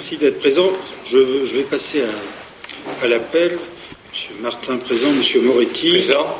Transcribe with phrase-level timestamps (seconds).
[0.00, 0.72] merci d'être présent.
[1.04, 2.00] Je, vais passer
[3.02, 3.58] à, l'appel.
[4.10, 5.90] Monsieur Martin présent, Monsieur Moretti.
[5.90, 6.38] Présent.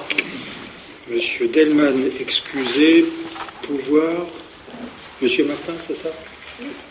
[1.11, 3.05] Monsieur Delman excusé.
[3.61, 4.27] Pouvoir.
[5.21, 6.09] Monsieur Martin, c'est ça?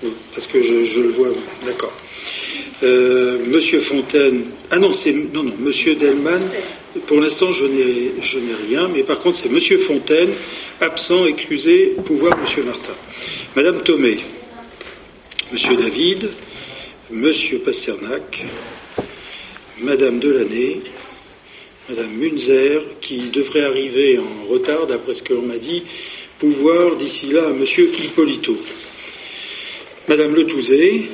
[0.03, 0.13] Oui.
[0.35, 1.29] Parce que je, le vois.
[1.65, 1.91] D'accord.
[2.83, 4.43] Euh, Monsieur Fontaine.
[4.69, 5.55] Ah non, c'est non non.
[5.61, 6.43] Monsieur Delman.
[7.07, 10.29] Pour l'instant, je n'ai je n'ai rien, mais par contre, c'est Monsieur Fontaine,
[10.81, 12.93] absent, excusé, pouvoir Monsieur Martin.
[13.55, 14.19] Madame Thomé.
[15.51, 16.29] Monsieur David,
[17.11, 18.45] Monsieur Pasternak,
[19.81, 20.79] Madame Delaney,
[21.89, 25.81] Madame Munzer, qui devrait arriver en retard, d'après ce que l'on m'a dit,
[26.37, 28.55] pouvoir d'ici là à Monsieur Hippolito.
[30.07, 31.09] Madame Letouzé,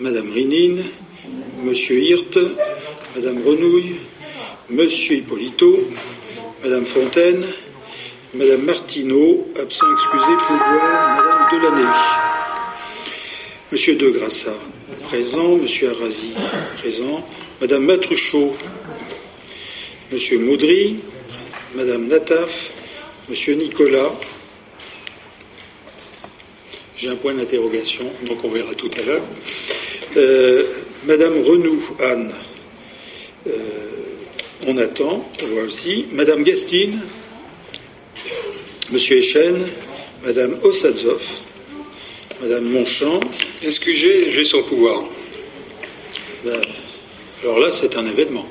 [0.00, 0.82] Madame Rinine,
[1.62, 2.38] Monsieur Hirt,
[3.16, 3.96] Madame Renouille,
[4.68, 5.88] Monsieur Hippolito,
[6.62, 7.42] Madame Fontaine,
[8.34, 11.88] Madame Martineau, absent excusé, pouvoir Madame Delaney.
[13.72, 14.54] Monsieur De Grassa,
[15.02, 15.56] présent.
[15.56, 16.30] Monsieur Arasi,
[16.78, 17.26] présent.
[17.60, 18.56] Madame Matruchot,
[20.12, 20.96] Monsieur Maudry,
[21.74, 22.70] Madame Nataf,
[23.28, 24.12] Monsieur Nicolas.
[26.96, 29.22] J'ai un point d'interrogation, donc on verra tout à l'heure.
[30.16, 30.64] Euh,
[31.06, 32.32] Madame Renou, Anne.
[33.46, 33.50] Euh,
[34.66, 36.06] on attend, on voit aussi.
[36.12, 37.00] Madame Gastine,
[38.90, 39.66] Monsieur Echen,
[40.24, 41.22] Madame Ossadzov,
[42.42, 43.20] Madame Monchamp.
[43.62, 45.04] Est-ce que j'ai son pouvoir?
[46.44, 46.60] Ben,
[47.42, 48.46] Alors là, c'est un événement.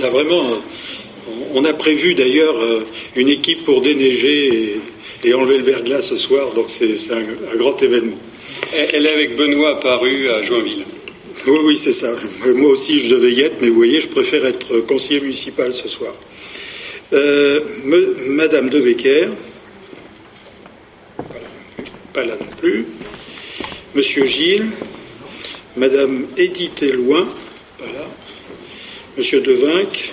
[0.00, 0.44] Là, vraiment,
[1.54, 2.86] on a prévu d'ailleurs euh,
[3.16, 4.76] une équipe pour déneiger
[5.24, 8.18] et, enlever le verglas ce soir, donc c'est un, grand événement.
[8.72, 10.84] Elle est avec Benoît apparu à Joinville.
[11.46, 12.14] Oui, oui, c'est ça.
[12.54, 15.88] Moi aussi, je devais y être, mais vous voyez, je préfère être conseiller municipal ce
[15.88, 16.14] soir.
[17.12, 17.60] Euh,
[18.28, 19.28] Madame de Becker,
[22.18, 22.84] pas là non plus.
[23.94, 24.66] Monsieur Gilles,
[25.76, 27.28] Madame Edith Eloin,
[27.78, 28.06] voilà.
[29.16, 30.12] Monsieur Devinck.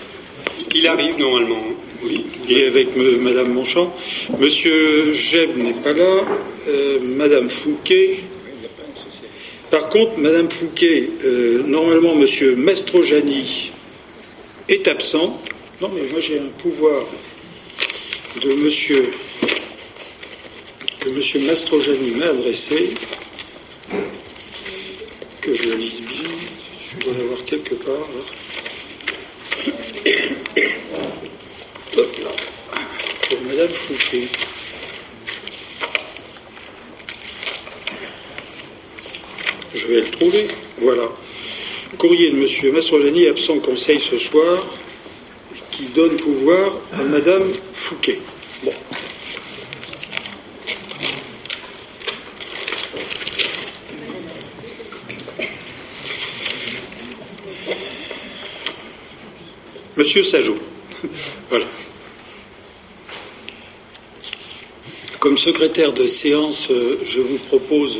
[0.76, 1.64] Il arrive normalement.
[2.03, 2.89] Oui, il est avec
[3.21, 3.92] Madame Monchamp.
[4.39, 6.21] Monsieur Jeb n'est pas là.
[6.67, 8.20] Euh, Madame Fouquet.
[9.72, 13.72] Par contre, Madame Fouquet, euh, normalement, Monsieur Mastrojani
[14.70, 15.42] est absent.
[15.82, 17.04] Non, mais moi j'ai un pouvoir
[18.43, 19.05] de Monsieur
[21.05, 22.89] que Monsieur Mastrojani m'a adressé
[25.39, 26.32] que je la lise bien.
[26.83, 28.23] Je dois l'avoir quelque part là.
[33.30, 34.23] Pour Madame Fouquet.
[39.76, 40.48] Je vais le trouver.
[40.80, 41.08] Voilà.
[41.99, 44.66] Courrier de Monsieur Mastrojani, absent conseil ce soir,
[45.70, 48.20] qui donne pouvoir à Madame Fouquet.
[48.64, 48.73] Bon.
[59.98, 60.58] Monsieur Sajot.
[61.50, 61.66] voilà.
[65.20, 67.98] Comme secrétaire de séance, euh, je vous propose,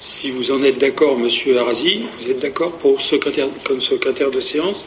[0.00, 4.40] si vous en êtes d'accord, Monsieur Arasi, vous êtes d'accord pour secrétaire, comme secrétaire de
[4.40, 4.86] séance?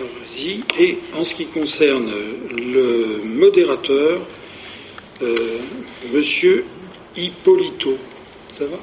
[0.00, 0.62] Arasi.
[0.78, 2.10] Et en ce qui concerne
[2.52, 4.20] le modérateur,
[5.22, 5.34] euh,
[6.12, 6.64] Monsieur
[7.16, 7.98] Hippolito,
[8.48, 8.78] ça va?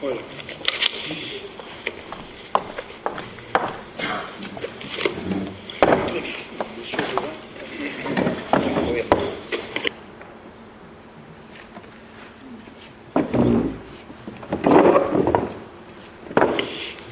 [0.00, 0.29] Voilà.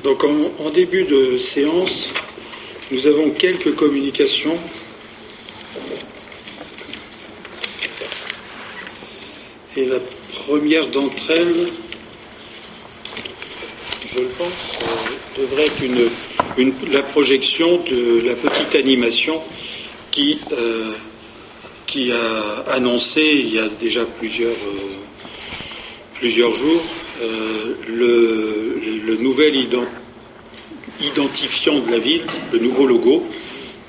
[0.08, 2.14] Donc en, début de séance,
[2.90, 4.56] nous avons quelques communications.
[9.76, 9.98] Et la
[10.32, 11.68] première d'entre elles,
[14.10, 15.82] je le pense, euh, devrait être
[16.56, 19.42] une, la projection de la petite animation
[20.10, 20.92] qui, euh,
[21.86, 24.96] qui a annoncé il y a déjà plusieurs, euh,
[26.14, 26.82] plusieurs jours
[27.88, 29.54] le, le, nouvel
[31.00, 32.22] identifiant de la ville,
[32.52, 33.24] le nouveau logo.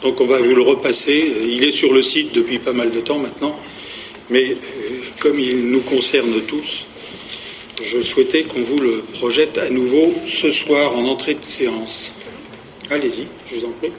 [0.04, 1.34] Donc on va vous le repasser.
[1.48, 3.60] Il est sur le site depuis pas mal de temps maintenant,
[4.30, 4.56] mais
[5.20, 6.86] comme il nous concerne tous,
[7.82, 12.14] je souhaitais qu'on vous le projette à nouveau ce soir en entrée de séance.
[12.90, 13.92] Allez-y, je vous en prie.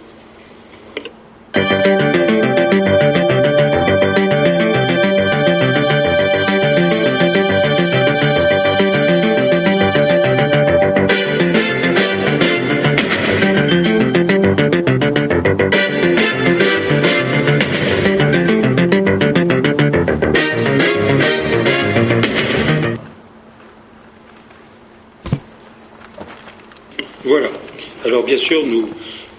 [28.50, 28.88] Sûr, nous,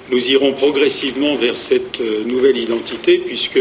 [0.10, 3.60] nous irons progressivement vers cette nouvelle identité, puisque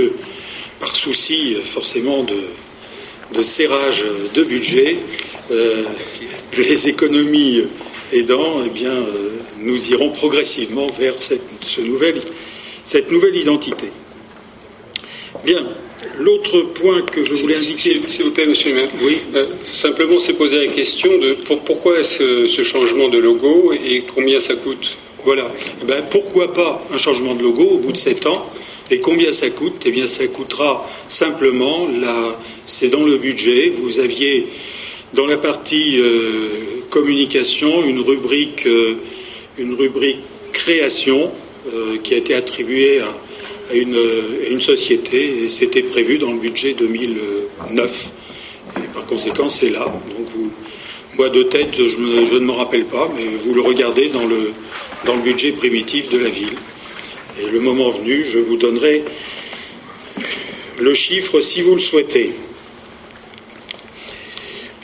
[0.78, 2.36] par souci forcément de,
[3.34, 4.96] de serrage de budget,
[6.56, 7.64] les économies
[8.12, 8.94] aidant, eh bien,
[9.58, 11.80] nous irons progressivement vers cette, ce
[12.84, 13.86] cette nouvelle identité.
[15.44, 15.66] Bien,
[16.18, 18.00] L'autre point que je voulais indiquer.
[18.08, 18.88] S'il vous plaît, monsieur le maire.
[19.02, 19.18] Oui.
[19.34, 21.34] Euh, simplement, c'est poser la question de
[21.66, 24.96] pourquoi ce, ce changement de logo et combien ça coûte?
[25.24, 25.50] Voilà.
[25.82, 28.50] Eh ben, pourquoi pas un changement de logo au bout de sept ans
[28.90, 29.82] Et combien ça coûte?
[29.84, 31.88] Eh bien, ça coûtera simplement,
[32.66, 33.72] c'est dans le budget.
[33.82, 34.46] Vous aviez
[35.14, 36.48] dans la partie euh,
[36.90, 38.96] communication une rubrique, euh,
[39.58, 40.20] une rubrique
[40.52, 41.30] création
[42.02, 43.14] qui a été attribuée à
[43.70, 48.10] à une, société et c'était prévu dans le budget 2009.
[48.76, 49.84] Et par conséquent, c'est là.
[49.84, 50.50] Donc, vous,
[51.16, 54.52] moi de tête, je, je ne me rappelle pas, mais vous le regardez dans le,
[55.04, 56.56] dans le budget primitif de la ville.
[57.40, 59.04] Et le moment venu, je vous donnerai
[60.80, 62.32] le chiffre si vous le souhaitez.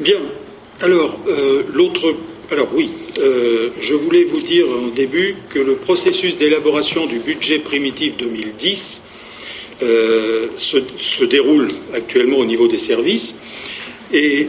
[0.01, 0.19] Bien.
[0.83, 2.15] Alors, euh, l'autre
[2.51, 7.59] alors oui, euh, je voulais vous dire en début que le processus d'élaboration du budget
[7.59, 9.03] primitif 2010
[9.83, 13.37] euh, se, déroule actuellement au niveau des services
[14.13, 14.47] et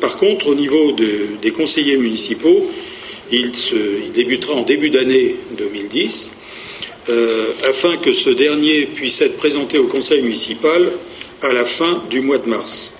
[0.00, 2.70] par contre au niveau des conseillers municipaux,
[3.32, 3.52] il,
[4.12, 6.32] débutera en début d'année 2010
[7.68, 10.90] afin que ce dernier puisse être présenté au conseil municipal
[11.42, 12.92] à la fin du mois de mars.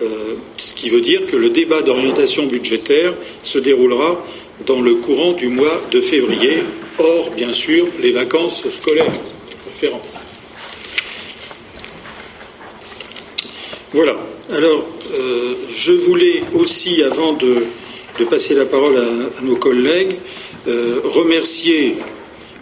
[0.00, 4.24] Euh, ce qui veut dire que le débat d'orientation budgétaire se déroulera
[4.66, 6.62] dans le courant du mois de février,
[6.98, 9.06] hors bien sûr les vacances scolaires
[13.92, 14.16] Voilà.
[14.50, 17.64] Alors, euh, je voulais aussi, avant de,
[18.24, 20.14] passer la parole à, nos collègues,
[20.66, 21.96] euh, remercier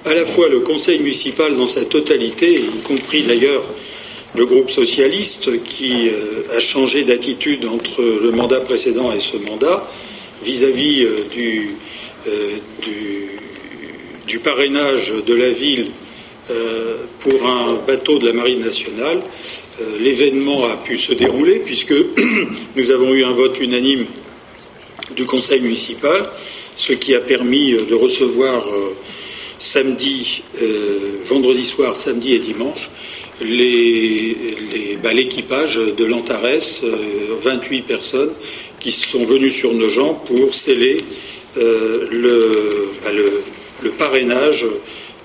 [0.04, 3.62] à la fois le Conseil municipal dans sa totalité, y compris d'ailleurs
[4.36, 9.88] le groupe socialiste qui euh, a changé d'attitude entre le mandat précédent et ce mandat
[10.44, 11.16] vis-à-vis euh,
[14.26, 15.86] du, parrainage de la ville
[17.18, 19.20] pour un bateau de la Marine nationale.
[19.98, 21.94] L'événement a pu se dérouler puisque
[22.76, 24.04] nous avons eu un vote unanime
[25.14, 26.28] du conseil municipal,
[26.76, 28.66] ce qui a permis de recevoir
[29.58, 30.42] samedi,
[31.24, 32.90] vendredi soir, samedi et dimanche,
[35.02, 36.82] bah, l'équipage de l'Antares,
[37.42, 38.32] 28 euh, personnes
[38.80, 40.98] qui sont venues sur nos gens pour sceller
[41.58, 44.66] euh, bah, le, parrainage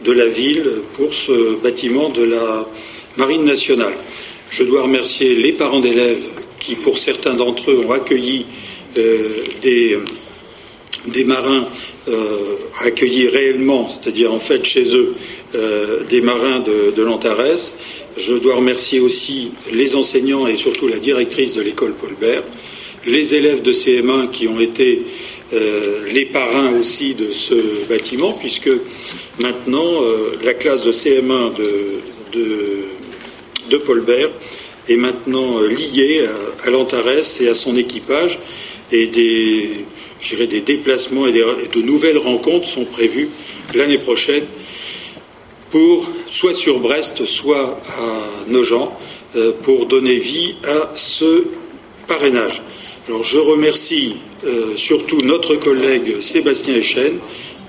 [0.04, 2.68] de la ville pour ce bâtiment de la
[3.18, 3.94] Marine nationale.
[4.50, 6.28] Je dois remercier les parents d'élèves
[6.60, 9.98] qui, pour certains d'entre eux, ont accueilli euh, des,
[11.08, 11.66] des, marins
[12.80, 15.16] accueillis réellement, c'est-à-dire en fait chez eux,
[16.10, 17.74] des marins de, de l'Antares
[18.18, 22.44] je dois remercier aussi les enseignants et surtout la directrice de l'école Paul Bert,
[23.06, 25.02] les élèves de CM1 qui ont été
[25.54, 28.70] euh, les parrains aussi de ce bâtiment, puisque
[29.42, 32.40] maintenant euh, la classe de CM1 de,
[33.70, 34.30] de, Paul Bert
[34.88, 36.26] est maintenant euh, liée
[36.64, 37.08] à, l'Antares
[37.42, 38.40] et à son équipage,
[38.92, 39.86] et des,
[40.48, 43.30] des déplacements et de nouvelles rencontres sont prévues
[43.74, 44.44] l'année prochaine
[45.70, 48.92] pour soit sur Brest, soit à Nogent,
[49.38, 51.46] euh, pour donner vie à ce
[52.08, 52.62] parrainage.
[53.08, 57.20] Alors je remercie euh, surtout notre collègue Sébastien Echen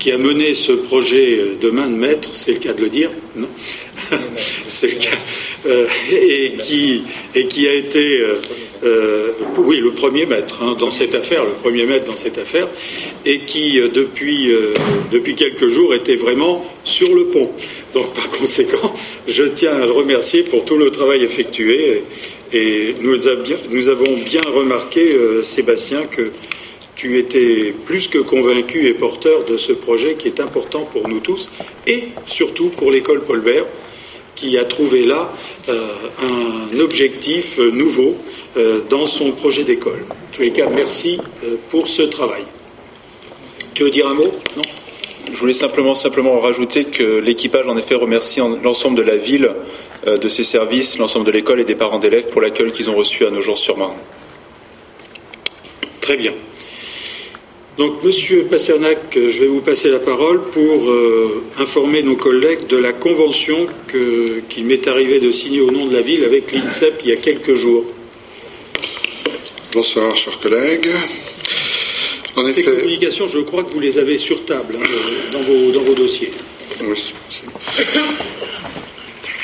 [0.03, 3.09] qui a mené ce projet de main de maître, c'est le cas de le dire,
[3.37, 3.47] non
[4.67, 5.17] C'est le cas,
[5.65, 8.21] euh, et, qui, et qui a été
[8.83, 12.67] euh, oui, le premier maître hein, dans cette affaire, le premier maître dans cette affaire,
[13.25, 14.73] et qui euh, depuis, euh,
[15.11, 17.49] depuis quelques jours était vraiment sur le pont.
[17.93, 18.93] Donc par conséquent,
[19.27, 22.03] je tiens à le remercier pour tout le travail effectué.
[22.51, 26.31] Et, nous, avons bien remarqué, Sébastien, que
[26.95, 31.19] tu étais plus que convaincu et porteur de ce projet qui est important pour nous
[31.19, 31.49] tous
[31.87, 33.65] et surtout pour l'école Paul Bert
[34.35, 35.31] qui a trouvé là
[35.67, 38.17] un objectif nouveau
[38.55, 40.05] euh, dans son projet d'école.
[40.11, 42.43] En tous les cas, merci euh, pour ce travail.
[43.73, 44.31] Tu veux dire un mot?
[44.55, 44.61] Non?
[45.31, 49.49] Je voulais simplement, simplement rajouter que l'équipage, en effet, remercie l'ensemble de la ville,
[50.05, 52.95] euh, de ses services, l'ensemble de l'école et des parents d'élèves pour l'accueil qu'ils ont
[52.95, 53.97] reçu à nos jours sur marne
[55.99, 56.33] Très bien.
[57.77, 60.93] Donc, Monsieur Pasternak, je vais vous passer la parole pour
[61.57, 63.65] informer nos collègues de la convention
[64.49, 67.15] qu'il m'est arrivé de signer au nom de la ville avec l'INSEP il y a
[67.15, 67.85] quelques jours.
[69.73, 70.87] Bonsoir, chers collègues.
[72.53, 74.85] Ces communications, je crois que vous les avez sur table hein,
[75.31, 76.31] dans, vos, dans vos dossiers.
[76.81, 77.13] Oui,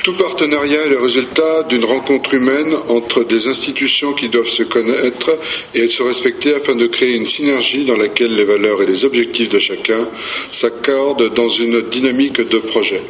[0.04, 5.38] tout partenariat est le résultat d'une rencontre humaine entre des institutions qui doivent se connaître
[5.76, 9.50] et se respecter afin de créer une synergie dans laquelle les valeurs et les objectifs
[9.50, 10.08] de chacun
[10.52, 13.02] s'accordent dans une dynamique de projet.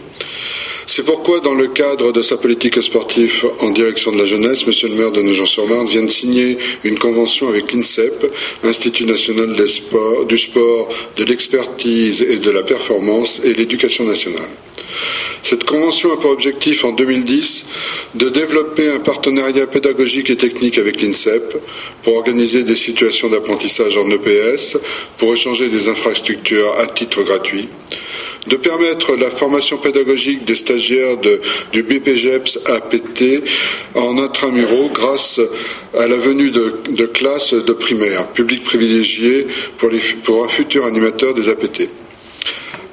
[0.88, 4.88] C'est pourquoi, dans le cadre de sa politique sportive en direction de la jeunesse, Monsieur
[4.88, 8.26] le maire de Nogent-sur-Marne vient de signer une convention avec l'INSEP,
[8.64, 14.50] Institut national du sport, de l'expertise et de la performance, et l'éducation nationale.
[15.42, 17.66] Cette convention a pour objectif en 2010
[18.16, 21.58] de développer un partenariat pédagogique et technique avec l'INSEP
[22.04, 24.78] pour organiser des situations d'apprentissage en EPS,
[25.18, 27.70] pour échanger des infrastructures à titre gratuit,
[28.48, 33.44] de permettre la formation pédagogique des stagiaires du BPGEPS APT
[33.96, 35.40] en intramuraux grâce
[35.98, 39.90] à la venue de, classes de primaire, public privilégié pour,
[40.24, 41.90] pour un futur animateur des APT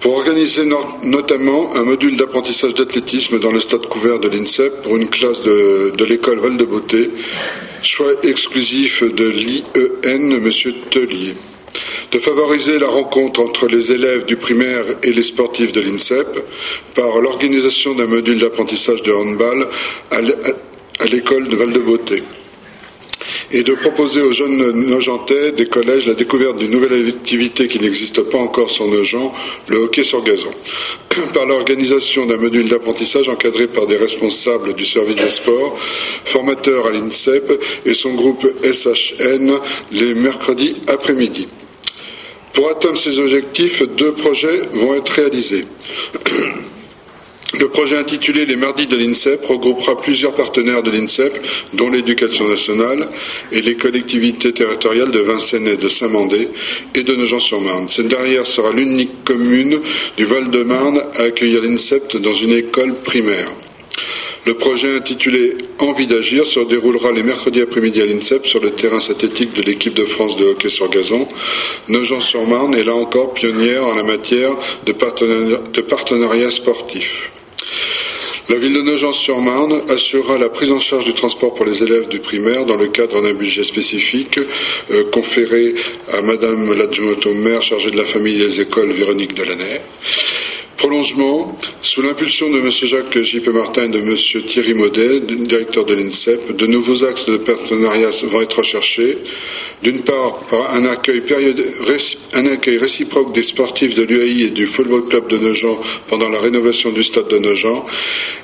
[0.00, 0.64] pour organiser
[1.02, 5.92] notamment un module d'apprentissage d'athlétisme dans le stade couvert de l'INSEP pour une classe de,
[5.96, 7.10] de l'école Val-de-Beauté,
[7.82, 10.50] choix exclusif de l'IEN, M.
[10.90, 11.34] Tellier
[12.12, 16.26] de favoriser la rencontre entre les élèves du primaire et les sportifs de l'INSEP
[16.94, 19.66] par l'organisation d'un module d'apprentissage de handball
[20.10, 22.22] à l'école de Val-de-Beauté
[23.52, 28.22] et de proposer aux jeunes Nogentais des collèges la découverte d'une nouvelle activité qui n'existe
[28.22, 29.32] pas encore sur Nogent,
[29.68, 30.50] le hockey sur gazon,
[31.34, 36.90] par l'organisation d'un module d'apprentissage encadré par des responsables du service des sports, formateurs à
[36.90, 39.52] l'INSEP et son groupe SHN
[39.92, 41.48] les mercredis après-midi.
[42.52, 45.66] Pour atteindre ces objectifs, deux projets vont être réalisés.
[47.54, 51.32] Le projet intitulé Les Mardis de l'INSEP regroupera plusieurs partenaires de l'INSEP,
[51.74, 53.08] dont l'éducation nationale
[53.52, 56.48] et les collectivités territoriales de Vincennes et de Saint-Mandé
[56.94, 57.88] et de Nogent-sur-Marne.
[57.88, 59.80] Cette dernière sera l'unique commune
[60.16, 63.48] du Val-de-Marne à accueillir l'INSEP dans une école primaire.
[64.44, 69.00] Le projet intitulé Envie d'agir se déroulera les mercredis après-midi à l'INSEP sur le terrain
[69.00, 71.28] synthétique de l'équipe de France de hockey sur gazon.
[71.88, 74.52] Nogent-sur-Marne est là encore pionnière en la matière
[74.84, 77.30] de de partenariat sportif.
[78.48, 82.20] La ville de Nogent-sur-Marne assurera la prise en charge du transport pour les élèves du
[82.20, 84.38] primaire dans le cadre d'un budget spécifique
[84.90, 85.74] euh, conféré
[86.12, 89.80] à Madame l'adjointe au maire chargée de la famille et des écoles, Véronique Delaney.
[90.76, 92.70] Prolongement, sous l'impulsion de M.
[92.70, 93.50] Jacques J.P.
[93.50, 94.14] Martin et de M.
[94.46, 99.16] Thierry Maudet, directeur de l'INSEP, de nouveaux axes de partenariat vont être recherchés.
[99.82, 101.22] D'une part, par un accueil,
[102.78, 107.02] réciproque des sportifs de l'UAI et du Football Club de Nogent pendant la rénovation du
[107.02, 107.84] stade de Nogent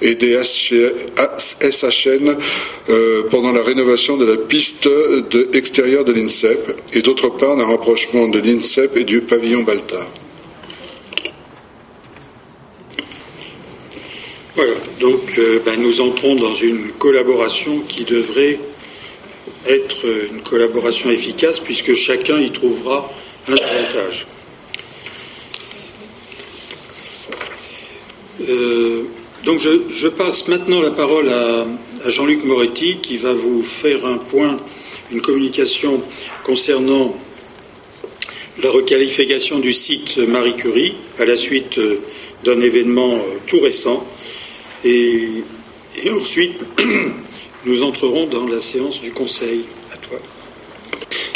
[0.00, 2.36] et des SHN
[2.88, 4.88] euh, pendant la rénovation de la piste
[5.52, 10.08] extérieure de l'INSEP et d'autre part d'un rapprochement de l'INSEP et du pavillon Baltard.
[14.54, 18.58] Voilà, donc euh, ben, nous entrons dans une collaboration qui devrait
[19.66, 23.10] être une collaboration efficace puisque chacun y trouvera
[23.48, 24.26] un avantage.
[28.46, 29.04] Euh,
[29.44, 31.66] donc je, passe maintenant la parole à,
[32.04, 34.58] à Jean-Luc Moretti qui va vous faire un point,
[35.10, 36.02] une communication
[36.44, 37.16] concernant
[38.62, 42.00] la requalification du site Marie Curie à la suite euh,
[42.44, 44.06] d'un événement tout récent
[44.84, 45.44] et,
[46.10, 46.58] ensuite,
[47.64, 49.64] nous entrerons dans la séance du Conseil.
[49.92, 50.18] À toi.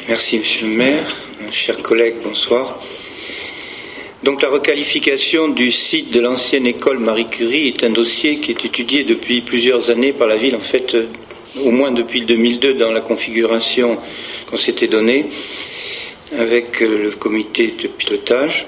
[0.09, 1.17] Merci, Monsieur le maire.
[1.50, 2.79] Chers collègues, bonsoir.
[4.23, 8.65] Donc la requalification du site de l'ancienne école Marie Curie est un dossier qui est
[8.65, 10.97] étudié depuis plusieurs années par la ville, en fait
[11.65, 13.99] au moins depuis le 2002 dans la configuration
[14.50, 15.26] qu'on s'était donnée
[16.38, 18.67] avec le comité de pilotage.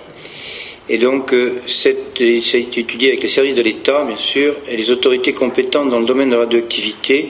[0.90, 2.38] Et donc, euh, été
[2.78, 6.30] étudié avec les services de l'État, bien sûr, et les autorités compétentes dans le domaine
[6.30, 7.28] de la radioactivité,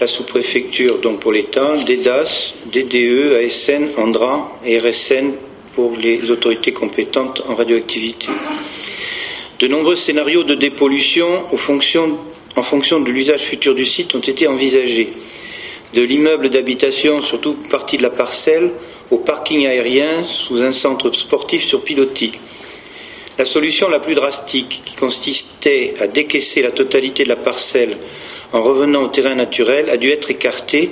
[0.00, 5.32] la sous-préfecture donc pour l'État, DEDAS, DDE, ASN, ANDRA et RSN
[5.74, 8.28] pour les autorités compétentes en radioactivité.
[9.58, 11.56] De nombreux scénarios de dépollution en
[12.62, 15.12] fonction de l'usage futur du site ont été envisagés.
[15.92, 18.70] De l'immeuble d'habitation, surtout partie de la parcelle,
[19.10, 22.32] au parking aérien sous un centre sportif sur pilotis.
[23.40, 27.96] La solution la plus drastique, qui consistait à décaisser la totalité de la parcelle
[28.52, 30.90] en revenant au terrain naturel, a dû être écartée,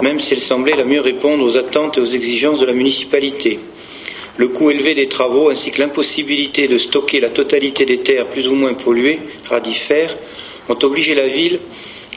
[0.00, 3.58] même si elle semblait la mieux répondre aux attentes et aux exigences de la municipalité.
[4.36, 8.46] Le coût élevé des travaux ainsi que l'impossibilité de stocker la totalité des terres plus
[8.46, 10.16] ou moins polluées, radifères,
[10.68, 11.58] ont obligé la ville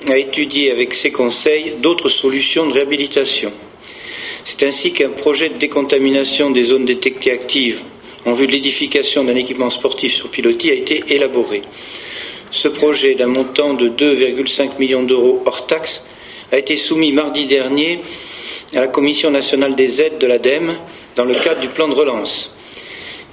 [0.10, 3.52] à étudier avec ses conseils d'autres solutions de réhabilitation.
[4.46, 7.82] C'est ainsi qu'un projet de décontamination des zones détectées actives
[8.26, 11.62] en vue de l'édification d'un équipement sportif sur pilotis a été élaboré.
[12.52, 16.04] Ce projet d'un montant de 2,5 millions d'euros hors taxes
[16.52, 18.02] a été soumis mardi dernier
[18.76, 20.76] à la Commission nationale des aides de l'ADEME
[21.16, 22.52] dans le cadre du plan de relance.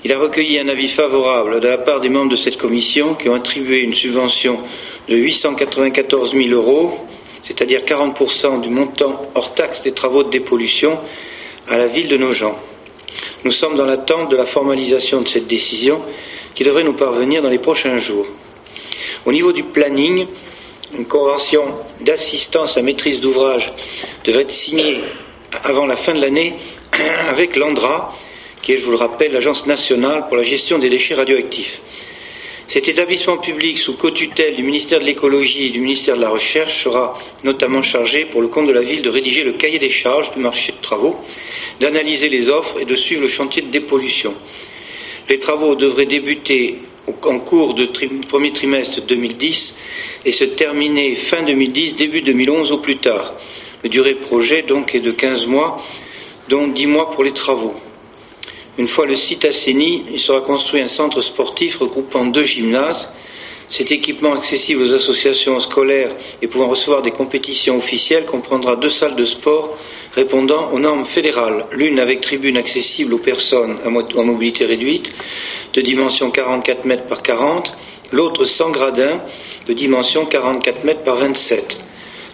[0.04, 3.28] Il a recueilli un avis favorable de la part des membres de cette commission qui
[3.28, 4.58] ont attribué une subvention
[5.08, 6.92] de 894 000 euros,
[7.42, 10.98] c'est-à-dire 40% du montant hors taxe des travaux de dépollution,
[11.66, 12.56] à la ville de Nogent.
[13.44, 16.02] Nous sommes dans l'attente de la formalisation de cette décision
[16.54, 18.26] qui devrait nous parvenir dans les prochains jours.
[19.26, 20.26] Au niveau du planning,
[20.96, 21.62] une convention
[22.00, 23.72] d'assistance à maîtrise d'ouvrage
[24.24, 25.00] devrait être signée
[25.64, 26.54] avant la fin de l'année
[27.28, 28.12] avec l'ANDRA,
[28.62, 31.80] qui est, je vous le rappelle, l'Agence nationale pour la gestion des déchets radioactifs.
[32.68, 36.82] Cet établissement public sous co-tutelle du ministère de l'écologie et du ministère de la recherche
[36.82, 40.32] sera notamment chargé pour le compte de la ville de rédiger le cahier des charges
[40.32, 41.16] du marché de travaux,
[41.80, 44.34] d'analyser les offres et de suivre le chantier de dépollution.
[45.30, 47.88] Les travaux devraient débuter en cours de
[48.28, 49.74] premier trimestre 2010
[50.26, 53.32] et se terminer fin 2010, début 2011 au plus tard.
[53.82, 55.82] La durée projet donc est de 15 mois,
[56.50, 57.74] dont 10 mois pour les travaux.
[58.78, 63.10] Une fois le site assaini, il sera construit un centre sportif regroupant deux gymnases.
[63.68, 69.16] Cet équipement accessible aux associations scolaires et pouvant recevoir des compétitions officielles comprendra deux salles
[69.16, 69.76] de sport
[70.14, 75.10] répondant aux normes fédérales, l'une avec tribune accessible aux personnes à mobilité réduite
[75.74, 77.76] de dimension 44 mètres par 40,
[78.12, 79.20] l'autre sans gradin
[79.66, 81.78] de dimension 44 mètres par 27.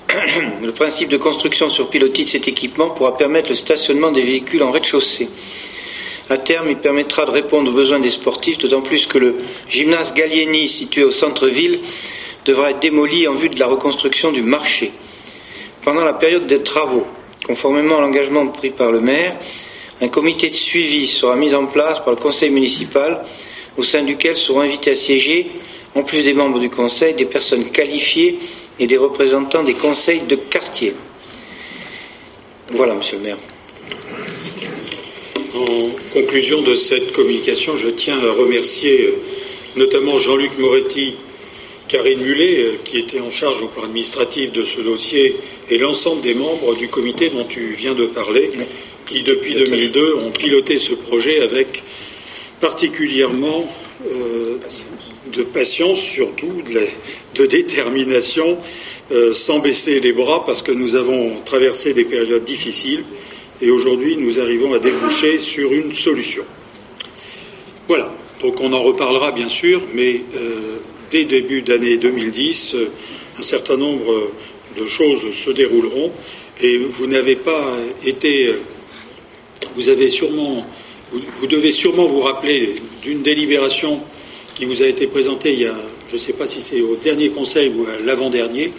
[0.63, 4.63] Le principe de construction sur pilotis de cet équipement pourra permettre le stationnement des véhicules
[4.63, 5.29] en rez-de-chaussée.
[6.31, 9.37] À terme, il permettra de répondre aux besoins des sportifs, d'autant plus que le
[9.69, 11.81] gymnase Gallieni, situé au centre-ville,
[12.47, 14.93] devra être démoli en vue de la reconstruction du marché.
[15.83, 17.07] Pendant la période des travaux,
[17.47, 19.37] conformément à l'engagement pris par le maire,
[20.01, 23.23] un comité de suivi sera mis en place par le conseil municipal,
[23.77, 25.51] au sein duquel seront invités à siéger,
[25.95, 28.39] en plus des membres du conseil, des personnes qualifiées
[28.79, 30.95] et des représentants des conseils de quartier.
[32.73, 33.39] Voilà, monsieur le maire.
[35.55, 39.13] En conclusion de cette communication, je tiens à remercier euh,
[39.77, 41.15] notamment Jean-Luc Moretti,
[41.87, 45.37] Karine Mullet, euh, qui était en charge au plan administratif de ce dossier,
[45.71, 48.49] et l'ensemble des membres du comité dont tu viens de parler,
[49.07, 51.85] qui depuis 2002 ont piloté ce projet avec
[52.61, 53.65] particulièrement
[54.11, 54.57] euh,
[55.33, 56.63] de patience, surtout
[57.37, 58.59] de, détermination,
[59.33, 63.05] sans baisser les bras, parce que nous avons traversé des périodes difficiles
[63.61, 66.45] et aujourd'hui, nous arrivons à déboucher sur une solution.
[67.89, 68.13] Voilà.
[68.41, 70.79] Donc on en reparlera bien sûr, mais euh,
[71.11, 72.91] dès début d'année 2010, euh,
[73.39, 74.31] un certain nombre
[74.77, 76.11] de choses se dérouleront.
[76.61, 78.55] Et vous n'avez pas été.
[79.77, 80.67] Vous avez sûrement.
[81.13, 84.03] Vous, devez sûrement vous rappeler d'une délibération
[84.57, 85.75] qui vous a été présentée il y a,
[86.09, 88.73] je ne sais pas si c'est au dernier conseil ou à l'avant-dernier,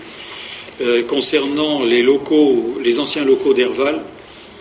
[0.82, 4.02] euh, concernant les locaux, les anciens locaux d'Herval,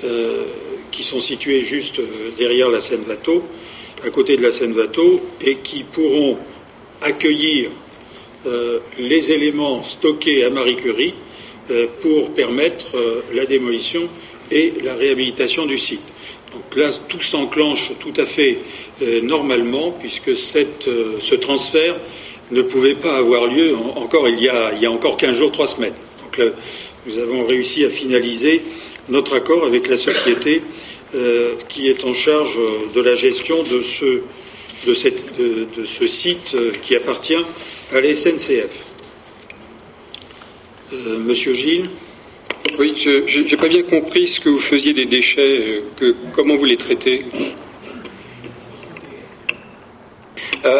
[0.04, 0.44] euh,
[0.90, 2.04] qui sont situés juste euh,
[2.36, 3.42] derrière la Seine-Vato,
[4.04, 6.38] à côté de la Seine-Vato, et qui pourront
[7.02, 7.70] accueillir
[8.46, 11.14] euh, les éléments stockés à Marie Curie
[12.02, 12.88] pour permettre
[13.32, 14.06] la démolition
[14.50, 16.02] et la réhabilitation du site.
[16.52, 18.58] Donc là, tout s'enclenche tout à fait
[19.22, 20.86] normalement, puisque cette,
[21.20, 21.96] ce transfert
[22.50, 25.52] ne pouvait pas avoir lieu encore il y, a, il y a encore 15 jours,
[25.52, 25.94] 3 semaines.
[26.22, 26.50] Donc là,
[27.06, 28.62] nous avons réussi à finaliser
[29.08, 30.62] notre accord avec la société
[31.14, 32.58] euh, qui est en charge
[32.94, 34.22] de la gestion de ce,
[34.86, 37.44] de cette, de, ce site euh, qui appartient
[37.92, 38.84] à la SNCF.
[40.92, 41.88] Euh, Monsieur Gilles
[42.78, 46.64] Oui, je n'ai pas bien compris ce que vous faisiez des déchets, que, comment vous
[46.64, 47.20] les traitez?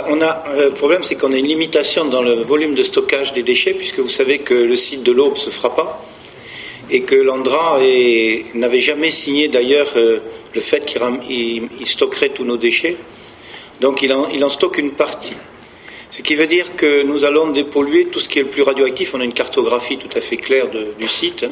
[0.08, 3.42] On a, le problème, c'est qu'on a une limitation dans le volume de stockage des
[3.42, 6.02] déchets, puisque vous savez que le site de l'Aube ne se fera pas
[6.90, 7.78] et que l'Andra
[8.54, 10.18] n'avait jamais signé d'ailleurs euh,
[10.54, 12.96] le fait qu'il stockerait tous nos déchets.
[13.80, 15.34] Donc il en, stocke une partie.
[16.10, 19.14] Ce qui veut dire que nous allons dépolluer tout ce qui est le plus radioactif.
[19.14, 21.46] On a une cartographie tout à fait claire du site.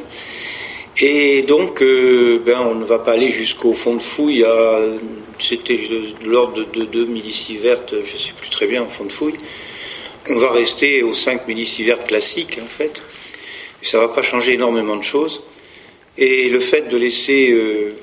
[0.99, 4.45] Et donc, euh, ben, on ne va pas aller jusqu'au fond de fouille.
[5.41, 5.79] C'était
[6.23, 9.39] de l'ordre de 2 millisieverts, je ne sais plus très bien, au fond de fouille.
[10.31, 13.03] On va rester aux 5 millisieverts classiques, en fait
[13.83, 15.43] ça ne va pas changer énormément de choses.
[16.19, 17.95] Et le fait de laisser euh,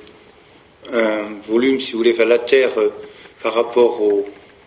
[0.91, 2.89] un volume, si vous voulez, vers la terre euh,
[3.43, 4.01] par rapport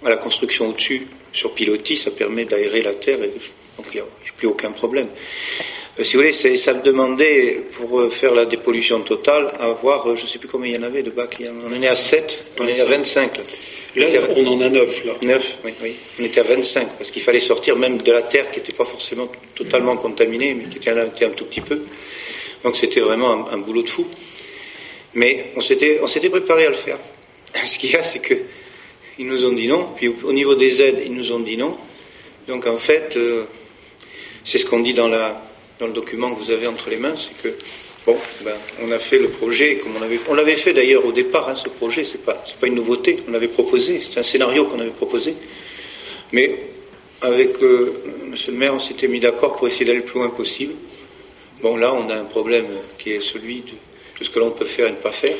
[0.04, 3.32] à la construction au-dessus, sur pilotis, ça permet d'aérer la terre, et,
[3.76, 4.04] donc il n'y a,
[4.36, 5.08] plus aucun problème.
[5.98, 10.22] Euh, si vous voulez, ça me demandait, pour faire la dépollution totale, à avoir, je
[10.22, 11.36] ne sais plus combien il y en avait de bacs.
[11.40, 13.36] On en est à 7, on est à 25.
[13.38, 13.42] Là,
[13.96, 15.12] on en a 9, là.
[15.22, 15.96] 9, oui, oui.
[16.18, 18.84] On était à 25, parce qu'il fallait sortir même de la terre qui n'était pas
[18.84, 21.82] forcément totalement contaminée, mais qui était un, tout petit peu.
[22.64, 24.06] Donc c'était vraiment un, boulot de fou.
[25.14, 25.98] Mais on s'était,
[26.30, 26.98] préparé à le faire.
[27.64, 28.34] Ce qu'il y a, c'est que
[29.18, 29.88] ils nous ont dit non.
[29.94, 31.76] Puis au niveau des aides, ils nous ont dit non.
[32.48, 33.44] Donc en fait, euh,
[34.42, 37.54] c'est ce qu'on dit dans le document que vous avez entre les mains, c'est que
[38.06, 41.12] bon, ben, on a fait le projet comme on avait, on l'avait fait d'ailleurs au
[41.12, 41.48] départ.
[41.48, 43.16] Hein, ce projet, c'est pas, pas une nouveauté.
[43.28, 44.00] On l'avait proposé.
[44.00, 45.34] C'est un scénario qu'on avait proposé.
[46.32, 46.58] Mais
[47.20, 47.92] avec euh,
[48.28, 50.74] Monsieur le Maire, on s'était mis d'accord pour essayer d'aller le plus loin possible.
[51.62, 52.66] Bon, là, on a un problème
[52.98, 55.36] qui est celui de, ce que l'on peut faire et ne pas faire.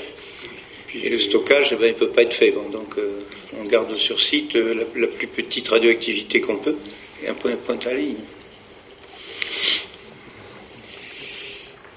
[0.94, 2.50] Et le stockage, eh ben, il ne peut pas être fait.
[2.50, 3.22] donc, euh,
[3.60, 6.76] on garde sur site euh, la, plus petite radioactivité qu'on peut
[7.24, 8.16] et un point, point à ligne.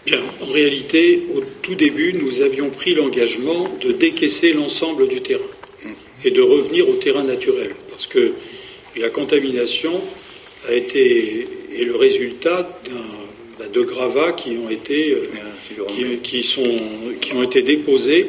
[0.05, 5.41] Bien, en réalité, au tout début, nous avions pris l'engagement de décaisser l'ensemble du terrain
[6.23, 8.33] et de revenir au terrain naturel, parce que
[8.95, 9.99] la contamination
[10.69, 12.79] a été est le résultat
[13.59, 16.63] bah, de gravats qui ont été euh, qui, sont
[17.19, 18.27] qui ont été déposés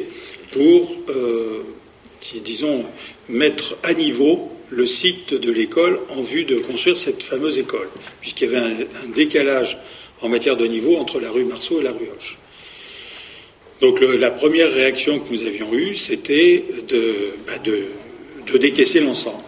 [0.51, 1.63] pour euh,
[2.43, 2.83] disons
[3.29, 7.87] mettre à niveau le site de l'école en vue de construire cette fameuse école,
[8.19, 9.77] puisqu'il y avait un, décalage
[10.21, 12.37] en matière de niveau entre la rue Marceau et la rue Hoche.
[13.81, 19.43] Donc la première réaction que nous avions eue, c'était de, bah, de, décaisser l'ensemble.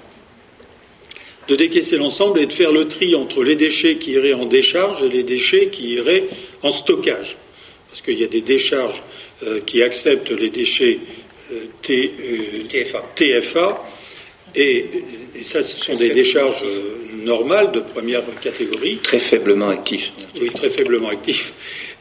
[1.48, 5.02] De décaisser l'ensemble et de faire le tri entre les déchets qui iraient en décharge
[5.02, 6.26] et les déchets qui iraient
[6.62, 7.38] en stockage.
[7.90, 9.02] Parce qu'il y a des décharges
[9.44, 11.00] euh, qui acceptent les déchets
[11.82, 13.04] TFA.
[13.16, 13.86] TFA
[14.56, 14.86] et,
[15.44, 16.64] ça, ce sont des décharges
[17.20, 18.98] euh, normales de première catégorie.
[18.98, 20.14] Très faiblement actifs.
[20.40, 21.54] Oui, très faiblement actifs.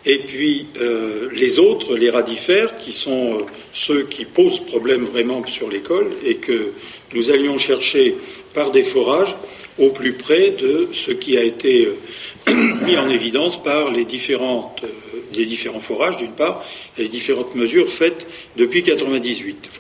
[0.07, 5.45] Et puis euh, les autres, les radifères, qui sont euh, ceux qui posent problème vraiment
[5.47, 6.73] sur l'école et que
[7.15, 8.17] nous allions chercher
[8.55, 9.37] par des forages
[9.79, 11.89] au plus près de ce qui a été
[12.85, 14.83] mis en évidence par les, différentes,
[15.35, 16.65] les différents forages, d'une part,
[16.97, 18.27] et les différentes mesures faites
[18.57, 19.71] depuis 1998.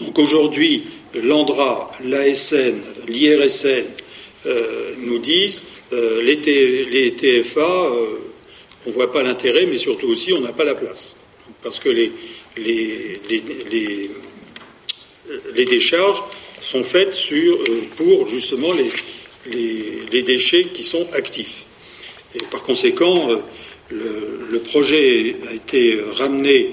[0.00, 2.74] Donc aujourd'hui, l'ANDRA, l'ASN,
[3.08, 3.84] l'IRSN
[4.46, 8.18] euh, nous disent euh, les, TFA, euh,
[8.86, 11.14] on ne voit pas l'intérêt, mais surtout aussi on n'a pas la place.
[11.62, 12.10] Parce que les,
[12.56, 13.20] les,
[15.54, 16.22] les, décharges
[16.60, 17.58] sont faites sur,
[17.96, 18.72] pour justement
[19.46, 21.64] les, déchets qui sont actifs.
[22.34, 23.28] Et par conséquent,
[23.90, 26.72] le, projet a été ramené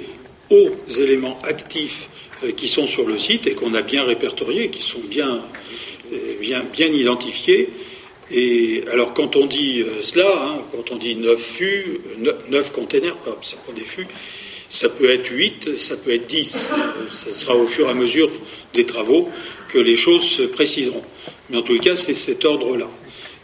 [0.50, 2.08] aux éléments actifs
[2.56, 5.42] qui sont sur le site et qu'on a bien répertoriés, qui sont bien,
[6.14, 7.70] euh, bien, bien identifiés.
[8.32, 12.00] Et alors quand on dit euh, cela, hein, quand on dit 9 fûts,
[12.50, 14.08] 9 containers, c'est pas des fûts,
[14.70, 16.70] ça peut être 8, ça peut être 10.
[17.12, 18.30] Ce sera au fur et à mesure
[18.74, 19.30] des travaux
[19.68, 21.04] que les choses se préciseront.
[21.50, 22.88] Mais en tout cas, c'est cet ordre-là.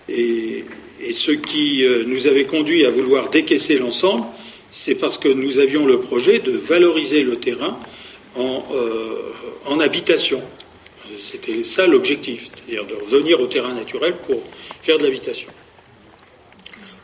[0.07, 0.63] Et,
[1.01, 4.23] et, ce qui nous avait conduit à vouloir décaisser l'ensemble,
[4.71, 7.79] c'est parce que nous avions le projet de valoriser le terrain
[8.37, 9.31] euh,
[9.65, 10.41] en, habitation.
[11.19, 14.41] C'était ça l'objectif, c'est-à-dire de revenir au terrain naturel pour
[14.81, 15.49] faire de l'habitation.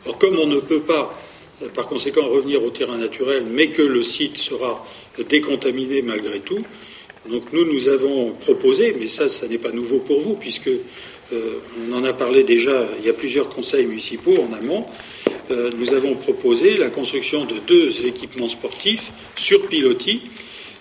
[0.06, 1.18] Or, comme on ne peut pas,
[1.62, 4.86] euh, par conséquent, revenir au terrain naturel, mais que le site sera
[5.28, 6.62] décontaminé malgré tout,
[7.28, 11.94] nous, nous avons proposé, mais ça, ça n'est pas nouveau pour vous, puisque euh, on
[11.94, 14.86] en a parlé déjà, il y a plusieurs conseils municipaux en amont,
[15.76, 20.22] nous avons proposé la construction de deux équipements sportifs sur pilotis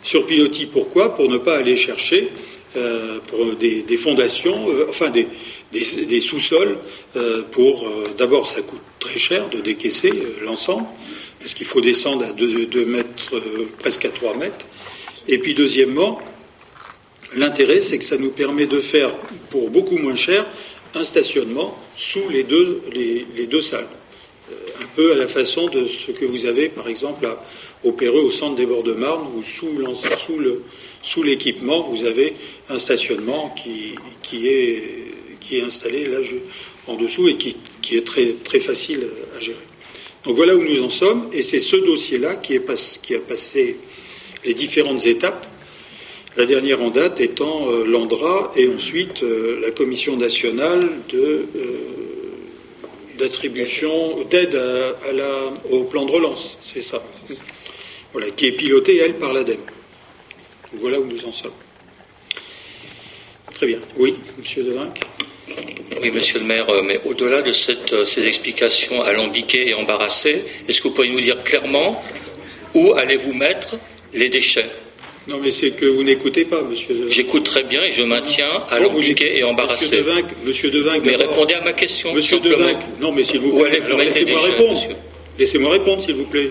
[0.04, 2.30] sur pilotis, pourquoi Pour ne pas aller chercher
[2.78, 3.20] euh,
[3.60, 6.78] des, fondations, euh, enfin des, sous-sols,
[7.18, 7.86] euh, pour
[8.18, 10.86] d'abord ça coûte très cher de décaisser l'ensemble,
[11.40, 13.42] parce qu'il faut descendre à 2, mètres,
[13.80, 14.66] presque à 3 mètres.
[15.28, 16.22] Et puis deuxièmement,
[17.36, 19.14] l'intérêt c'est que ça nous permet de faire
[19.50, 20.46] pour beaucoup moins cher
[20.96, 23.88] un stationnement sous les deux salles.
[24.82, 27.44] un peu à la façon de ce que vous avez par exemple à,
[27.84, 32.34] opéreux au centre des bords de Marne, où sous, l'équipement, vous avez
[32.70, 33.96] un stationnement qui,
[34.48, 36.20] est, installé là
[36.88, 37.56] en dessous et qui,
[37.92, 39.58] est très, facile à gérer.
[40.26, 43.78] Donc voilà où nous en sommes, et c'est ce dossier-là qui, a passé
[44.46, 45.48] les différentes étapes.
[46.38, 51.44] La dernière en date étant euh, l'ANDRA et ensuite euh, la Commission nationale euh,
[53.18, 54.58] d'attribution d'aide
[55.70, 57.04] au plan de relance, c'est ça?
[58.12, 59.58] Voilà, qui est pilotée, elle, par l'ADEME.
[60.74, 61.52] Voilà où nous en sommes.
[63.54, 63.80] Très bien.
[63.98, 65.00] Oui, Monsieur Devinck
[66.02, 70.94] Oui, monsieur le maire, mais au-delà de ces explications alambiquées et embarrassées, est-ce que vous
[70.94, 72.02] pourriez nous dire clairement
[72.74, 73.76] où allez-vous mettre
[74.14, 74.70] les déchets?
[75.28, 77.08] Non, mais c'est que vous n'écoutez pas, monsieur.
[77.10, 80.04] J'écoute très bien et je maintiens alambiqué et embarrassé.
[80.44, 82.12] Monsieur Devinck, mais répondez à ma question.
[82.14, 84.82] Monsieur Devinck, non, mais s'il vous plaît, laissez-moi répondre.
[85.38, 86.50] Laissez-moi répondre, s'il vous plaît.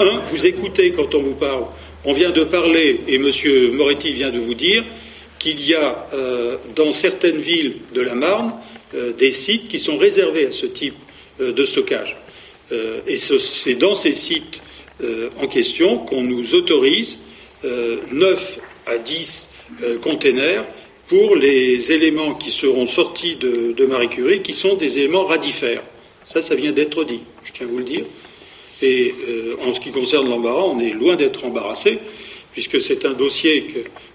[0.00, 1.66] Un, vous écoutez quand on vous parle.
[2.06, 4.82] On vient de parler, et monsieur Moretti vient de vous dire,
[5.38, 8.54] qu'il y a euh, dans certaines villes de la Marne
[8.94, 10.94] euh, des sites qui sont réservés à ce type
[11.42, 12.16] euh, de stockage.
[13.06, 14.62] et c'est dans ces sites
[15.42, 17.18] en question qu'on nous autorise
[17.64, 19.48] 9 à 10
[20.00, 20.64] containers
[21.08, 25.82] pour les éléments qui seront sortis de, Marie Curie, qui sont des éléments radifères.
[26.24, 28.04] Ça, ça vient d'être dit, je tiens à vous le dire.
[28.82, 29.14] Et
[29.66, 31.98] en ce qui concerne l'embarras, on est loin d'être embarrassé,
[32.52, 33.66] puisque c'est un dossier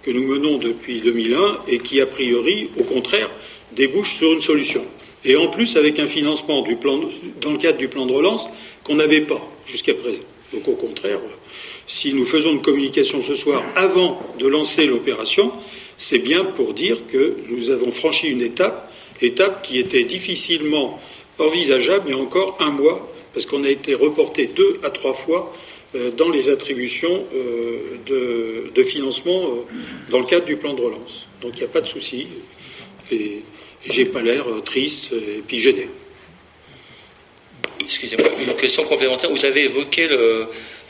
[0.04, 3.30] que, nous menons depuis 2001 et qui, a priori, au contraire,
[3.72, 4.86] débouche sur une solution.
[5.24, 6.64] Et en plus, avec un financement
[7.42, 8.48] dans le cadre du plan de relance
[8.84, 10.22] qu'on n'avait pas jusqu'à présent.
[10.54, 11.20] Donc, au contraire,
[11.88, 15.52] si nous faisons une communication ce soir avant de lancer l'opération,
[15.98, 21.00] c'est bien pour dire que nous avons franchi une étape, étape qui était difficilement
[21.40, 25.14] envisageable il y a encore un mois, parce qu'on a été reporté deux à trois
[25.14, 25.54] fois
[25.94, 31.28] euh, dans les attributions euh, de, financement euh, dans le cadre du plan de relance.
[31.42, 32.28] Donc il n'y a pas de souci.
[33.12, 33.44] Et,
[33.88, 35.88] j'ai pas l'air triste et puis gêné.
[37.84, 39.30] Excusez-moi, une question complémentaire.
[39.30, 40.48] Vous avez évoqué le,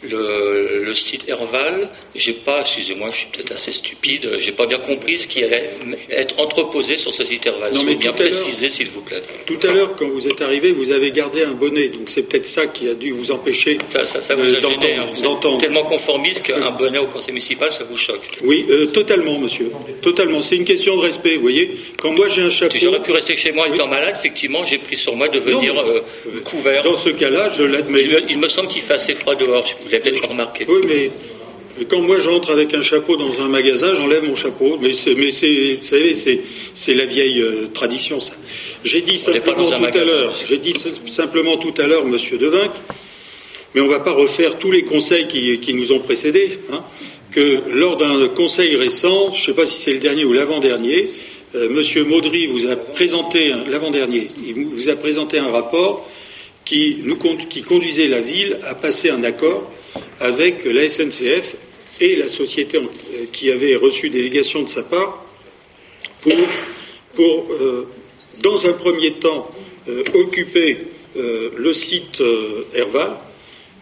[0.10, 5.18] le, site Herval, j'ai pas, excusez-moi, je suis peut-être assez stupide, j'ai pas bien compris
[5.18, 5.70] ce qui allait
[6.10, 7.74] être entreposé sur ce site Herval.
[7.74, 9.22] Non, mais bien préciser, s'il vous plaît.
[9.46, 12.46] Tout à l'heure, quand vous êtes arrivé, vous avez gardé un bonnet, donc c'est peut-être
[12.46, 14.46] ça qui a dû vous empêcher ça, ça, ça vous
[15.24, 15.58] d'entendre.
[15.58, 18.22] Tellement conformiste qu'un bonnet au conseil municipal, ça vous choque.
[18.44, 19.72] Oui, euh, totalement, monsieur.
[20.02, 20.42] Totalement.
[20.42, 21.76] C'est une question de respect, vous voyez.
[22.00, 22.78] Quand moi j'ai un chapeau.
[22.78, 26.02] J'aurais pu rester chez moi étant malade, effectivement, j'ai pris sur moi de venir euh,
[26.44, 26.84] couvert.
[26.84, 28.06] Dans ce cas-là, je l'admets.
[28.30, 29.66] Il, me semble qu'il fait assez froid dehors.
[29.86, 30.66] Vous avez peut-être remarqué.
[30.68, 31.12] Oui, mais
[31.90, 34.78] quand moi j'entre avec un chapeau dans un magasin, j'enlève mon chapeau.
[34.82, 38.34] Mais, c'est, mais c'est, vous savez, c'est, la vieille euh, tradition, ça.
[38.84, 40.74] J'ai dit simplement tout à l'heure, j'ai dit
[41.08, 42.72] simplement tout à l'heure, Monsieur Devinck,
[43.74, 46.82] mais on ne va pas refaire tous les conseils qui, nous ont précédés, hein,
[47.32, 51.10] que lors d'un conseil récent, je ne sais pas si c'est le dernier ou l'avant-dernier,
[51.56, 56.10] euh, Monsieur Maudry vous a présenté l'avant-dernier, il vous a présenté un rapport
[56.64, 57.18] qui, nous,
[57.50, 59.72] qui conduisait la ville à passer un accord
[60.20, 61.56] avec la SNCF
[62.02, 65.24] et la société euh, qui avait reçu délégation de sa part
[66.22, 66.34] pour,
[67.14, 67.88] pour euh,
[68.42, 69.50] dans un premier temps,
[69.88, 70.78] euh, occuper
[71.16, 72.22] le site
[72.74, 73.16] Herval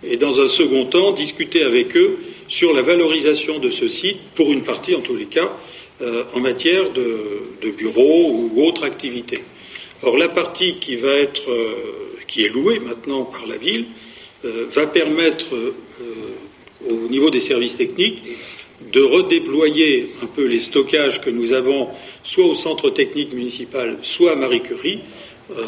[0.03, 2.15] et dans un second temps, discuter avec eux
[2.47, 5.51] sur la valorisation de ce site, pour une partie en tous les cas,
[6.33, 9.39] en matière de, de bureaux ou autres activités.
[10.03, 11.49] Or, la partie qui va être,
[12.27, 13.87] qui est louée maintenant par la ville,
[14.43, 15.55] va permettre
[16.87, 18.23] au niveau des services techniques
[18.91, 21.89] de redéployer un peu les stockages que nous avons
[22.23, 24.99] soit au centre technique municipal, soit à Marie Curie,
[25.51, 25.63] euh,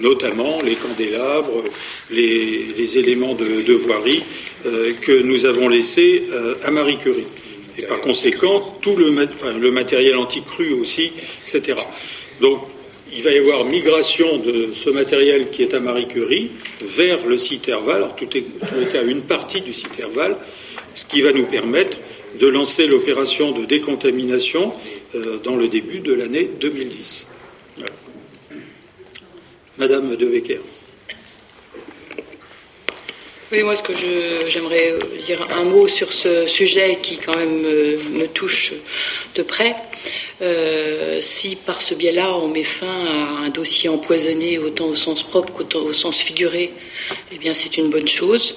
[0.00, 1.62] notamment les candélabres,
[2.10, 4.22] les, éléments de, voirie
[4.66, 7.26] euh, que nous avons laissés euh, à Marie Curie.
[7.78, 9.10] Et par conséquent, tout le,
[9.58, 11.12] le matériel anti-cru aussi,
[11.46, 11.78] etc.
[12.40, 12.60] Donc,
[13.14, 16.50] il va y avoir migration de ce matériel qui est à Marie Curie
[16.82, 20.36] vers le site Herval, en tout, les cas une partie du site Herval,
[20.94, 21.98] ce qui va nous permettre
[22.40, 24.72] de lancer l'opération de décontamination
[25.14, 27.26] euh, dans le début de l'année 2010.
[29.78, 30.60] Madame De Becker.
[33.54, 34.94] Oui, moi, ce que j'aimerais
[35.26, 38.72] dire un mot sur ce sujet qui, quand même, me touche
[39.36, 39.76] de près.
[40.42, 45.22] Euh, si par ce biais-là, on met fin à un dossier empoisonné, autant au sens
[45.22, 46.72] propre qu'au sens figuré,
[47.30, 48.56] eh bien, c'est une bonne chose.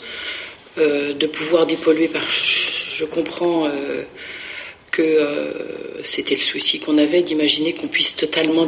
[0.80, 4.02] Euh, de pouvoir dépolluer, par, je comprends euh,
[4.90, 5.54] que
[6.04, 8.66] c'était le souci qu'on avait d'imaginer qu'on puisse totalement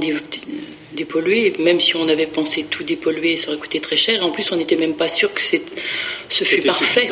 [1.00, 1.54] dépolluer.
[1.60, 4.26] Même si on avait pensé tout dépolluer, ça aurait coûté très cher.
[4.26, 7.10] En plus, on n'était même pas sûr que ce fut parfait.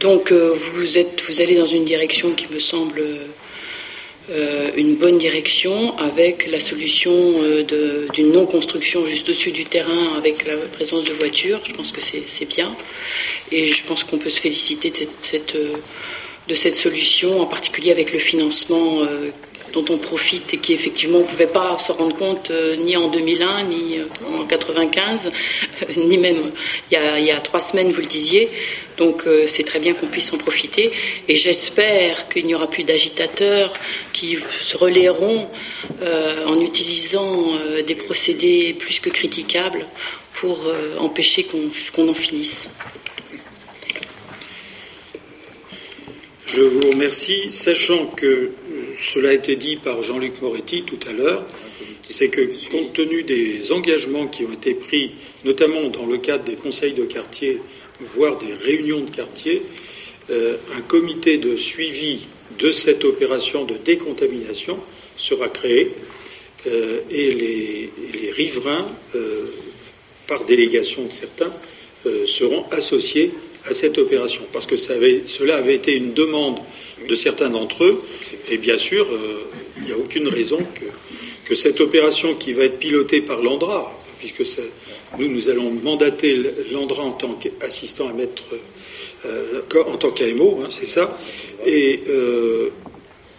[0.00, 3.02] Donc, vous, êtes, vous allez dans une direction qui me semble
[4.30, 7.64] euh, une bonne direction avec la solution euh,
[8.12, 11.60] d'une non-construction juste au-dessus du terrain avec la présence de voitures.
[11.66, 12.70] Je pense que c'est bien.
[13.50, 15.72] Et je pense qu'on peut se féliciter de cette, euh,
[16.46, 19.06] de cette, solution, en particulier avec le financement
[19.72, 23.08] dont on profite et qui effectivement on ne pouvait pas se rendre compte ni en
[23.08, 23.98] 2001, ni
[24.38, 25.30] en 95,
[25.96, 26.52] ni même
[26.90, 28.48] il y, a, il y, a, trois semaines, vous le disiez.
[28.96, 30.90] Donc c'est très bien qu'on puisse en profiter.
[31.28, 33.72] Et j'espère qu'il n'y aura plus d'agitateurs
[34.12, 35.48] qui se relayeront
[36.46, 37.52] en utilisant
[37.86, 39.86] des procédés plus que critiquables
[40.34, 40.58] pour
[40.98, 41.46] empêcher
[41.94, 42.68] qu'on en finisse.
[46.48, 48.52] Je vous remercie, sachant que
[49.00, 51.44] cela a été dit par Jean-Luc Moretti tout à l'heure,
[52.08, 55.12] c'est que compte tenu des engagements qui ont été pris,
[55.44, 57.60] notamment dans le cadre des conseils de quartier,
[58.14, 59.62] voire des réunions de quartier,
[60.30, 62.20] euh, un comité de suivi
[62.58, 64.78] de cette opération de décontamination
[65.16, 65.92] sera créé
[66.66, 69.46] euh, et les, riverains, euh,
[70.26, 71.52] par délégation de certains,
[72.26, 73.32] seront associés
[73.68, 76.58] à cette opération, parce que cela avait été une demande
[77.06, 78.02] de certains d'entre eux,
[78.50, 79.44] et bien sûr, euh,
[79.78, 84.60] il n'y a aucune raison que, cette opération qui va être pilotée par l'ANDRA, puisque
[85.18, 88.44] nous, nous allons mandater l'ANDRA en tant qu'assistant à maître,
[89.24, 91.18] euh, en tant qu'AMO, hein, c'est ça,
[91.64, 92.68] et euh,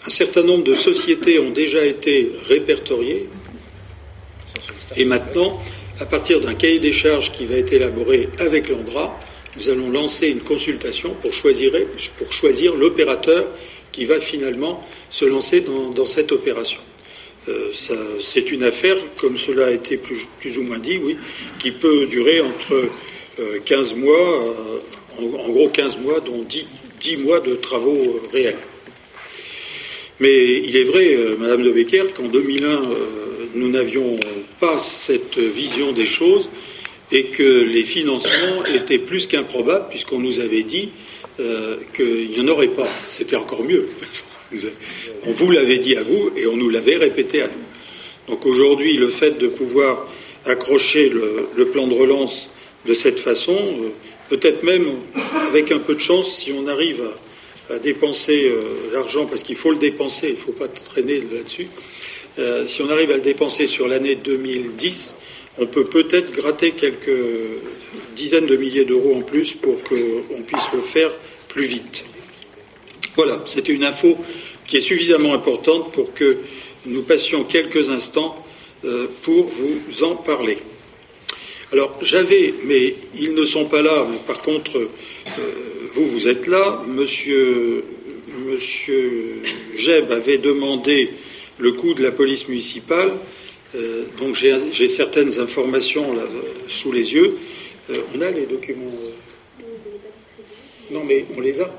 [0.07, 3.27] un certain nombre de sociétés ont déjà été répertoriées,
[4.97, 5.59] et maintenant,
[5.99, 9.19] à partir d'un cahier des charges qui va être élaboré avec l'ANDRA,
[9.57, 13.47] nous allons lancer une consultation pour choisir, l'opérateur
[13.91, 16.79] qui va finalement se lancer dans, cette opération.
[17.47, 17.71] Euh,
[18.19, 21.17] c'est une affaire, comme cela a été plus, ou moins dit, oui,
[21.57, 22.89] qui peut durer entre
[23.65, 24.43] 15 euh, mois,
[25.19, 26.45] euh, en, gros 15 mois, dont
[27.01, 28.57] 10, mois de travaux réels.
[30.19, 32.81] Mais il est vrai, Madame de Becker, qu'en 2001,
[33.55, 34.19] nous n'avions
[34.59, 36.49] pas cette vision des choses
[37.11, 40.89] et que les financements étaient plus qu'improbables puisqu'on nous avait dit
[41.39, 42.87] euh, qu'il n'y en aurait pas.
[43.07, 43.87] C'était encore mieux.
[45.25, 48.33] On vous l'avait dit à vous et on nous l'avait répété à nous.
[48.33, 50.07] Donc aujourd'hui, le fait de pouvoir
[50.45, 52.49] accrocher le, plan de relance
[52.87, 53.89] de cette façon, euh,
[54.27, 54.87] peut-être même
[55.47, 57.03] avec un peu de chance, si on arrive
[57.69, 61.67] à, dépenser euh, l'argent, parce qu'il faut le dépenser, il ne faut pas traîner là-dessus,
[62.65, 65.15] si on arrive à le dépenser sur l'année 2010,
[65.59, 67.19] on peut peut-être gratter quelques
[68.15, 71.11] dizaines de milliers d'euros en plus pour qu'on puisse le faire
[71.47, 72.05] plus vite.
[73.15, 74.17] Voilà, c'était une info
[74.67, 76.37] qui est suffisamment importante pour que
[76.85, 78.45] nous passions quelques instants
[78.85, 80.57] euh, pour vous en parler.
[81.71, 84.89] Alors j'avais, mais ils ne sont pas là, par contre, euh,
[85.91, 87.83] vous, vous êtes là, monsieur,
[88.47, 89.41] monsieur
[89.75, 91.09] Jeb avait demandé
[91.57, 93.11] le coût de la police municipale.
[93.75, 96.13] Euh, donc j'ai certaines informations
[96.67, 97.37] sous les yeux.
[97.89, 99.63] Euh, on a les documents euh
[100.91, 101.69] Non, mais on les a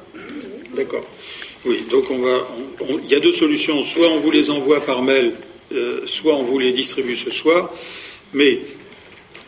[0.75, 1.05] D'accord.
[1.65, 2.49] Oui, donc on va.
[3.05, 3.83] il y a deux solutions.
[3.83, 5.33] Soit on vous les envoie par mail,
[6.07, 7.73] soit on vous les distribue ce soir.
[8.33, 8.61] Mais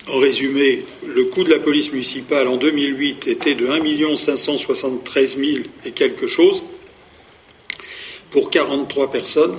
[0.09, 5.50] en résumé, le coût de la police municipale en 2008 était de 1 573 000
[5.85, 6.64] et quelque chose
[8.33, 9.59] pour 43 personnes.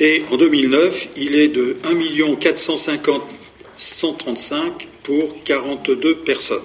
[0.00, 3.22] Et en 2009, il est de 1 450
[3.76, 6.62] 135 pour 42 personnes.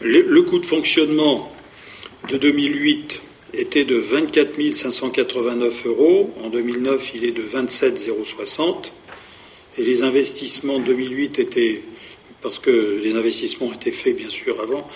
[0.00, 1.52] Le, coût de fonctionnement
[2.28, 3.20] de 2008
[3.54, 6.34] était de 24 589 euros.
[6.42, 8.92] En 2009, il est de 27 060.
[9.78, 11.82] Et les investissements de 2008 étaient,
[12.42, 14.88] parce que les investissements été faits bien sûr avant,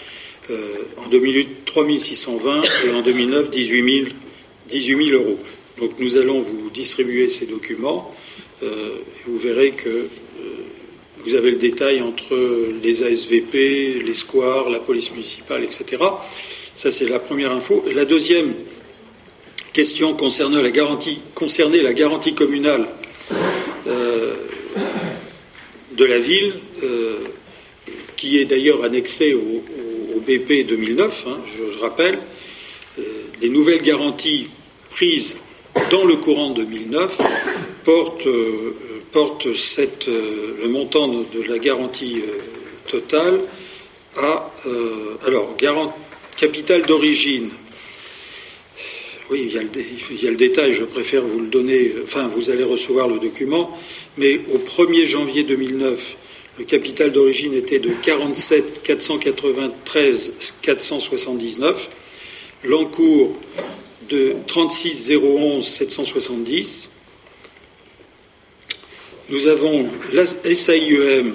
[0.51, 4.15] euh, en 2008 3 620 et en 2009 18
[4.69, 5.39] 18 000 euros.
[5.79, 8.15] Donc nous allons vous distribuer ces documents
[8.63, 10.09] euh, vous verrez que euh,
[11.25, 12.37] vous avez le détail entre
[12.83, 16.03] les ASVP, les squares, la police municipale, etc.
[16.75, 17.85] Ça, c'est la première info.
[17.95, 18.55] la deuxième
[19.73, 22.87] question concernait la garantie, concernait la garantie communale
[23.89, 24.35] euh,
[25.93, 26.55] de la ville,
[28.17, 29.63] qui est d'ailleurs annexée au,
[30.21, 32.17] BP 2009, hein, je, rappelle.
[33.41, 34.47] les nouvelles garanties
[34.91, 35.35] prises
[35.91, 37.19] dans le courant 2009,
[37.85, 38.75] porte, euh,
[39.13, 42.39] porte cette, euh, le montant de, la garantie euh,
[42.89, 43.41] totale
[44.17, 44.51] à.
[45.27, 45.57] alors,
[46.37, 47.49] capital d'origine.
[49.31, 49.69] Oui, il y, a le,
[50.11, 53.19] il y, a le, détail, je préfère vous le donner, enfin, vous allez recevoir le
[53.19, 53.79] document,
[54.19, 56.17] mais au 1er janvier 2009,
[56.59, 61.89] le capital d'origine était de 47 493 479.
[62.65, 63.35] L'encours
[64.13, 66.91] de 36 011 770.
[69.31, 71.33] Nous avons la SAIEM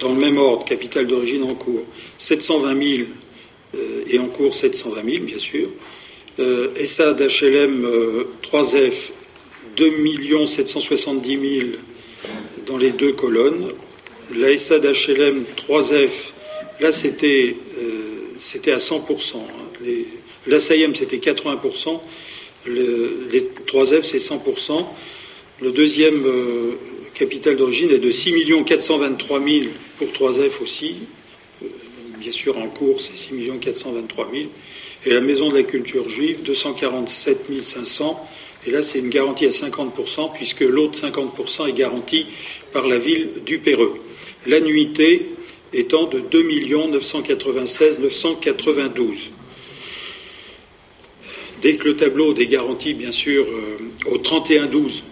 [0.00, 1.84] dans le même ordre, capital d'origine en cours,
[2.18, 3.08] 720 000
[3.76, 5.68] euh, et en cours 720 000, bien sûr.
[6.38, 7.86] SA d'HLM
[8.42, 9.12] 3F,
[9.76, 11.68] 2 770 000
[12.66, 13.72] dans les deux colonnes.
[14.36, 16.32] La SA d'HLM 3F,
[16.80, 17.56] là c'était
[18.38, 19.36] c'était à 100%.
[19.36, 19.84] Hein.
[20.46, 22.00] L'ASAIM c'était 80%,
[22.66, 24.84] les 3F c'est 100%.
[25.62, 26.22] Le deuxième
[27.16, 28.34] capital d'origine est de 6
[28.66, 29.64] 423 000
[29.96, 30.96] pour 3F aussi.
[31.62, 31.66] Euh,
[32.18, 34.44] bien sûr, en cours, c'est 6 423 000.
[35.06, 38.28] Et la Maison de la Culture Juive, 247 500.
[38.66, 42.26] Et là, c'est une garantie à 50%, puisque l'autre 50% est garanti
[42.72, 43.94] par la ville du Péreux.
[44.46, 45.30] L'annuité
[45.72, 46.42] étant de 2
[46.90, 49.30] 996 992.
[51.62, 55.02] Dès que le tableau des garanties, bien sûr, euh, au 31-12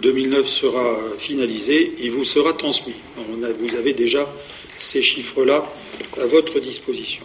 [0.00, 2.94] 2009 sera finalisé, il vous sera transmis.
[3.18, 4.32] vous avez déjà
[4.78, 5.70] ces chiffres-là
[6.20, 7.24] à votre disposition.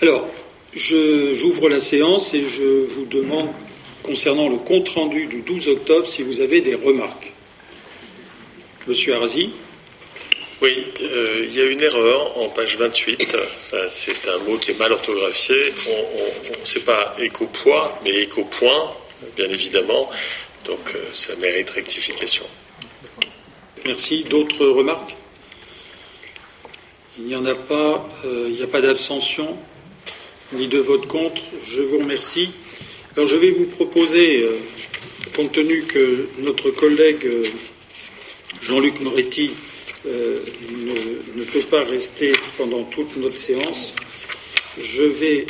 [0.00, 0.26] Alors,
[0.74, 3.48] j'ouvre la séance et je vous demande,
[4.02, 7.32] concernant le compte-rendu du 12 octobre, si vous avez des remarques.
[8.86, 9.50] Monsieur Arasi
[10.62, 13.36] Oui, euh, il y a une erreur en page 28.
[13.88, 15.56] C'est un mot qui est mal orthographié.
[16.56, 18.90] On ne sait pas éco-poids, mais éco-point,
[19.36, 20.10] bien évidemment.
[20.64, 22.44] Donc euh, ça mérite rectification.
[23.84, 24.24] Merci.
[24.24, 25.14] D'autres remarques?
[27.18, 28.08] Il n'y en a pas.
[28.24, 29.56] Euh, il n'y a pas d'abstention
[30.54, 31.42] ni de vote contre.
[31.66, 32.50] Je vous remercie.
[33.14, 34.58] Alors je vais vous proposer, euh,
[35.34, 37.28] compte tenu que notre collègue
[38.62, 39.50] Jean-Luc Moretti
[40.06, 43.94] ne, ne, peut pas rester pendant toute notre séance,
[44.80, 45.46] je vais,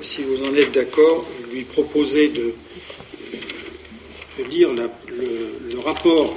[0.00, 2.52] si vous en êtes d'accord, lui proposer de
[4.50, 4.90] lire le,
[5.80, 6.34] rapport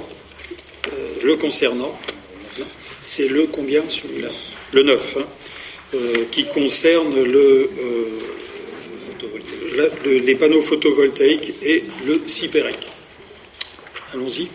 [0.88, 0.90] euh,
[1.24, 1.96] le concernant.
[3.00, 4.28] C'est le combien celui-là?
[4.72, 5.26] Le 9, hein,
[5.94, 8.18] euh, qui concerne le, euh,
[10.04, 12.78] les panneaux photovoltaïques et le CIPEREC.
[14.12, 14.48] Allons-y.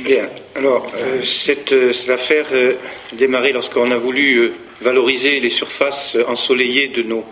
[0.00, 0.28] Bien.
[0.54, 0.90] Alors,
[1.22, 2.46] cette, cette, affaire
[3.12, 7.24] démarré lorsqu'on a voulu valoriser les surfaces ensoleillées de nos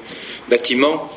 [0.49, 1.11] bâtiments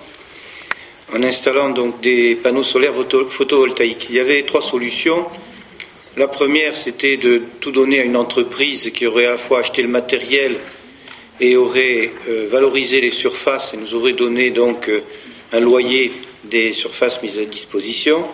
[1.14, 2.94] en installant donc des panneaux solaires
[3.28, 4.08] photovoltaïques.
[4.10, 5.26] Il y avait trois solutions.
[6.18, 9.82] La première, c'était de tout donner à une entreprise qui aurait à la fois acheté
[9.82, 10.58] le matériel
[11.40, 15.02] et aurait euh, valorisé les surfaces et nous aurait donné donc euh,
[15.54, 16.12] un loyer
[16.50, 18.26] des surfaces mises à disposition.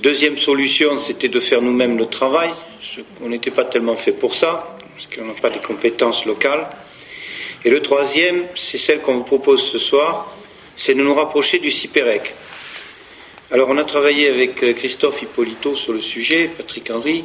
[0.00, 2.50] Deuxième solution, c'était de faire nous-mêmes le travail.
[3.22, 6.68] On n'était pas tellement fait pour ça, parce qu'on n'a pas des compétences locales.
[7.64, 10.34] Et le troisième, c'est celle qu'on vous propose ce soir,
[10.76, 12.34] c'est de nous rapprocher du CIPEREC.
[13.50, 17.24] Alors on a travaillé avec euh, Christophe Hippolito sur le sujet, Patrick Henry,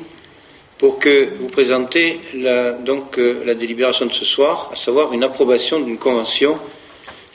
[0.78, 5.24] pour que vous présentez la, donc, euh, la délibération de ce soir, à savoir une
[5.24, 6.58] approbation d'une convention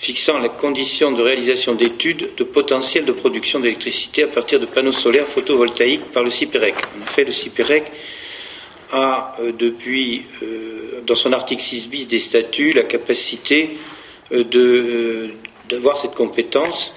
[0.05, 4.93] fixant les conditions de réalisation d'études de potentiel de production d'électricité à partir de panneaux
[4.93, 6.75] solaires photovoltaïques par le CIPEREC.
[6.99, 7.91] En effet, le CIPEREC
[8.93, 10.27] a, euh, depuis,
[11.07, 13.79] dans son article 6 bis des statuts, la capacité
[14.31, 15.31] de,
[15.71, 16.93] d'avoir cette compétence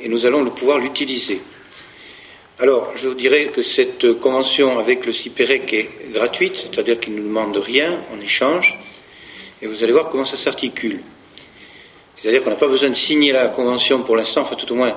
[0.00, 1.40] et nous allons pouvoir l'utiliser.
[2.60, 7.22] Alors, je vous dirais que cette convention avec le CIPEREC est gratuite, c'est-à-dire qu'il ne
[7.22, 8.78] nous demande rien en échange,
[9.60, 11.00] et vous allez voir comment ça s'articule.
[12.22, 14.96] C'est-à-dire qu'on n'a pas besoin de signer la convention pour l'instant, enfin tout au moins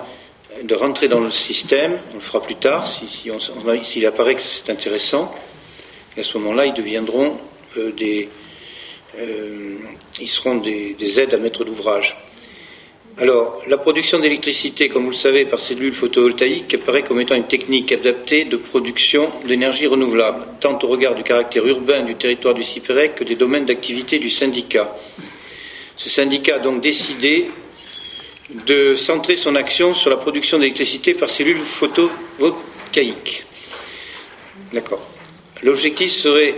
[0.63, 4.69] de rentrer dans le système, on le fera plus tard, s'il si, apparaît que c'est
[4.69, 5.33] intéressant,
[6.15, 7.37] et à ce moment-là, ils deviendront
[7.77, 8.29] euh, des...
[9.17, 9.77] Euh,
[10.21, 12.15] ils seront des aides à maître d'ouvrage.
[13.17, 17.47] Alors, la production d'électricité, comme vous le savez, par cellules photovoltaïques apparaît comme étant une
[17.47, 22.63] technique adaptée de production d'énergie renouvelable, tant au regard du caractère urbain du territoire du
[22.63, 24.93] CIPEREC que des domaines d'activité du syndicat.
[25.97, 27.47] Ce syndicat a donc décidé
[28.67, 33.45] de centrer son action sur la production d'électricité par cellules photovoltaïques.
[35.63, 36.55] L'objectif serait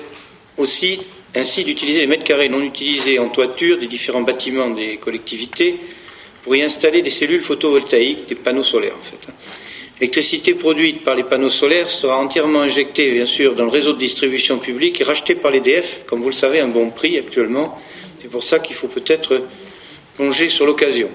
[0.58, 1.00] aussi
[1.36, 5.78] ainsi d'utiliser les mètres carrés non utilisés en toiture des différents bâtiments des collectivités
[6.42, 9.18] pour y installer des cellules photovoltaïques, des panneaux solaires en fait.
[10.00, 13.98] L'électricité produite par les panneaux solaires sera entièrement injectée, bien sûr, dans le réseau de
[13.98, 17.80] distribution publique et rachetée par l'EDF, comme vous le savez, à un bon prix actuellement.
[18.28, 19.42] C'est pour ça qu'il faut peut-être
[20.18, 21.10] plonger sur l'occasion.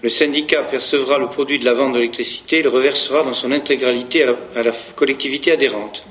[0.00, 3.50] Le syndicat percevra le produit de la vente de l'électricité et le reversera dans son
[3.50, 4.22] intégralité
[4.54, 6.04] à la collectivité adhérente.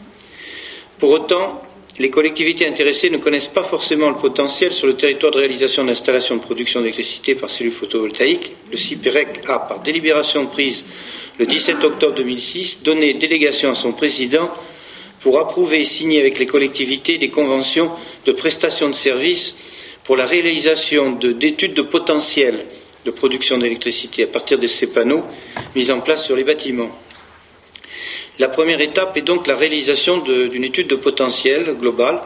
[1.00, 1.62] Pour autant,
[2.00, 6.36] les collectivités intéressées ne connaissent pas forcément le potentiel sur le territoire de réalisation d'installations
[6.36, 8.52] de production d'électricité par cellules photovoltaïques.
[8.72, 10.84] Le CIPEREC a, par délibération prise
[11.40, 14.52] le 17 octobre 2006, donné délégation à son président
[15.22, 17.90] pour approuver et signer avec les collectivités des conventions
[18.26, 19.56] de prestation de services
[20.04, 22.66] pour la réalisation d'études de, potentiel
[23.06, 25.24] de production d'électricité à partir de ces panneaux
[25.76, 26.92] mis en place sur les bâtiments.
[28.40, 32.20] La première étape est donc la réalisation d'une étude de potentiel global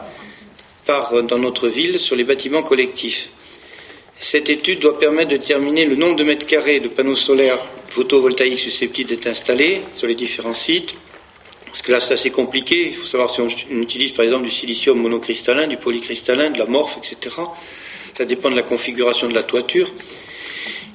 [0.86, 3.30] par, dans notre ville sur les bâtiments collectifs.
[4.16, 7.58] Cette étude doit permettre de déterminer le nombre de mètres carrés de panneaux solaires
[7.88, 10.94] photovoltaïques susceptibles d'être installés sur les différents sites.
[11.68, 12.86] Parce que là, c'est assez compliqué.
[12.86, 13.48] Il faut savoir si on
[13.80, 17.36] utilise par exemple du silicium monocristallin, du polycristallin, de la morphe, etc.
[18.16, 19.92] Ça dépend de la configuration de la toiture.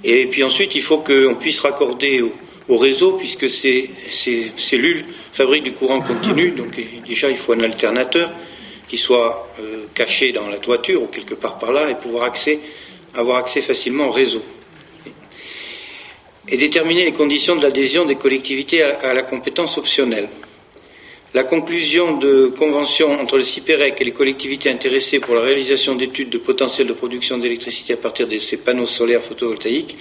[0.03, 5.73] Et puis ensuite, il faut qu'on puisse raccorder au, réseau, puisque ces, cellules fabriquent du
[5.73, 6.51] courant continu.
[6.51, 6.75] Donc
[7.07, 8.31] déjà, il faut un alternateur
[8.87, 12.31] qui soit euh, caché dans la toiture ou quelque part par là et pouvoir
[13.15, 14.41] avoir accès facilement au réseau.
[16.49, 20.27] Et déterminer les conditions de l'adhésion des collectivités à la compétence optionnelle.
[21.33, 26.29] La conclusion de convention entre le CIPEREC et les collectivités intéressées pour la réalisation d'études
[26.29, 29.97] de potentiel de production d'électricité à partir de ces panneaux solaires photovoltaïques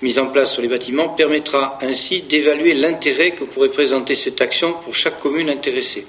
[0.00, 4.72] mis en place sur les bâtiments permettra ainsi d'évaluer l'intérêt que pourrait présenter cette action
[4.72, 6.06] pour chaque commune intéressée.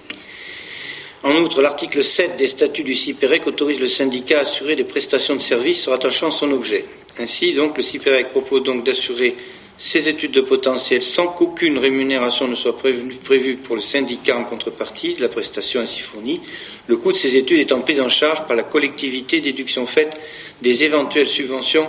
[1.23, 5.35] En outre, l'article 7 des statuts du CIPEREC autorise le syndicat à assurer des prestations
[5.35, 6.85] de services se rattachant son objet.
[7.19, 9.35] Ainsi, donc, le CIPEREC propose donc d'assurer
[9.83, 15.15] ces études de potentiel sans qu'aucune rémunération ne soit prévue pour le syndicat en contrepartie
[15.15, 16.39] de la prestation ainsi fournie,
[16.85, 20.21] le coût de ces études étant pris en charge par la collectivité, déduction faite
[20.61, 21.87] des éventuelles subventions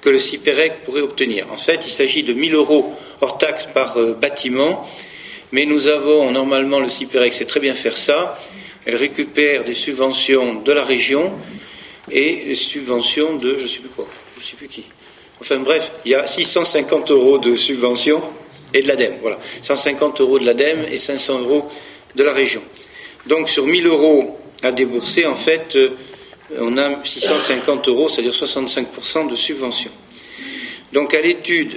[0.00, 1.46] que le CIPEREC pourrait obtenir.
[1.52, 4.84] En fait, il s'agit de 1000 euros hors taxe par euh, bâtiment,
[5.52, 8.36] mais nous avons normalement, le CIPEREC sait très bien faire ça,
[8.84, 11.32] elle récupère des subventions de la région
[12.10, 14.86] et des subventions de, je ne sais plus quoi, je ne sais plus qui.
[15.42, 18.22] Enfin bref, il y a 650 euros de subvention
[18.72, 19.14] et de l'ADEME.
[19.20, 21.68] Voilà, 150 euros de l'ADEME et 500 euros
[22.14, 22.62] de la région.
[23.26, 25.90] Donc sur 1000 euros à débourser, en fait, euh,
[26.60, 29.90] on a 650 euros, c'est-à-dire 65% de subvention.
[30.92, 31.72] Donc à l'étude,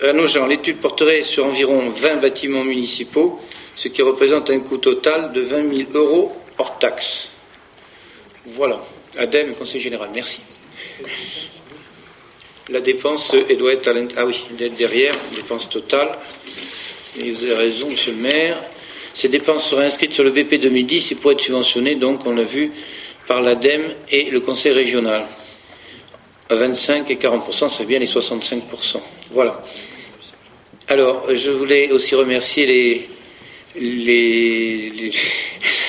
[0.00, 3.40] à nos gens, l'étude porterait sur environ 20 bâtiments municipaux,
[3.74, 7.30] ce qui représente un coût total de 20 000 euros hors taxe.
[8.46, 8.80] Voilà.
[9.18, 10.10] ADEME, Conseil général.
[10.14, 10.40] Merci.
[12.70, 14.34] La dépense, doit être à Ah oui,
[14.76, 16.10] derrière, dépense totale.
[17.16, 18.62] Vous avez raison, monsieur le maire.
[19.14, 22.44] Ces dépenses seraient inscrites sur le BP 2010 et pourraient être subventionnées, donc, on l'a
[22.44, 22.70] vu,
[23.26, 25.24] par l'ADEME et le Conseil régional.
[26.50, 29.00] À 25 et 40% c'est bien les 65%
[29.32, 29.60] Voilà.
[30.88, 33.08] Alors, je voulais aussi remercier les,
[33.80, 35.12] les,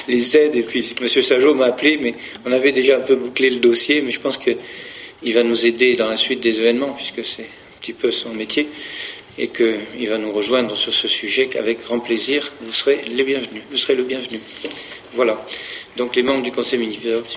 [0.08, 1.08] les, aides, et puis M.
[1.08, 2.14] Sajot m'a appelé, mais
[2.46, 4.52] on avait déjà un peu bouclé le dossier, mais je pense que
[5.24, 8.30] il va nous aider dans la suite des événements, puisque c'est un petit peu son
[8.30, 8.68] métier,
[9.38, 12.52] et qu'il va nous rejoindre sur ce sujet avec grand plaisir.
[12.62, 13.64] Vous serez les bienvenus.
[13.72, 14.40] Vous serez le bienvenu.
[15.14, 15.44] Voilà.
[15.98, 16.80] Donc les membres du conseil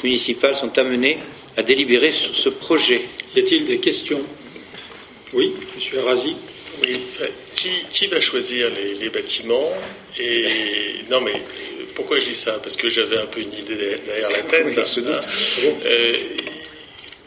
[0.02, 1.18] municipal sont amenés
[1.56, 3.02] à délibérer sur ce projet.
[3.36, 4.20] Y a-t-il des questions?
[5.32, 6.36] Oui, Monsieur Arasi.
[6.82, 6.98] Oui.
[7.52, 8.68] Qui, qui, va choisir
[9.00, 9.72] les, bâtiments?
[10.18, 10.46] Et
[11.10, 11.40] non, mais
[11.94, 12.52] pourquoi je dis ça?
[12.54, 14.66] Parce que j'avais un peu une idée derrière la tête.
[14.66, 15.20] Oui, hein.
[15.86, 16.12] euh,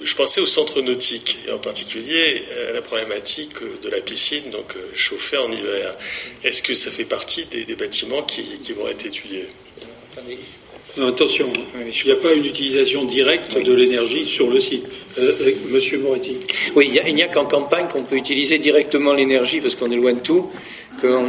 [0.02, 4.76] je pensais au centre nautique, et en particulier à la problématique de la piscine, donc
[4.76, 5.96] euh, chauffée en hiver.
[6.44, 8.44] Est-ce que ça fait partie des, bâtiments qui,
[8.74, 9.46] vont être étudiés?
[11.02, 11.80] Attention, hein.
[11.86, 14.86] il n'y a pas une utilisation directe de l'énergie sur le site.
[15.18, 16.38] Euh, euh, monsieur Moretti.
[16.76, 20.14] Oui, il n'y a, qu'en campagne qu'on peut utiliser directement l'énergie parce qu'on est loin
[20.14, 20.52] de tout.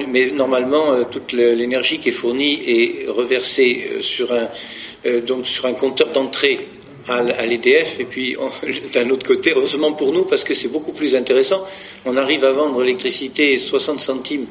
[0.09, 4.49] mais normalement, toute l'énergie qui est fournie est reversée sur un,
[5.21, 6.69] donc sur un compteur d'entrée
[7.09, 8.01] à l'EDF.
[8.01, 8.37] Et puis,
[8.93, 11.65] d'un autre côté, heureusement pour nous, parce que c'est beaucoup plus intéressant,
[12.05, 14.47] on arrive à vendre l'électricité 60 centimes,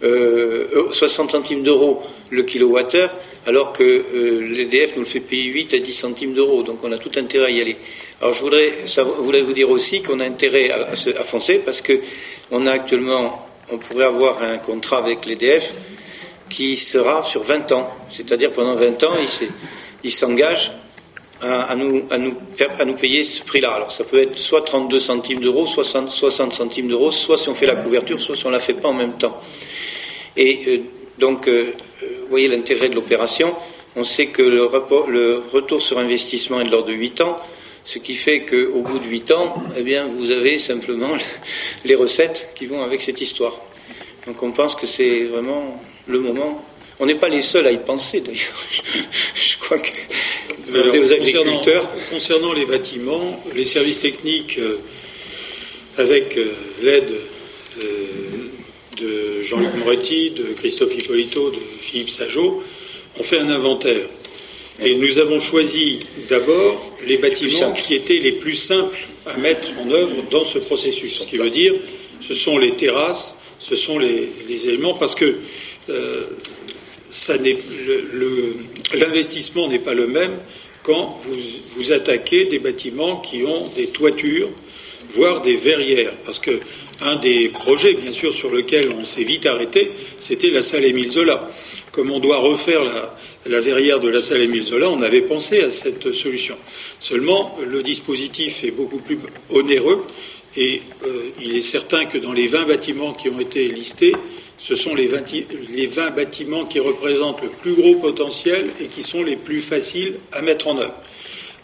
[0.00, 3.14] 60 euh, centimes d'euros le kilowattheure,
[3.46, 6.62] alors que euh, l'EDF nous le fait payer 8 à 10 centimes d'euros.
[6.62, 7.76] Donc on a tout intérêt à y aller.
[8.20, 8.84] Alors je voudrais,
[9.18, 12.00] voudrais vous dire aussi qu'on a intérêt à, à, foncer, parce que
[12.50, 15.74] on a actuellement, on pourrait avoir un contrat avec l'EDF
[16.48, 17.90] qui sera sur 20 ans.
[18.08, 19.14] C'est-à-dire pendant 20 ans,
[20.02, 20.72] il s'engage
[21.44, 23.72] à, nous, payer ce prix-là.
[23.72, 27.54] Alors ça peut être soit 32 centimes d'euros, soit 60 centimes d'euros, soit si on
[27.54, 29.40] fait la couverture, soit si on ne la fait pas en même temps.
[30.36, 30.78] Et euh,
[31.18, 33.54] donc, euh, vous voyez l'intérêt de l'opération.
[33.96, 37.36] On sait que le, retour sur investissement est de l'ordre de 8 ans,
[37.84, 39.82] ce qui fait qu'au bout de 8 ans, eh
[40.18, 41.12] vous avez simplement
[41.84, 43.56] les recettes qui vont avec cette histoire.
[44.26, 46.64] Donc on pense que c'est vraiment le moment.
[47.00, 48.64] On n'est pas les seuls à y penser d'ailleurs.
[49.34, 49.90] Je crois que
[52.10, 54.78] Concernant, les bâtiments, les services techniques, euh,
[55.96, 57.12] avec euh, l'aide
[57.78, 57.84] euh,
[58.96, 62.62] de Jean-Luc Moretti, de Christophe Hippolito, de Philippe Sajot,
[63.18, 64.08] ont fait un inventaire.
[64.82, 69.90] Et nous avons choisi d'abord les bâtiments qui étaient les plus simples à mettre en
[69.90, 71.20] œuvre dans ce processus.
[71.20, 71.74] Ce qui veut dire,
[72.20, 74.28] ce sont les terrasses, ce sont les,
[74.68, 75.36] éléments, parce que
[75.90, 76.24] euh,
[78.94, 80.32] l'investissement n'est pas le même
[80.82, 81.36] quand vous,
[81.76, 84.50] vous attaquez des bâtiments qui ont des toitures,
[85.14, 86.14] voire des verrières.
[86.24, 86.60] Parce que
[87.00, 89.90] un des projets, bien sûr, sur lequel on s'est vite arrêté,
[90.20, 91.50] c'était la salle Émile Zola.
[91.92, 92.82] Comme on doit refaire
[93.46, 96.56] la, verrière de la salle Émile Zola, on avait pensé à cette solution.
[97.00, 99.18] Seulement, le dispositif est beaucoup plus
[99.50, 100.04] onéreux
[100.56, 104.12] et euh, il est certain que dans les 20 bâtiments qui ont été listés,
[104.66, 105.30] ce sont les 20,
[105.74, 110.14] les 20, bâtiments qui représentent le plus gros potentiel et qui sont les plus faciles
[110.32, 110.94] à mettre en œuvre.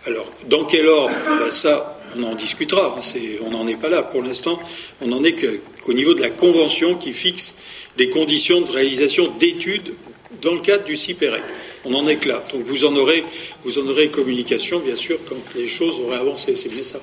[0.04, 1.14] Alors, dans quel ordre?
[1.26, 2.94] Ben Ça, on en discutera.
[3.42, 4.02] on n'en est pas là.
[4.02, 4.58] Pour l'instant,
[5.00, 7.54] on n'en est qu'au niveau de la convention qui fixe
[7.96, 9.94] les conditions de réalisation d'études
[10.42, 11.42] dans le cadre du CIPEREC.
[11.86, 12.44] On en est que là.
[12.52, 13.22] Donc vous en aurez,
[13.62, 16.54] vous en aurez communication, bien sûr, quand les choses auraient avancé.
[16.54, 17.00] C'est bien ça.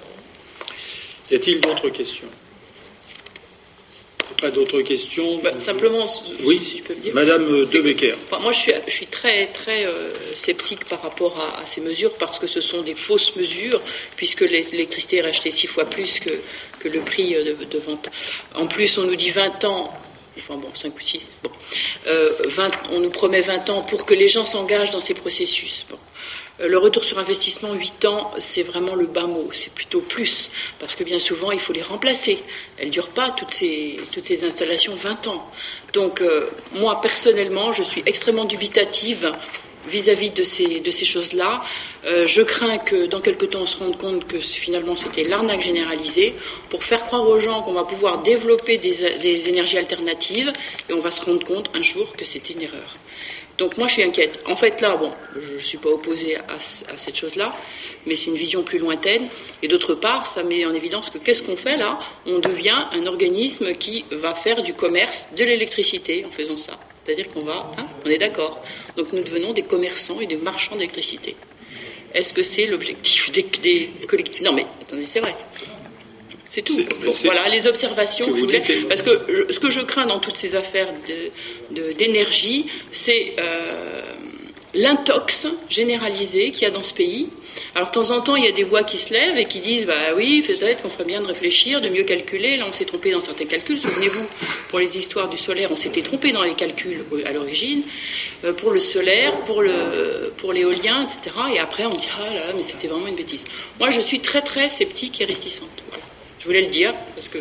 [1.31, 2.27] Y a-t-il d'autres questions?
[4.37, 6.05] Pas d'autres questions bah, Simplement,
[6.43, 6.59] oui.
[6.63, 7.13] si je peux me dire.
[7.13, 8.15] Madame De Becker.
[8.41, 12.61] moi, je suis, très, très euh, sceptique par rapport à, ces mesures parce que ce
[12.61, 13.81] sont des fausses mesures,
[14.15, 16.29] puisque l'électricité est rachetée six fois plus que,
[16.79, 18.09] que le prix euh, de, vente.
[18.55, 19.91] En plus, on nous dit 20 ans.
[20.37, 21.19] Enfin bon, 5 ou 6.
[21.43, 21.49] Bon.
[22.07, 22.31] Euh,
[22.91, 25.85] on nous promet 20 ans pour que les gens s'engagent dans ces processus.
[25.89, 25.97] Bon.
[26.59, 30.49] Euh, le retour sur investissement, 8 ans, c'est vraiment le bas mot, c'est plutôt plus,
[30.79, 32.39] parce que bien souvent, il faut les remplacer.
[32.77, 35.45] Elles ne durent pas, toutes ces, toutes ces installations, 20 ans.
[35.93, 39.31] Donc, euh, moi, personnellement, je suis extrêmement dubitative
[39.87, 41.63] vis-à-vis de ces, de ces choses-là.
[42.05, 45.61] Euh, je crains que dans quelques temps, on se rende compte que finalement, c'était l'arnaque
[45.61, 46.33] généralisée
[46.69, 50.51] pour faire croire aux gens qu'on va pouvoir développer des, des énergies alternatives,
[50.89, 52.97] et on va se rendre compte un jour que c'était une erreur.
[53.57, 54.39] Donc moi je suis inquiète.
[54.45, 57.55] En fait là, bon, je ne suis pas opposée à, cette chose-là,
[58.05, 59.27] mais c'est une vision plus lointaine.
[59.63, 61.99] Et d'autre part, ça met en évidence que qu'est-ce qu'on fait là?
[62.27, 66.77] On devient un organisme qui va faire du commerce de l'électricité en faisant ça.
[67.03, 68.61] C'est-à-dire qu'on va, hein, on est d'accord.
[68.95, 71.35] Donc nous devenons des commerçants et des marchands d'électricité.
[72.13, 74.45] Est-ce que c'est l'objectif des, des collectivités?
[74.45, 75.35] Non mais attendez, c'est vrai.
[76.57, 76.83] C'est tout.
[77.25, 78.63] voilà les observations que, je voulais.
[78.89, 80.87] Parce que ce que je crains dans toutes ces affaires
[81.69, 84.01] d'énergie, de, c'est euh,
[84.73, 87.29] l'intox généralisé qu'il y a dans ce pays.
[87.75, 89.59] Alors de temps en temps, il y a des voix qui se lèvent et qui
[89.59, 92.57] disent bah oui, peut-être qu'on ferait bien de réfléchir, de mieux calculer.
[92.57, 93.77] Là, on s'est trompé dans certains calculs.
[93.77, 94.25] Souvenez-vous,
[94.69, 97.83] pour les histoires du solaire, on s'était trompé dans les calculs à l'origine.
[98.45, 101.35] Euh, pour le solaire, pour le pour l'éolien, etc.
[101.53, 103.43] Et après, on dira ah là, mais c'était vraiment une bêtise.
[103.79, 105.83] Moi, je suis très très sceptique et réticente.
[105.91, 106.06] Je
[106.47, 107.39] voulais le dire parce que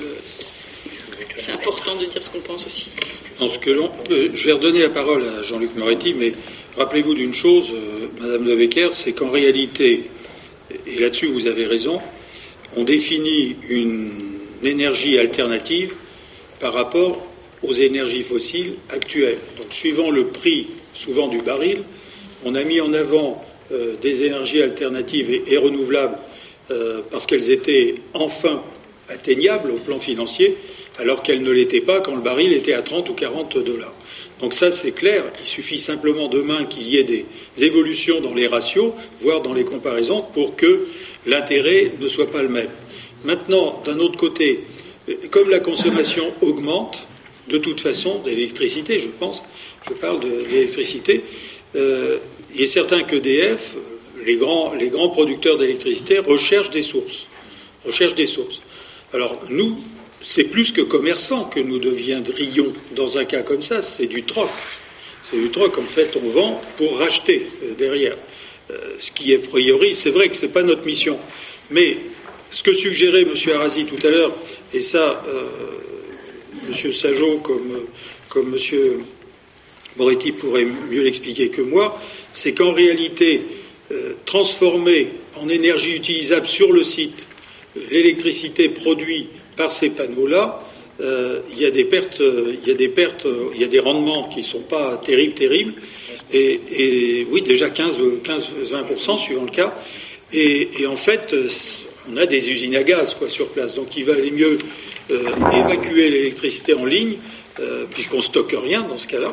[1.36, 2.90] c'est important de dire ce qu'on pense aussi.
[3.38, 6.32] ce que euh, je vais redonner la parole à Jean-Luc Moretti, mais
[6.76, 10.10] rappelez-vous d'une chose, euh, Madame de Becker, c'est qu'en réalité,
[10.88, 12.00] et là-dessus vous avez raison,
[12.76, 14.10] on définit une
[14.64, 15.92] énergie alternative
[16.58, 17.24] par rapport
[17.62, 19.38] aux énergies fossiles actuelles.
[19.56, 21.84] Donc, suivant le prix souvent du baril,
[22.44, 23.40] on a mis en avant
[23.70, 26.18] euh, des énergies alternatives et, renouvelables
[27.12, 28.60] parce qu'elles étaient enfin
[29.08, 30.56] atteignable au plan financier,
[30.98, 33.94] alors qu'elle ne l'était pas quand le baril était à 30 ou 40 dollars.
[34.40, 35.24] Donc ça, c'est clair.
[35.40, 37.26] Il suffit simplement demain qu'il y ait des
[37.58, 38.92] évolutions dans les ratios,
[39.22, 40.86] voire dans les comparaisons, pour que
[41.26, 42.68] l'intérêt ne soit pas le même.
[43.24, 44.60] Maintenant, d'un autre côté,
[45.30, 47.06] comme la consommation augmente,
[47.48, 49.42] de toute façon, d'électricité, je pense,
[49.88, 51.22] je parle de l'électricité,
[51.76, 52.18] euh,
[52.54, 53.74] il est certain qu'EDF,
[54.24, 57.28] les grands, les grands producteurs d'électricité, recherchent des sources.
[57.84, 58.62] Recherchent des sources.
[59.12, 59.78] Alors nous,
[60.20, 64.50] c'est plus que commerçants que nous deviendrions dans un cas comme ça, c'est du troc.
[65.22, 68.16] C'est du troc, en fait, on vend pour racheter euh, derrière.
[68.70, 71.18] Euh, ce qui est a priori, c'est vrai que ce n'est pas notre mission.
[71.70, 71.96] Mais
[72.50, 73.34] ce que suggérait M.
[73.54, 74.32] Arasi tout à l'heure,
[74.72, 75.44] et ça, euh,
[76.68, 76.92] M.
[76.92, 77.86] Sajot comme,
[78.28, 79.00] comme M.
[79.96, 82.00] Moretti pourrait mieux l'expliquer que moi,
[82.32, 83.42] c'est qu'en réalité,
[84.26, 87.26] transformer en énergie utilisable sur le site
[87.90, 90.58] l'électricité produite par ces panneaux-là,
[91.00, 92.92] euh, il y a des pertes, il y a des
[93.54, 95.74] il y a des rendements qui ne sont pas terribles, terribles,
[96.32, 99.74] et, oui, déjà 15-20% suivant le cas.
[100.32, 101.34] Et, en fait,
[102.12, 104.58] on a des usines à gaz quoi, sur place, donc il valait mieux
[105.10, 105.22] euh,
[105.52, 107.16] évacuer l'électricité en ligne,
[107.60, 109.32] euh, puisqu'on stocke rien dans ce cas-là,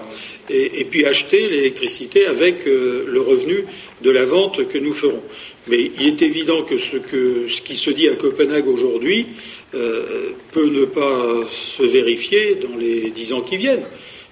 [0.49, 3.65] et, puis acheter l'électricité avec le revenu
[4.01, 5.23] de la vente que nous ferons.
[5.67, 9.27] Mais il est évident que ce, qui se dit à Copenhague aujourd'hui
[9.73, 13.85] euh, peut ne pas se vérifier dans les dix ans qui viennent.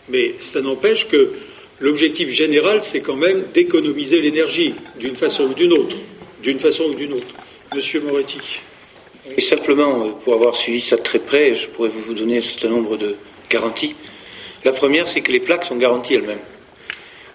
[0.09, 1.31] Mais ça n'empêche que
[1.79, 5.95] l'objectif général, c'est quand même d'économiser l'énergie, d'une façon ou d'une autre.
[6.45, 7.27] Ou d'une autre.
[7.73, 8.39] Monsieur Moretti.
[9.37, 12.41] Et simplement, euh, pour avoir suivi ça de très près, je pourrais vous donner un
[12.41, 13.15] certain nombre de
[13.49, 13.95] garanties.
[14.63, 16.37] La première, c'est que les plaques sont garanties elles-mêmes.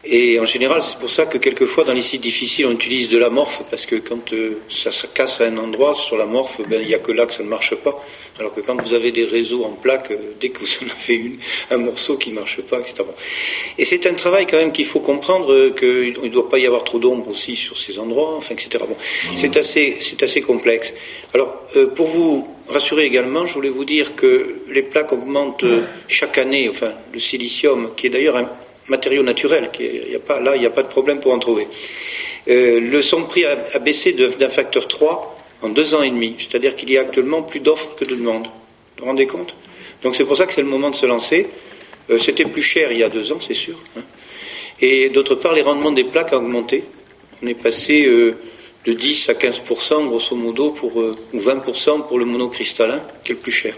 [0.09, 3.19] Et en général, c'est pour ça que quelquefois, dans les sites difficiles, on utilise de
[3.19, 6.87] l'amorphe, parce que quand euh, ça se casse à un endroit, sur l'amorphe, ben, il
[6.87, 8.01] n'y a que là que ça ne marche pas.
[8.39, 11.15] Alors que quand vous avez des réseaux en plaques, euh, dès que vous en avez
[11.15, 11.39] une,
[11.71, 13.03] un morceau qui ne marche pas, etc.
[13.79, 16.67] Et c'est un travail quand même qu'il faut comprendre euh, qu'il ne doit pas y
[16.67, 18.85] avoir trop d'ombre aussi sur ces endroits, enfin, etc.
[18.89, 18.97] Bon,
[19.35, 20.95] c'est assez, c'est assez complexe.
[21.35, 21.53] Alors,
[21.97, 25.65] pour vous rassurer également, je voulais vous dire que les plaques augmentent
[26.07, 28.49] chaque année, enfin, le silicium, qui est d'ailleurs un
[28.89, 29.71] matériaux naturels.
[30.27, 31.67] Pas, là, il n'y a pas de problème pour en trouver.
[32.49, 36.37] Euh, le son prix a, baissé d'un facteur 3 en deux ans et demi.
[36.39, 38.47] C'est-à-dire qu'il y a actuellement plus d'offres que de demandes.
[38.47, 39.55] Vous vous rendez compte?
[40.03, 41.49] Donc c'est pour ça que c'est le moment de se lancer.
[42.11, 43.79] Euh, c'était plus cher il y a deux ans, c'est sûr.
[43.97, 44.03] Hein.
[44.81, 46.85] Et d'autre part, les rendements des plaques ont augmenté.
[47.43, 48.33] On est passé euh,
[48.85, 53.41] de 10 à 15% grosso modo, pour, ou 20 pour le monocristallin, qui est le
[53.41, 53.75] plus cher.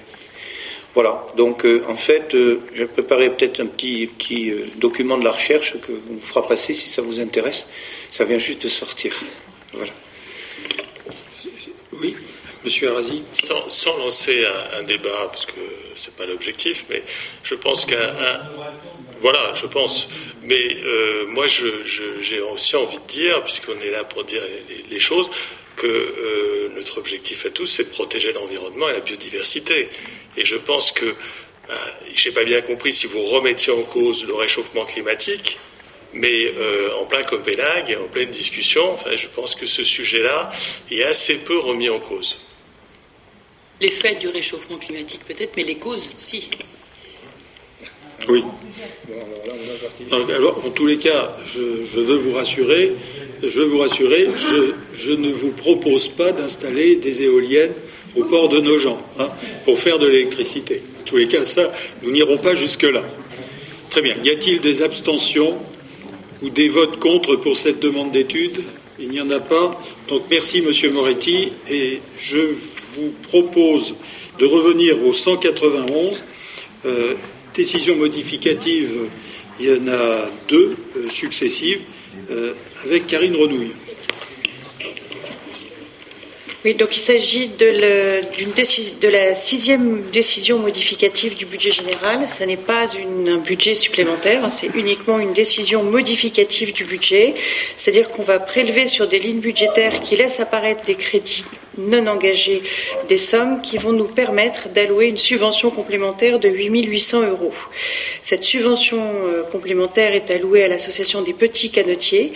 [1.00, 5.22] Voilà, donc euh, en fait, euh, j'ai préparé peut-être un petit, petit euh, document de
[5.22, 7.68] la recherche que vous fera passer si ça vous intéresse.
[8.10, 9.14] Ça vient juste de sortir.
[9.74, 9.92] Voilà.
[11.92, 12.16] Oui,
[12.64, 13.22] Monsieur Arasi.
[13.32, 14.44] Sans, lancer
[14.76, 15.60] un, débat, parce que
[15.94, 17.04] ce n'est pas l'objectif, mais
[17.44, 18.40] je pense qu'un.
[19.20, 20.08] Voilà, je pense.
[20.42, 20.78] Mais
[21.28, 24.42] moi, j'ai aussi envie de dire, puisqu'on est là pour dire
[24.90, 25.30] les choses,
[25.76, 29.88] que notre objectif à tous, c'est de protéger l'environnement et la biodiversité.
[30.38, 31.74] Et je pense que, euh,
[32.14, 35.58] je n'ai pas bien compris si vous remettiez en cause le réchauffement climatique,
[36.12, 40.50] mais euh, en plein Copenhague, en pleine discussion, je pense que ce sujet-là
[40.90, 42.38] est assez peu remis en cause.
[43.80, 46.48] L'effet du réchauffement climatique peut-être, mais les causes, si.
[48.28, 48.44] Oui.
[50.30, 51.60] Alors, en tous les cas, je,
[52.00, 52.92] veux vous rassurer,
[53.42, 54.28] je veux vous rassurer,
[54.94, 57.72] je, ne vous propose pas d'installer des éoliennes
[58.16, 59.28] au port de nos gens hein,
[59.64, 60.82] pour faire de l'électricité.
[61.00, 61.72] En tous les cas, ça,
[62.02, 63.02] nous n'irons pas jusque-là.
[63.90, 64.16] Très bien.
[64.22, 65.56] Y a-t-il des abstentions
[66.42, 68.60] ou des votes contre pour cette demande d'étude?
[68.98, 69.80] Il n'y en a pas.
[70.08, 71.52] Donc merci, Monsieur Moretti.
[71.70, 72.38] Et je
[72.94, 73.94] vous propose
[74.38, 76.24] de revenir au 191.
[76.86, 77.14] Euh,
[77.58, 79.10] décision modificative,
[79.58, 81.80] il y en a deux euh, successives,
[82.30, 82.52] euh,
[82.84, 83.72] avec Karine Renouille.
[86.64, 87.68] Oui, donc il s'agit de,
[89.00, 92.26] de, la sixième décision modificative du budget général.
[92.28, 92.84] Ce n'est pas
[93.34, 97.34] un budget supplémentaire, hein, c'est uniquement une décision modificative du budget.
[97.76, 101.44] C'est-à-dire qu'on va prélever sur des lignes budgétaires qui laissent apparaître des crédits
[101.78, 102.62] non engagés
[103.08, 107.52] des sommes qui vont nous permettre d'allouer une subvention complémentaire de 8 800 euros.
[108.22, 112.32] Cette subvention euh, complémentaire est allouée à l'association des petits canotiers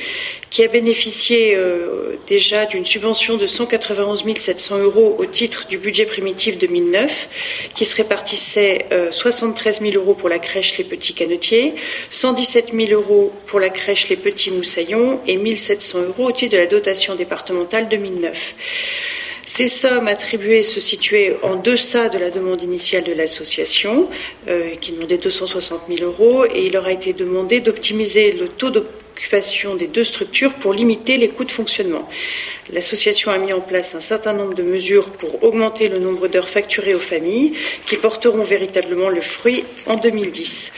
[0.50, 6.04] qui a bénéficié euh, déjà d'une subvention de 191 700 euros au titre du budget
[6.04, 7.28] primitif 2009
[7.74, 11.74] qui se répartissait 73 euh, 000 euros pour la crèche Les Petits Canotiers,
[12.10, 16.52] 117 000 euros pour la crèche Les Petits Moussaillons et 1 700 euros au titre
[16.52, 18.54] de la dotation départementale 2009.
[19.44, 24.08] Ces sommes attribuées se situaient en deçà de la demande initiale de l'association,
[24.48, 28.70] euh, qui demandait 260 000 euros, et il leur a été demandé d'optimiser le taux
[28.70, 32.08] d'occupation des deux structures pour limiter les coûts de fonctionnement.
[32.72, 36.48] L'association a mis en place un certain nombre de mesures pour augmenter le nombre d'heures
[36.48, 37.54] facturées aux familles,
[37.86, 40.72] qui porteront véritablement le fruit en 2010.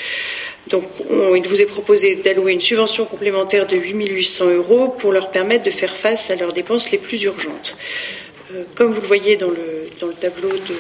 [0.68, 5.30] Donc, il vous est proposé d'allouer une subvention complémentaire de 8 800 euros pour leur
[5.30, 7.76] permettre de faire face à leurs dépenses les plus urgentes.
[8.74, 10.72] Comme vous le voyez dans le, tableau que,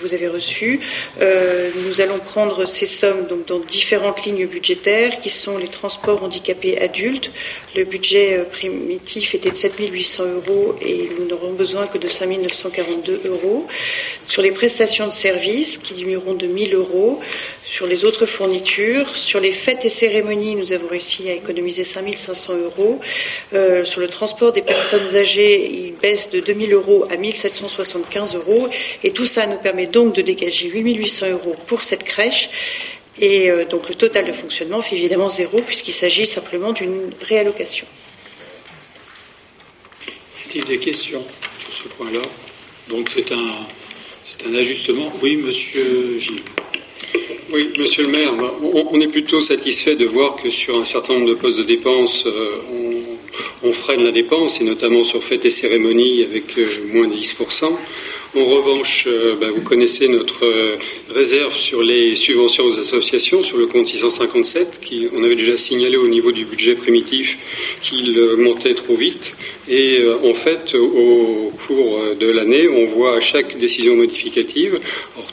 [0.00, 0.80] vous, avez reçu,
[1.20, 6.78] euh, nous allons prendre ces sommes dans différentes lignes budgétaires qui sont les transports handicapés
[6.78, 7.32] adultes.
[7.74, 12.08] Le budget euh, primitif était de 7 800 euros et nous n'aurons besoin que de
[12.08, 13.66] 5 942 euros.
[14.28, 17.20] Sur les prestations de services qui diminueront de 1 000 euros,
[17.66, 19.16] sur les autres fournitures.
[19.16, 23.00] Sur les fêtes et cérémonies, nous avons réussi à économiser 5 500 euros.
[23.54, 27.34] Euh, sur le transport des personnes âgées, il baisse de 2 000 euros à 1
[27.34, 28.68] 775 euros.
[29.02, 32.48] Et tout ça nous permet donc de dégager 8 800 euros pour cette crèche.
[33.18, 37.86] Et euh, donc le total de fonctionnement fait évidemment zéro puisqu'il s'agit simplement d'une réallocation.
[40.06, 41.24] Y a-t-il des questions
[41.58, 42.22] sur ce point-là?
[42.88, 43.50] Donc c'est un,
[44.24, 45.12] c'est un ajustement.
[45.20, 46.42] Oui, monsieur Gilles.
[47.52, 48.32] Oui, monsieur le maire,
[48.90, 52.24] on, est plutôt satisfait de voir que sur un certain nombre de postes de dépenses,
[52.26, 52.58] euh,
[53.62, 57.70] on, freine la dépense, et notamment sur fêtes et cérémonies avec euh, moins de 10%.
[58.34, 60.76] En revanche, euh, ben, vous connaissez notre euh,
[61.14, 65.96] réserve sur les subventions aux associations, sur le compte 657, qui, on avait déjà signalé
[65.96, 67.38] au niveau du budget primitif
[67.80, 69.34] qu'il montait trop vite.
[69.68, 74.78] Et en fait, au cours de l'année, on voit à chaque décision modificative,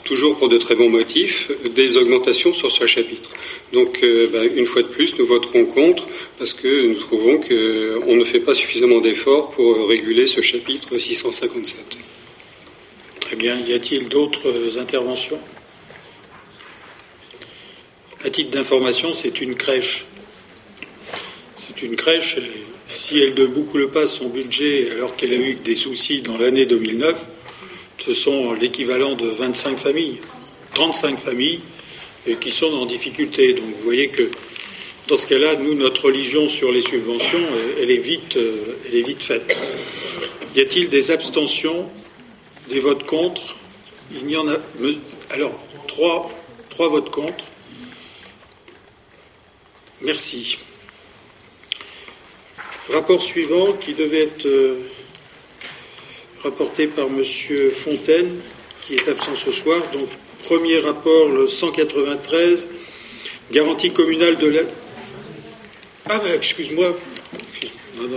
[0.05, 3.31] toujours pour de très bons motifs, des augmentations sur ce chapitre.
[3.73, 6.07] Donc, ben, une fois de plus, nous voterons contre
[6.39, 12.02] parce que nous trouvons qu'on ne fait pas suffisamment d'efforts pour réguler ce chapitre 657.
[13.33, 13.59] Très bien.
[13.61, 15.39] Y a-t-il d'autres interventions?
[18.23, 20.05] À titre d'information, c'est une crèche.
[21.57, 22.37] C'est une crèche.
[22.87, 26.67] Si elle ne boucle pas son budget alors qu'elle a eu des soucis dans l'année
[26.67, 27.19] 2009,
[27.97, 30.19] ce sont l'équivalent de 25 familles,
[30.75, 31.61] 35 familles
[32.39, 33.53] qui sont en difficulté.
[33.53, 34.29] Donc vous voyez que
[35.07, 37.41] dans ce cas-là, nous, notre religion sur les subventions,
[37.81, 38.37] elle est vite,
[38.85, 39.57] elle est vite faite.
[40.55, 41.89] Y a-t-il des abstentions?
[42.73, 43.55] Des votes contre.
[44.11, 44.57] Il n'y en a.
[45.29, 45.53] Alors,
[45.87, 46.29] trois,
[46.69, 47.45] trois votes contre.
[50.01, 50.57] Merci.
[52.91, 54.79] Rapport suivant qui devait être euh,
[56.43, 57.23] rapporté par M.
[57.71, 58.41] Fontaine,
[58.85, 59.79] qui est absent ce soir.
[59.93, 60.09] Donc,
[60.43, 62.67] premier rapport, le 193,
[63.51, 64.69] garantie communale de l'aide.
[66.09, 66.97] Ah, excuse-moi.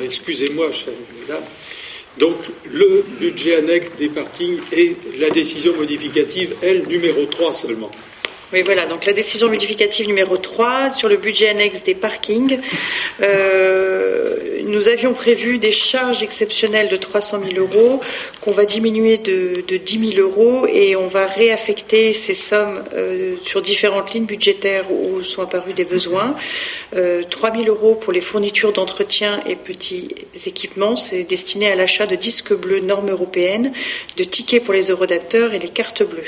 [0.02, 1.44] Excusez-moi, chère madame.
[2.18, 2.36] Donc
[2.72, 7.90] le budget annexe des parkings et la décision modificative, elle, numéro 3 seulement.
[8.52, 8.86] Oui, voilà.
[8.86, 12.60] Donc la décision modificative numéro 3 sur le budget annexe des parkings.
[13.20, 18.00] Euh, nous avions prévu des charges exceptionnelles de 300 000 euros
[18.40, 23.62] qu'on va diminuer de, 10 000 euros et on va réaffecter ces sommes euh, sur
[23.62, 26.36] différentes lignes budgétaires où sont apparus des besoins.
[26.94, 30.06] Euh, 3 000 euros pour les fournitures d'entretien et petits
[30.46, 30.94] équipements.
[30.94, 33.72] C'est destiné à l'achat de disques bleus normes européennes,
[34.16, 36.22] de tickets pour les eurodateurs et les cartes bleues.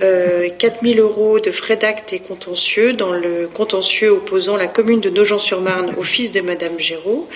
[0.00, 0.48] 4 euh,
[0.82, 5.94] 000 euros de frais d'acte et contentieux dans le contentieux opposant la commune de Nogent-sur-Marne
[5.98, 7.28] au fils de Madame Géraud,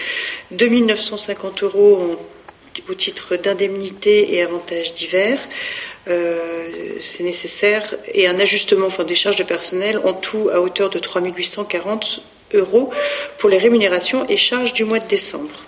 [0.51, 2.17] 2 950 euros
[2.89, 5.41] au titre d'indemnité et avantages divers.
[6.09, 6.69] Euh,
[7.01, 11.23] c'est nécessaire et un ajustement des charges de personnel en tout à hauteur de 3
[11.23, 12.23] 840
[12.55, 12.91] euros
[13.39, 15.65] pour les rémunérations et charges du mois de décembre.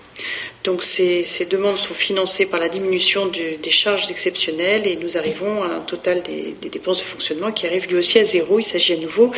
[0.67, 5.69] Donc ces, demandes sont financées par la diminution des charges exceptionnelles et nous arrivons à
[5.69, 8.59] un total des, dépenses de fonctionnement qui arrive lui aussi à zéro.
[8.59, 9.31] Il s'agit à nouveau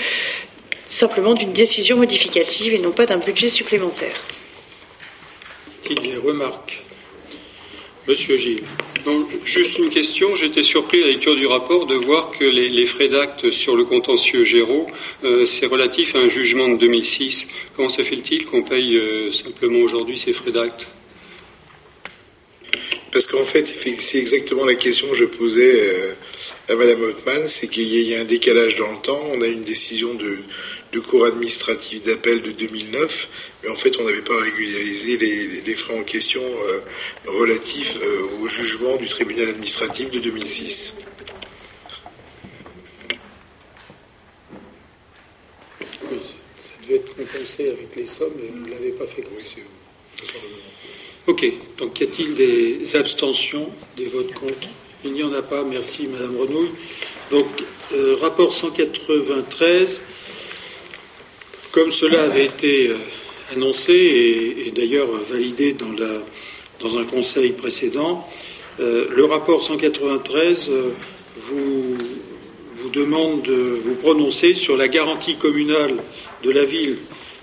[0.88, 4.16] simplement d'une décision modificative et non pas d'un budget supplémentaire.
[5.82, 6.82] Qu'il y ait remarques?
[8.06, 8.64] Monsieur Gilles.
[9.44, 10.34] juste une question.
[10.34, 13.84] J'étais surpris à la lecture du rapport de voir que les, frais d'acte sur le
[13.84, 14.86] contentieux Géraud,
[15.24, 17.48] euh, c'est relatif à un jugement de 2006.
[17.76, 20.86] Comment se fait-il qu'on paye euh, simplement aujourd'hui ces frais d'acte
[23.18, 26.12] parce qu'en fait, c'est exactement la question que je posais euh,
[26.68, 29.20] à Mme Hottman, c'est qu'il y a un décalage dans le temps.
[29.32, 33.28] On a une décision de, cour administrative d'appel de 2009,
[33.64, 36.78] mais en fait, on n'avait pas régularisé les, frais en question euh,
[37.26, 40.94] relatifs euh, au jugement du tribunal administratif de 2006.
[46.08, 46.18] Oui,
[46.56, 49.56] ça devait être compensé avec les sommes, et on ne l'avait pas fait comme ça.
[51.28, 51.44] Ok,
[51.76, 53.68] donc y a-t-il des abstentions,
[53.98, 54.66] des votes contre?
[55.04, 56.70] Il n'y en a pas, merci Madame Renouille.
[57.30, 57.44] Donc,
[57.92, 60.00] euh, rapport 193,
[61.70, 62.96] comme cela avait été euh,
[63.54, 68.26] annoncé et, d'ailleurs validé dans, un conseil précédent,
[68.80, 70.70] euh, le rapport 193
[71.36, 71.98] vous,
[72.76, 75.94] vous demande de vous prononcer sur la garantie communale
[76.42, 76.96] de la ville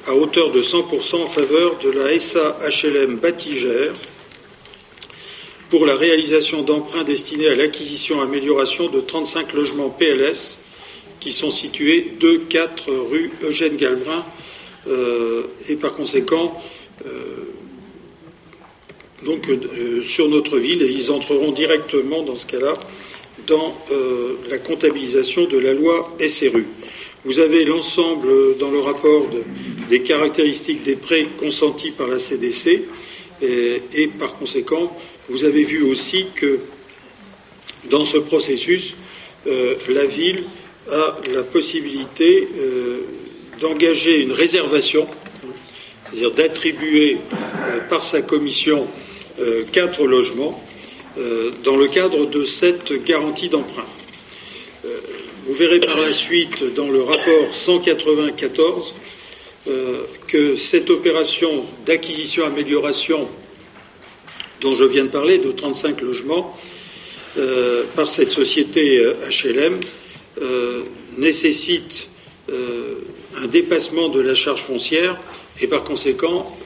[0.07, 3.93] à hauteur de 100% en faveur de la SA HLM Batigère
[5.69, 10.59] pour la réalisation d'emprunts destinés à l'acquisition et amélioration de 35 logements PLS
[11.19, 14.23] qui sont situés 2-4 rue Eugène Galbrin
[14.87, 16.61] euh, et par conséquent
[17.07, 17.09] euh,
[19.23, 22.73] donc, euh, sur notre ville et ils entreront directement dans ce cas-là
[23.47, 23.75] dans
[24.49, 26.65] la comptabilisation de la loi SRU.
[27.25, 29.25] Vous avez l'ensemble dans le rapport
[29.89, 32.83] des caractéristiques des prêts consentis par la CDC
[33.41, 34.95] et, par conséquent,
[35.29, 36.59] vous avez vu aussi que
[37.89, 38.95] dans ce processus,
[39.47, 40.43] euh, la ville
[40.91, 42.99] a la possibilité euh,
[43.59, 45.07] d'engager une réservation,
[46.05, 48.87] c'est-à-dire d'attribuer euh, par sa commission
[49.73, 50.63] quatre logements
[51.65, 53.83] dans le cadre de cette garantie d'emprunt.
[55.47, 58.95] Vous verrez par la suite dans le rapport 194
[59.67, 63.27] euh, que cette opération d'acquisition-amélioration
[64.61, 66.57] dont je viens de parler, de 35 logements,
[67.37, 69.79] euh, par cette société HLM
[71.19, 72.09] nécessite
[72.49, 75.15] un dépassement de la charge foncière
[75.61, 76.57] et par conséquent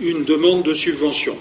[0.00, 1.36] une demande de subvention.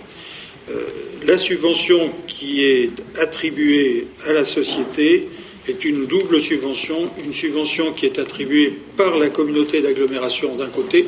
[1.25, 5.29] la subvention qui est attribuée à la société
[5.71, 11.07] est une double subvention, une subvention qui est attribuée par la communauté d'agglomération d'un côté,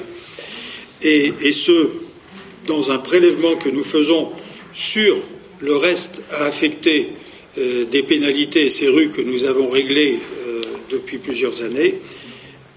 [1.01, 1.89] et, ce,
[2.66, 4.30] dans un prélèvement que nous faisons
[4.74, 5.18] sur
[5.59, 7.09] le reste à affecter
[7.57, 11.99] euh, des pénalités et ces rues que nous avons réglées euh, depuis plusieurs années,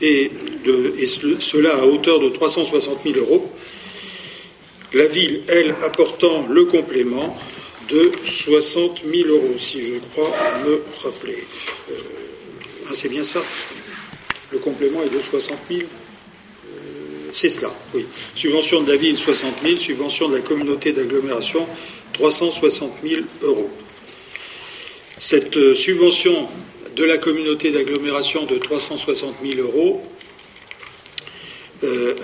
[0.02, 0.30] et,
[1.38, 3.50] cela à hauteur de 360 000 euros.
[4.92, 7.36] La ville, elle, apportant le complément
[7.88, 10.30] de 60 000 euros, si je crois
[10.64, 11.44] me rappeler.
[11.90, 11.94] Euh,
[12.88, 13.42] ah, c'est bien ça.
[14.50, 15.82] Le complément est de 60 000.
[15.82, 15.86] Euh,
[17.32, 18.06] c'est cela, oui.
[18.34, 19.76] Subvention de la ville, 60 000.
[19.76, 21.66] Subvention de la communauté d'agglomération,
[22.14, 23.70] 360 000 euros.
[25.18, 26.48] Cette euh, subvention
[26.94, 30.02] de la communauté d'agglomération de 360 000 euros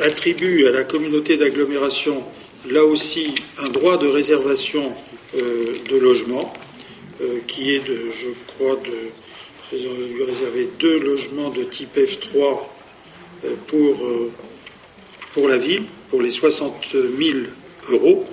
[0.01, 2.25] attribue à la communauté d'agglomération,
[2.69, 4.93] là aussi, un droit de réservation
[5.35, 6.53] de logement,
[7.21, 12.65] euh, qui est de, je crois, de réserver deux logements de type F3
[13.45, 13.57] euh,
[15.33, 17.39] pour, la ville, pour les 60 000
[17.91, 18.27] euros,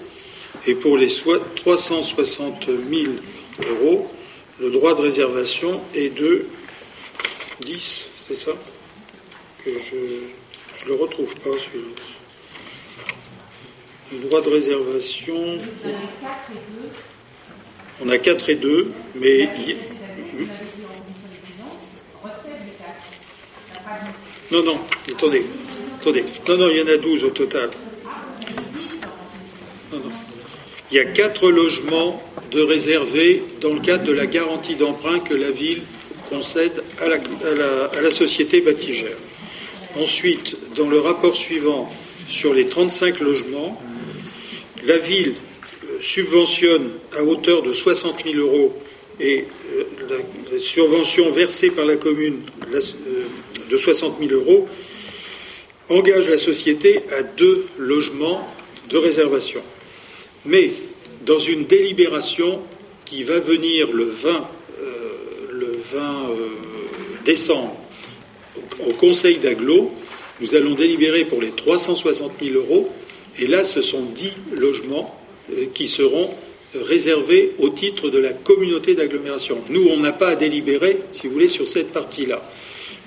[0.66, 3.12] et pour les 360 000
[3.70, 4.10] euros,
[4.60, 6.46] le droit de réservation est de
[7.62, 8.52] 10, c'est ça?
[9.64, 12.09] Que je ne le retrouve pas, celui-là.
[14.12, 15.60] Le droit de réservation.
[18.02, 19.50] On a 4 et 2, mais.
[24.52, 24.80] Non, non,
[25.12, 25.46] attendez,
[26.02, 26.24] attendez.
[26.48, 27.70] Non, non, il y en a 12 au total.
[30.92, 32.20] Il y a 4 logements
[32.52, 35.84] de réservés dans le cadre de la garantie d'emprunt que la ville
[36.30, 37.18] concède à la,
[37.96, 39.18] à la société bâtigère.
[40.00, 41.94] Ensuite, dans le rapport suivant
[42.28, 43.80] sur les 35 logements,
[44.86, 45.34] la ville
[45.86, 48.74] euh, subventionne à hauteur de 60 000 euros
[49.20, 49.84] et euh,
[50.52, 52.40] la, subvention versée par la commune
[52.74, 52.82] euh,
[53.70, 54.68] de 60 000 euros
[55.90, 58.48] engage la société à deux logements
[58.90, 59.62] de réservation.
[60.46, 60.72] Mais
[61.26, 62.62] dans une délibération
[63.06, 64.48] qui va venir le 20,
[65.52, 66.02] le 20
[67.26, 67.76] décembre
[68.56, 69.92] au, au Conseil d'Aglo,
[70.42, 72.92] nous allons délibérer pour les 360 000 euros
[73.40, 75.16] et là, ce sont dix logements
[75.54, 76.30] euh, qui seront
[76.76, 79.58] réservés au titre de la communauté d'agglomération.
[79.70, 82.44] Nous, on n'a pas à délibérer, si vous voulez, sur cette partie-là.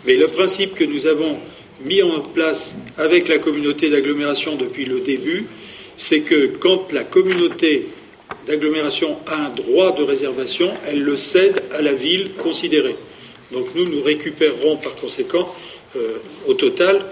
[0.04, 1.38] Mais le principe que nous avons
[1.84, 5.46] mis en place avec la communauté d'agglomération depuis le début,
[5.96, 7.86] c'est que quand la communauté
[8.46, 12.96] d'agglomération a un droit de réservation, elle le cède à la ville considérée.
[13.52, 15.52] Donc nous, nous récupérerons par conséquent,
[15.96, 16.16] euh,
[16.46, 17.02] au total, euh,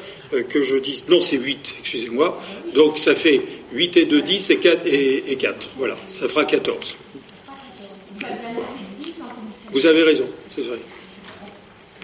[0.48, 1.04] que je dise.
[1.08, 2.40] Non, c'est 8, excusez-moi.
[2.74, 5.68] Donc ça fait 8 et 2, 10 et 4, et, 4.
[5.76, 6.96] Voilà, ça fera 14.
[9.72, 10.78] Vous avez raison, c'est vrai.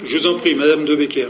[0.05, 1.29] Je vous en prie, Madame de Becker.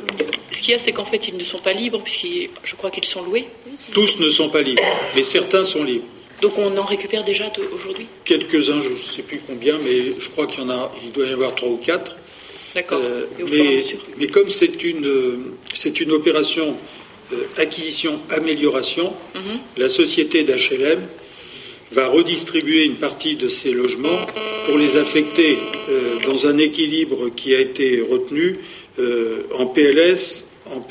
[0.51, 2.91] Ce qu'il y a, c'est qu'en fait, ils ne sont pas libres, puisque je crois
[2.91, 3.47] qu'ils sont loués.
[3.93, 4.83] Tous ne sont pas libres,
[5.15, 6.07] mais certains sont libres.
[6.43, 8.07] Donc on en récupère déjà aujourd'hui?
[8.25, 11.27] Quelques-uns, je ne sais plus combien, mais je crois qu'il y en a, il doit
[11.27, 12.17] y en avoir trois ou quatre.
[12.77, 13.01] D'accord.
[13.03, 13.25] Euh,
[14.19, 16.77] mais, comme c'est une, c'est une opération
[17.33, 19.59] euh, acquisition-amélioration, mhm.
[19.79, 21.01] la société d'HLM
[21.93, 24.27] va redistribuer une partie de ces logements
[24.67, 25.57] pour les affecter
[25.89, 28.59] euh, dans un équilibre qui a été retenu
[29.55, 30.83] en PLS, en,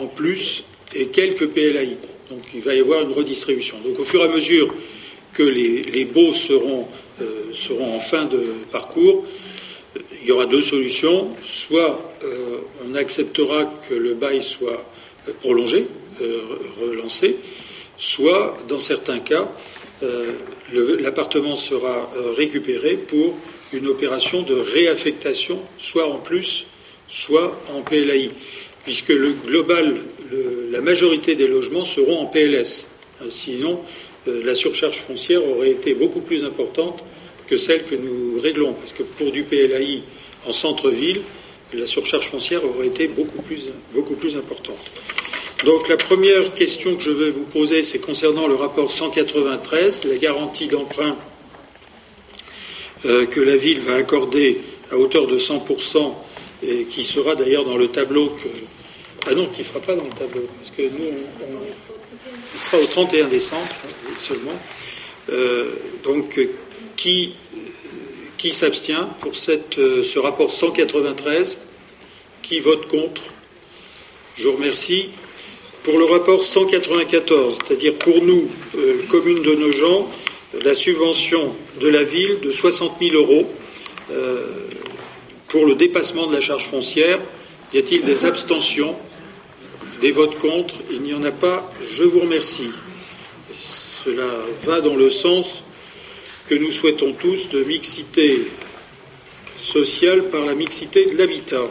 [0.00, 0.64] en plus
[0.94, 1.96] et quelques PLAI.
[2.30, 3.76] Donc il va y avoir une redistribution.
[3.84, 4.74] Donc au fur et à mesure
[5.34, 6.86] que les, les baux seront,
[7.52, 9.26] seront en fin de parcours,
[10.22, 11.28] il y aura deux solutions.
[11.44, 14.84] Soit euh, on acceptera que le bail soit
[15.28, 15.86] euh, prolongé,
[16.20, 16.40] euh,
[16.80, 17.36] relancé,
[17.96, 19.48] soit, dans certains cas,
[21.00, 23.36] l'appartement sera récupéré pour
[23.72, 26.66] une opération de réaffectation, soit en plus,
[27.08, 28.32] soit en PLAI,
[28.82, 29.94] puisque le global,
[30.72, 32.88] la majorité des logements seront en PLS.
[33.30, 33.80] Sinon,
[34.26, 37.04] la surcharge foncière aurait été beaucoup plus importante
[37.52, 38.72] que celle que nous réglons.
[38.72, 40.00] Parce que pour du PLAI
[40.46, 41.20] en centre-ville,
[41.74, 44.80] la surcharge foncière aurait été beaucoup plus, beaucoup plus importante.
[45.66, 50.16] Donc la première question que je vais vous poser, c'est concernant le rapport 193, la
[50.16, 51.14] garantie d'emprunt
[53.04, 54.58] euh, que la ville va accorder
[54.90, 56.14] à hauteur de 100%,
[56.66, 58.48] et qui sera d'ailleurs dans le tableau que...
[59.26, 61.10] Ah non, qui ne sera pas dans le tableau, parce que nous,
[62.54, 63.68] il sera au 31 décembre
[64.16, 64.58] seulement.
[65.30, 66.40] Euh, donc
[67.02, 71.58] qui s'abstient pour euh, ce rapport 193
[72.42, 73.22] Qui vote contre
[74.36, 75.10] Je vous remercie.
[75.84, 78.48] Pour le rapport 194, c'est-à-dire pour nous,
[78.78, 80.08] euh, commune de Nogent,
[80.64, 83.52] la subvention de la ville de 60 000 euros
[84.12, 84.46] euh,
[85.48, 87.20] pour le dépassement de la charge foncière.
[87.74, 88.94] Y a-t-il des abstentions?
[90.00, 90.74] Des votes contre?
[90.90, 91.72] Il n'y en a pas.
[91.82, 92.70] Je vous remercie.
[94.04, 94.28] Cela
[94.64, 95.64] va dans le sens
[96.52, 98.42] que nous souhaitons tous de mixité
[99.56, 101.62] sociale par la mixité de l'habitat.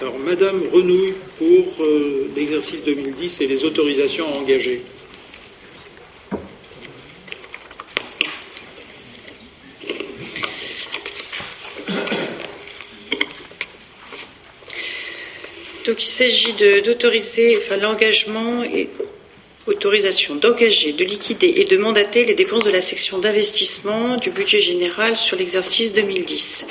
[0.00, 4.82] Alors, Madame Renouille pour euh, l'exercice 2010 et les autorisations à engager.
[15.86, 18.88] Donc il s'agit d'autoriser enfin, l'engagement et
[19.66, 24.60] autorisation d'engager, de liquider et de mandater les dépenses de la section d'investissement du budget
[24.60, 26.66] général sur l'exercice 2010.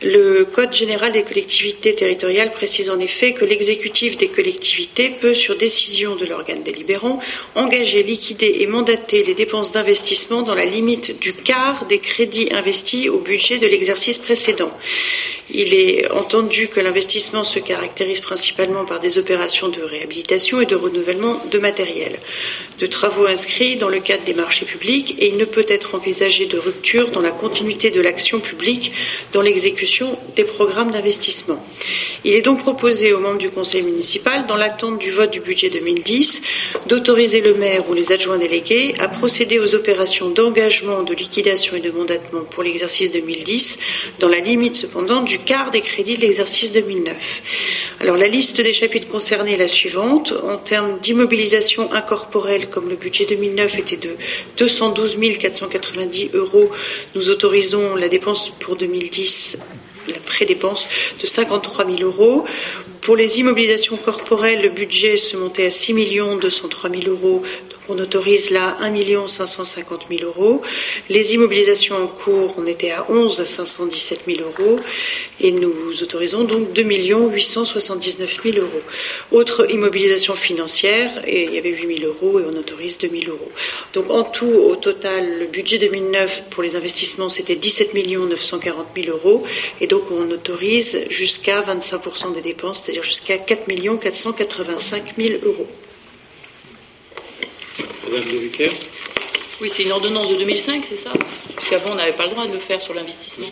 [0.00, 5.56] Le Code général des collectivités territoriales précise en effet que l'exécutif des collectivités peut, sur
[5.56, 7.18] décision de l'organe délibérant,
[7.56, 13.08] engager, liquider et mandater les dépenses d'investissement dans la limite du quart des crédits investis
[13.08, 14.70] au budget de l'exercice précédent.
[15.50, 20.74] Il est entendu que l'investissement se caractérise principalement par des opérations de réhabilitation et de
[20.74, 22.18] renouvellement de matériel,
[22.78, 26.44] de travaux inscrits dans le cadre des marchés publics et il ne peut être envisagé
[26.46, 28.92] de rupture dans la continuité de l'action publique
[29.32, 31.64] dans l'exécution des programmes d'investissement.
[32.24, 35.70] Il est donc proposé aux membres du Conseil municipal, dans l'attente du vote du budget
[35.70, 36.42] 2010,
[36.86, 41.80] d'autoriser le maire ou les adjoints délégués à procéder aux opérations d'engagement, de liquidation et
[41.80, 43.78] de mandatement pour l'exercice 2010,
[44.18, 47.16] dans la limite cependant du quart des crédits de l'exercice 2009.
[48.00, 50.32] Alors la liste des chapitres concernés est la suivante.
[50.44, 54.16] En termes d'immobilisation incorporelle, comme le budget 2009 était de
[54.56, 56.70] 212 490 euros,
[57.14, 59.58] nous autorisons la dépense pour 2010
[60.08, 60.88] la prédépense
[61.20, 62.44] de 53 000 euros.
[63.00, 65.94] Pour les immobilisations corporelles, le budget se montait à 6
[66.40, 67.42] 203 000 euros.
[67.88, 70.62] On autorise là 1 550 000 euros.
[71.08, 74.78] Les immobilisations en cours, on était à 11 à 517 000 euros.
[75.40, 78.82] Et nous autorisons donc 2 879 000 euros.
[79.32, 83.32] Autre immobilisation financière, et il y avait 8 000 euros et on autorise 2 000
[83.32, 83.50] euros.
[83.94, 89.16] Donc en tout, au total, le budget 2009 pour les investissements, c'était 17 940 000
[89.16, 89.44] euros.
[89.80, 93.66] Et donc on autorise jusqu'à 25% des dépenses, c'est-à-dire jusqu'à 4
[94.00, 95.66] 485 000 euros.
[98.18, 98.70] Madame
[99.60, 101.10] Oui, c'est une ordonnance de 2005, c'est ça?
[101.54, 103.46] Parce qu'avant, on n'avait pas le droit de le faire sur l'investissement.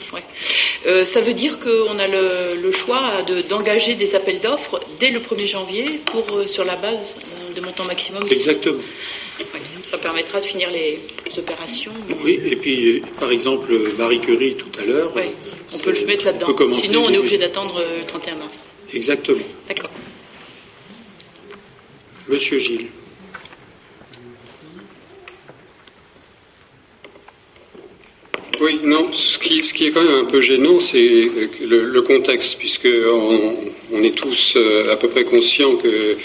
[0.86, 3.02] Euh, ça veut dire qu'on a le, choix
[3.48, 7.60] d'engager des appels d'offres dès le 1er janvier pour, euh, sur la base euh, de
[7.60, 8.24] montant maximum.
[8.30, 8.82] Exactement.
[9.82, 10.98] ça permettra de finir les
[11.38, 11.92] opérations.
[12.24, 15.12] Oui, et puis, par exemple, Marie Curie tout à l'heure.
[15.74, 16.54] On peut le mettre là-dedans.
[16.72, 18.68] Sinon, on est obligé d'attendre le 31 mars.
[18.92, 19.44] Exactement.
[19.68, 19.90] D'accord.
[22.28, 22.86] Monsieur Gilles.
[28.60, 31.30] Oui, non, ce qui, ce qui, est quand même un peu gênant, c'est
[31.62, 36.16] le, contexte, puisque on, est tous euh, à peu près conscients que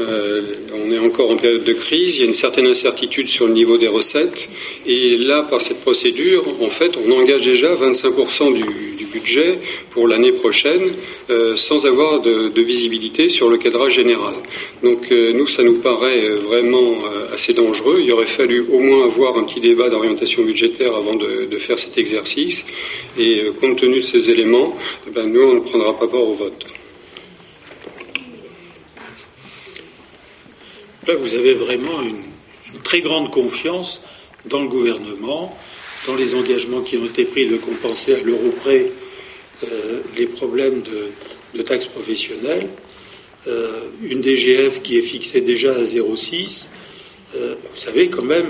[0.00, 0.42] euh,
[0.74, 3.54] on est encore en période de crise, il y a une certaine incertitude sur le
[3.54, 4.48] niveau des recettes,
[4.86, 9.58] et là, par cette procédure, en fait, on engage déjà 25% du, budget
[9.90, 10.92] pour l'année prochaine
[11.30, 14.34] euh, sans avoir de, visibilité sur le cadrage général.
[14.82, 16.98] Donc euh, nous, ça nous paraît euh, vraiment
[17.32, 17.96] assez dangereux.
[18.00, 21.98] Il aurait fallu au moins avoir un petit débat d'orientation budgétaire avant de, faire cet
[21.98, 22.64] exercice.
[23.18, 26.34] Et compte tenu de ces éléments, eh ben, nous, on ne prendra pas part au
[26.34, 26.64] vote.
[31.06, 32.22] Là, vous avez vraiment une,
[32.74, 34.02] une très grande confiance
[34.46, 35.56] dans le gouvernement
[36.06, 38.90] dans les engagements qui ont été pris de compenser à l'euro près
[39.64, 40.82] euh, les problèmes
[41.54, 42.68] de, taxes professionnelles,
[43.48, 46.68] euh, une DGF qui est fixée déjà à 0,6.
[47.34, 48.46] Euh, vous savez, quand même,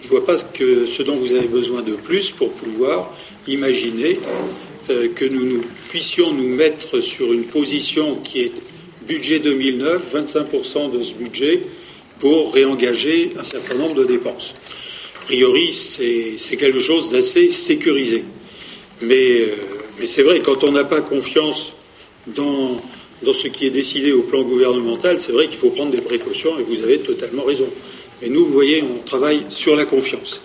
[0.00, 3.12] je ne vois pas ce, dont vous avez besoin de plus pour pouvoir
[3.48, 4.18] imaginer
[4.88, 8.52] que nous, puissions nous mettre sur une position qui est
[9.06, 11.62] budget 2009, 25% de ce budget,
[12.20, 14.54] pour réengager un certain nombre de dépenses
[15.24, 18.24] priori, c'est quelque chose d'assez sécurisé.
[19.02, 19.54] Mais, euh,
[19.98, 21.74] mais c'est vrai, quand on n'a pas confiance
[22.28, 22.80] dans,
[23.22, 26.58] dans ce qui est décidé au plan gouvernemental, c'est vrai qu'il faut prendre des précautions
[26.58, 27.66] et vous avez totalement raison.
[28.22, 30.40] Mais nous, vous voyez, on travaille sur la confiance.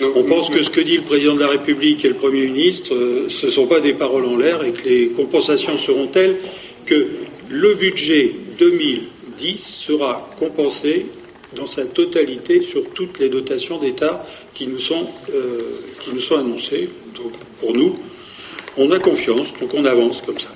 [0.00, 2.94] on pense que ce que dit le président de la République et le Premier ministre,
[2.94, 6.36] euh, ce ne sont pas des paroles en l'air et que les compensations seront telles
[6.86, 7.08] que
[7.50, 11.06] le budget 2010 sera compensé
[11.54, 16.36] dans sa totalité sur toutes les dotations d'État qui, nous sont, euh, qui nous sont
[16.36, 16.88] annoncées.
[17.16, 17.94] Donc pour nous,
[18.76, 20.50] on a confiance, donc on avance comme ça.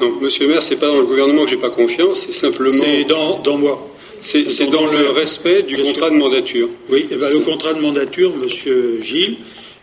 [0.00, 2.70] Non, Monsieur le maire, c'est pas dans le gouvernement que j'ai pas confiance, c'est simplement.
[2.70, 3.90] C'est dans, dans moi.
[4.22, 6.70] C'est dans le respect du contrat de mandature.
[6.88, 9.36] Oui, et ben, le contrat de mandature, Monsieur Gilles,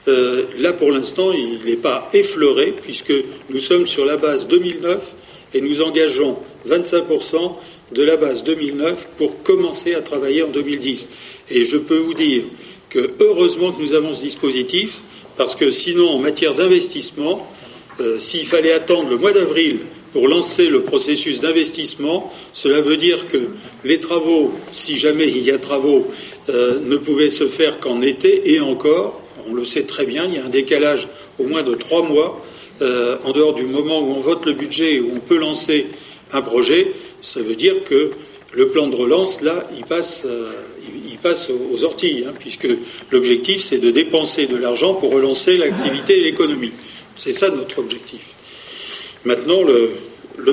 [0.08, 3.14] euh, là pour l'instant, il n'est pas effleuré, puisque
[3.52, 5.14] nous sommes sur la base 2009
[5.54, 6.38] et nous engageons
[6.68, 7.54] 25%
[7.94, 11.10] de la base 2009 pour commencer à travailler en 2010.
[11.50, 12.44] Et je peux vous dire
[12.90, 15.00] que heureusement que nous avons ce dispositif,
[15.38, 17.48] parce que sinon, en matière d'investissement,
[18.00, 19.80] euh, s'il fallait attendre le mois d'avril
[20.14, 23.50] pour lancer le processus d'investissement, cela veut dire que
[23.84, 26.08] les travaux, si jamais il y a travaux,
[26.50, 30.36] euh, ne pouvaient se faire qu'en été et encore, on le sait très bien, il
[30.36, 31.08] y a un décalage
[31.40, 32.44] au moins de trois mois
[32.82, 35.88] euh, en dehors du moment où on vote le budget et où on peut lancer
[36.34, 36.92] un projet.
[37.22, 38.12] Ça veut dire que
[38.54, 40.52] le plan de relance, là, il passe, euh,
[41.72, 42.68] aux orties, hein, puisque
[43.12, 46.74] l'objectif, c'est de dépenser de l'argent pour relancer l'activité et l'économie.
[47.16, 48.22] C'est ça notre objectif.
[49.24, 49.92] Maintenant, le,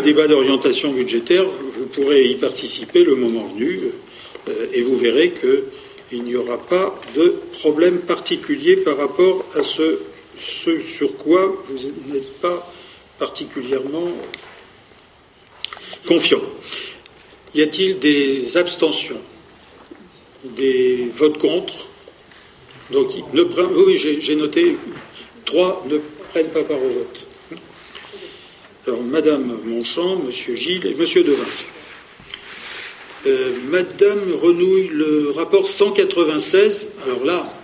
[0.00, 3.80] débat d'orientation budgétaire, vous pourrez y participer le moment venu,
[4.48, 9.98] euh, et vous verrez qu'il n'y aura pas de problème particulier par rapport à ce
[10.38, 12.72] sur quoi vous n'êtes pas
[13.18, 14.08] particulièrement
[16.08, 16.42] confiant.
[17.54, 19.20] Y a-t-il des abstentions?
[20.44, 21.74] Des votes contre?
[22.90, 24.76] Donc, ne, oui, j'ai noté
[25.44, 25.98] trois ne
[26.30, 27.26] prennent pas part au vote.
[28.86, 31.44] Alors, Madame Monchamp, Monsieur Gilles et Monsieur Devin.
[33.26, 36.88] Euh, Madame renouille le rapport 196.
[37.04, 37.57] Alors là,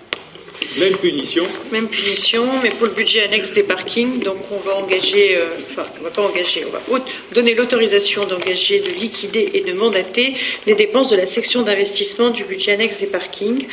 [0.78, 1.44] même punition.
[1.72, 5.86] Même punition, mais pour le budget annexe des parkings, donc on va engager, euh, enfin,
[6.00, 10.34] on va pas engager, on va donner l'autorisation d'engager, de liquider et de mandater
[10.66, 13.66] les dépenses de la section d'investissement du budget annexe des parkings.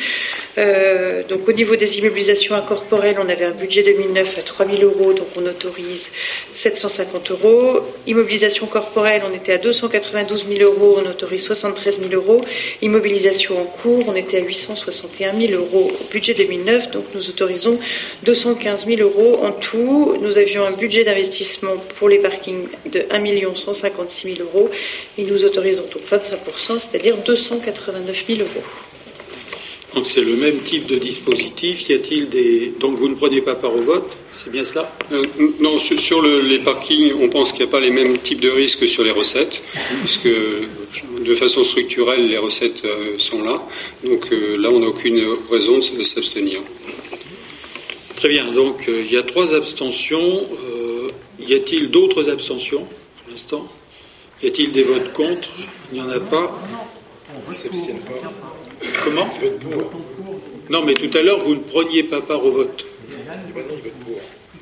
[0.58, 4.82] Euh, donc au niveau des immobilisations incorporelles, on avait un budget 2009 à 3 000
[4.82, 6.12] euros, donc on autorise
[6.50, 7.80] 750 euros.
[8.06, 12.44] Immobilisation corporelle, on était à 292 000 euros, on autorise 73 000 euros.
[12.82, 17.78] Immobilisation en cours, on était à 861 000 euros au budget 2009, donc nous autorisons
[18.24, 20.16] 215 000 euros en tout.
[20.20, 24.70] Nous avions un budget d'investissement pour les parkings de 1 156 000 euros
[25.18, 28.91] et nous autorisons donc 25%, c'est-à-dire 289 000 euros.
[29.94, 31.88] Donc c'est le même type de dispositif.
[31.88, 34.16] Y a-t-il des donc vous ne prenez pas part au vote?
[34.32, 34.90] C'est bien cela?
[35.12, 35.22] Euh,
[35.60, 38.88] Non, sur, les parkings, on pense qu'il n'y a pas les mêmes types de risques
[38.88, 39.62] sur les recettes,
[40.00, 43.62] puisque de façon structurelle les recettes euh, sont là.
[44.02, 46.60] Donc euh, là, on n'a aucune raison de s'abstenir.
[48.16, 48.50] Très bien.
[48.52, 50.46] Donc il y a trois abstentions.
[51.38, 53.68] y a-t-il d'autres abstentions pour l'instant?
[54.42, 55.50] Y a-t-il des votes contre?
[55.92, 56.58] Il n'y en a pas.
[57.48, 58.32] Ils s'abstiennent pas.
[59.04, 59.28] Comment
[60.70, 62.84] Non, mais tout à l'heure, vous ne preniez pas part au vote.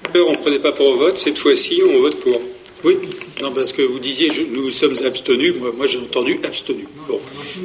[0.03, 1.19] Tout à l'heure, on ne prenait pas part au vote.
[1.19, 2.41] Cette fois-ci, on vote pour.
[2.83, 2.97] Oui,
[3.43, 5.55] non, parce que vous disiez, nous sommes abstenus.
[5.59, 6.87] Moi, moi j'ai entendu abstenu.
[7.09, 7.21] Bon.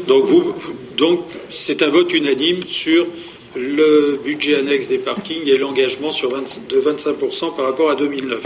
[0.08, 0.54] Donc, vous,
[0.98, 3.08] donc, c'est un vote unanime sur
[3.56, 8.42] le budget annexe des parkings et l'engagement de 25% par rapport à 2009.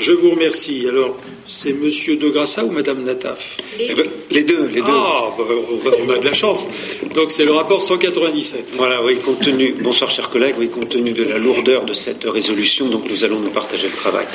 [0.00, 0.86] Je vous remercie.
[0.88, 1.14] Alors,
[1.46, 4.86] c'est Monsieur De Grassa ou Madame Nataf eh ben, Les deux, les deux.
[4.86, 6.66] Ah, bah, on, a de la chance.
[7.14, 8.68] Donc, c'est le rapport 197.
[8.72, 12.24] Voilà, oui, compte tenu, bonsoir chers collègues, oui, compte tenu de la lourdeur de cette
[12.24, 14.26] résolution, donc nous allons nous partager le travail.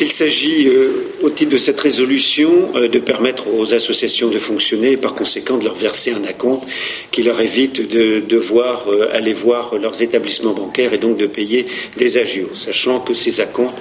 [0.00, 4.92] Il s'agit, euh, au titre de cette résolution, euh, de permettre aux associations de fonctionner
[4.92, 6.66] et par conséquent de leur verser un acompte
[7.10, 11.66] qui leur évite de devoir euh, aller voir leurs établissements bancaires et donc de payer
[11.96, 13.76] des agios, sachant que ces acomptes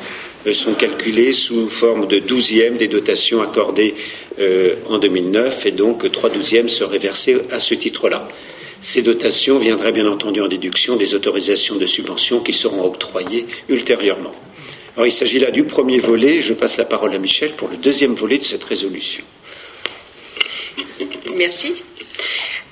[0.54, 3.96] sont calculés sous forme de douzième des dotations accordées
[4.88, 8.30] en 2009 et donc trois douzièmes seraient versés à ce titre-là.
[8.80, 14.34] Ces dotations viendraient bien entendu en déduction des autorisations de subvention qui seront octroyées ultérieurement.
[14.98, 16.42] Alors, il s'agit là du premier volet.
[16.42, 19.24] Je passe la parole à Michel pour le deuxième volet de cette résolution.
[21.36, 21.84] Merci.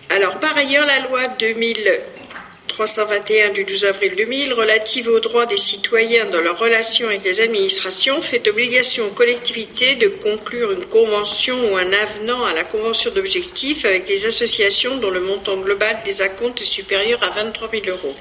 [0.09, 2.01] Alors, par ailleurs, la loi 2000
[2.67, 7.39] 321 du 12 avril 2000 relative aux droits des citoyens dans leurs relations avec les
[7.39, 13.11] administrations fait obligation aux collectivités de conclure une convention ou un avenant à la convention
[13.11, 17.83] d'objectifs avec les associations dont le montant global des acomptes est supérieur à 23 000
[17.87, 18.15] euros.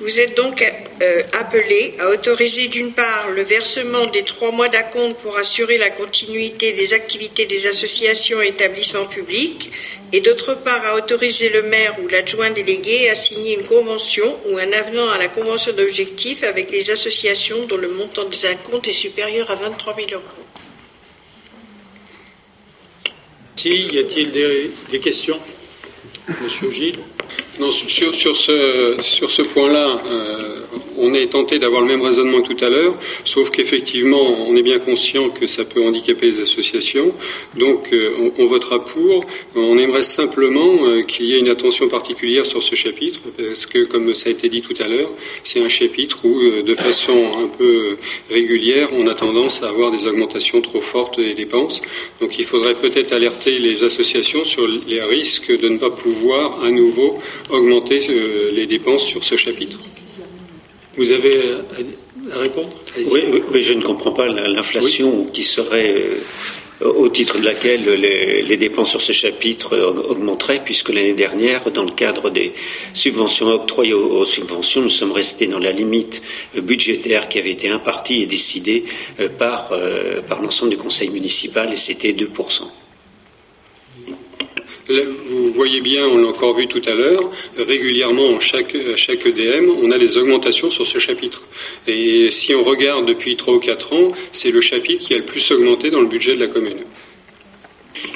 [0.00, 0.64] Vous êtes donc
[1.02, 5.90] euh, appelé à autoriser d'une part le versement des trois mois d'acompte pour assurer la
[5.90, 9.72] continuité des activités des associations et établissements publics
[10.12, 14.58] et d'autre part à autoriser le maire ou l'adjoint délégué à signer une convention ou
[14.58, 18.92] un avenant à la convention d'objectifs avec les associations dont le montant des acomptes est
[18.92, 20.22] supérieur à 23 000 euros.
[23.56, 25.40] Si, y a-t-il des questions?
[26.40, 27.00] Monsieur Gilles?
[27.58, 30.60] Non, sur, sur ce, sur ce point-là, euh,
[30.96, 32.94] on est tenté d'avoir le même raisonnement que tout à l'heure,
[33.24, 37.12] sauf qu'effectivement, on est bien conscient que ça peut handicaper les associations.
[37.56, 39.24] Donc, euh, on, votera pour.
[39.56, 43.84] On aimerait simplement euh, qu'il y ait une attention particulière sur ce chapitre, parce que,
[43.84, 45.10] comme ça a été dit tout à l'heure,
[45.42, 47.96] c'est un chapitre où, de façon un peu
[48.30, 51.82] régulière, on a tendance à avoir des augmentations trop fortes des dépenses.
[52.20, 56.70] Donc, il faudrait peut-être alerter les associations sur les risques de ne pas pouvoir à
[56.70, 57.18] nouveau
[57.50, 59.80] augmenter euh, les dépenses sur ce chapitre.
[60.96, 61.54] Vous avez
[62.32, 62.70] à répondre?
[63.12, 63.22] Oui,
[63.52, 65.94] oui, je ne comprends pas l'inflation qui serait
[66.82, 71.84] euh, au titre de laquelle les, dépenses sur ce chapitre augmenteraient, puisque l'année dernière, dans
[71.84, 72.52] le cadre des
[72.92, 76.22] subventions octroyées aux, subventions, nous sommes restés dans la limite
[76.56, 78.84] budgétaire qui avait été impartie et décidée
[79.20, 79.72] euh, par,
[80.28, 82.62] par l'ensemble du conseil municipal, et c'était 2%.
[84.88, 89.68] Vous voyez bien, on l'a encore vu tout à l'heure, régulièrement, à chaque, chaque EDM,
[89.82, 91.46] on a des augmentations sur ce chapitre.
[91.86, 95.24] Et si on regarde depuis trois ou quatre ans, c'est le chapitre qui a le
[95.24, 96.80] plus augmenté dans le budget de la commune.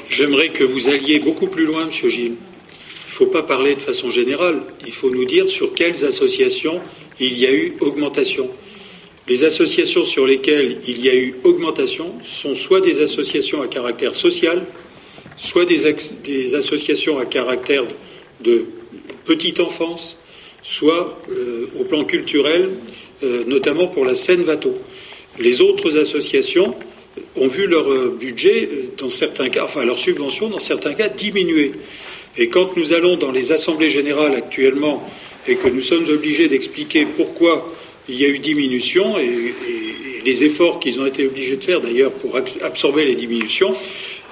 [0.08, 2.36] J'aimerais que vous alliez beaucoup plus loin, Monsieur Gilles.
[2.36, 4.62] Il ne faut pas parler de façon générale.
[4.86, 6.80] Il faut nous dire sur quelles associations
[7.20, 8.48] il y a eu augmentation.
[9.28, 14.14] Les associations sur lesquelles il y a eu augmentation sont soit des associations à caractère
[14.14, 14.64] social,
[15.42, 17.84] soit des, associations à caractère
[18.42, 18.64] de
[19.24, 20.16] petite enfance,
[20.62, 22.70] soit euh, au plan culturel,
[23.24, 24.74] euh, notamment pour la Seine-Vato.
[25.40, 26.74] Les autres associations
[27.34, 31.72] ont vu leur euh, budget, dans certains cas, enfin leur subvention, dans certains cas, diminuer.
[32.38, 35.06] Et quand nous allons dans les assemblées générales actuellement
[35.48, 37.68] et que nous sommes obligés d'expliquer pourquoi
[38.08, 39.54] il y a eu diminution et
[40.24, 43.74] les efforts qu'ils ont été obligés de faire d'ailleurs pour absorber les diminutions,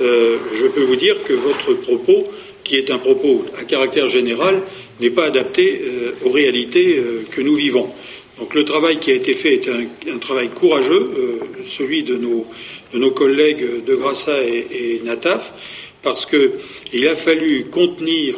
[0.01, 2.27] euh, je peux vous dire que votre propos,
[2.64, 4.60] qui est un propos à caractère général,
[5.01, 7.89] n'est pas adapté euh, aux réalités euh, que nous vivons.
[8.39, 9.68] Donc le travail qui a été fait est
[10.10, 11.10] un, travail courageux,
[11.68, 15.52] celui de nos, collègues de Grassa et, et Nataf,
[16.02, 18.36] parce qu'il a fallu contenir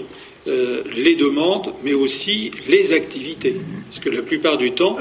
[0.97, 3.55] les demandes, mais aussi les activités.
[3.89, 4.97] Parce que la plupart du temps,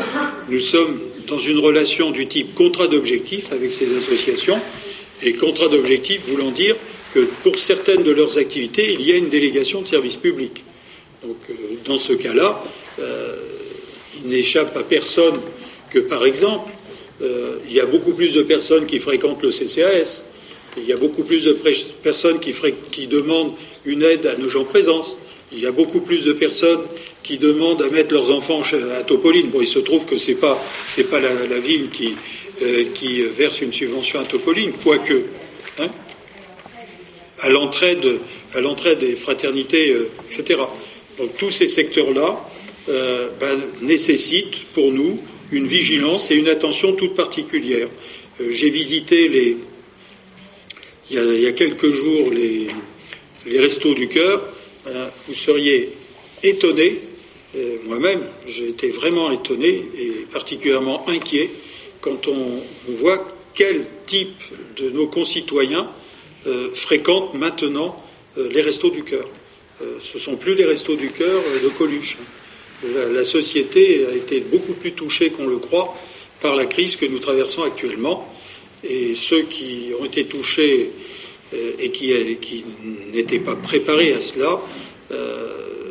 [0.50, 4.60] nous sommes dans une relation du type contrat d'objectif avec ces associations,
[5.24, 6.76] et contrat d'objectif voulant dire
[7.14, 10.64] que pour certaines de leurs activités, il y a une délégation de service public.
[11.24, 11.54] Donc, euh,
[11.86, 12.64] dans ce cas-là,
[13.00, 13.36] euh,
[14.24, 15.40] il n'échappe à personne
[15.90, 16.72] que, par exemple,
[17.22, 20.24] euh, il y a beaucoup plus de personnes qui fréquentent le CCAS,
[20.78, 21.58] il y a beaucoup plus de
[22.02, 23.54] personnes qui, demandent
[23.86, 25.18] une aide à nos gens présence,
[25.52, 26.80] il y a beaucoup plus de personnes
[27.24, 28.62] qui demandent à mettre leurs enfants
[28.98, 29.50] à Topoline.
[29.50, 30.64] Bon, il se trouve que ce n'est pas,
[31.10, 32.16] pas la, ville qui,
[32.62, 35.24] euh, qui verse une subvention à Topoline, quoique,
[35.80, 35.88] hein,
[37.40, 40.60] à l'entrée des fraternités, euh, etc.
[41.18, 42.38] Donc tous ces secteurs-là
[42.90, 45.18] euh, ben, nécessitent pour nous
[45.52, 47.88] une vigilance et une attention toute particulière.
[48.40, 49.58] J'ai visité les,
[51.10, 52.68] il y, a, quelques jours les,
[53.48, 54.40] les restos du cœur.
[54.86, 55.90] Ben, vous seriez
[56.44, 57.02] étonné,
[57.86, 61.50] moi-même, j'ai été vraiment étonné et particulièrement inquiet
[62.02, 62.62] quand on,
[62.96, 64.42] voit quel type
[64.78, 65.90] de nos concitoyens
[66.48, 67.96] euh, fréquentent maintenant
[68.38, 69.26] euh, les restos du cœur.
[69.82, 72.18] Euh, ce ne sont plus les restos du cœur de Coluche.
[73.14, 75.96] La, société a été beaucoup plus touchée qu'on le croit
[76.42, 78.28] par la crise que nous traversons actuellement.
[78.84, 80.90] Et ceux qui ont été touchés
[81.54, 82.12] et qui,
[82.42, 82.66] qui
[83.14, 84.60] n'étaient pas préparés à cela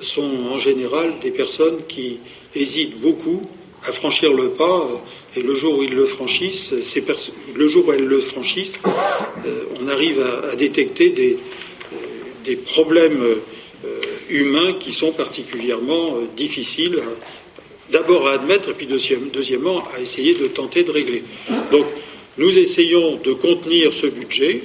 [0.00, 2.18] sont en général des personnes qui
[2.56, 3.42] hésitent beaucoup
[3.86, 4.86] à franchir le pas
[5.36, 6.72] et le jour où ils le franchissent,
[7.54, 8.78] le jour où elles le franchissent,
[9.46, 11.36] euh, on arrive à, détecter des,
[11.92, 11.96] euh,
[12.44, 17.00] des problèmes euh, humains qui sont particulièrement difficiles,
[17.90, 21.22] d'abord à admettre, et puis deuxièmement à essayer de tenter de régler.
[21.72, 21.86] Donc,
[22.38, 24.62] nous essayons de contenir ce budget.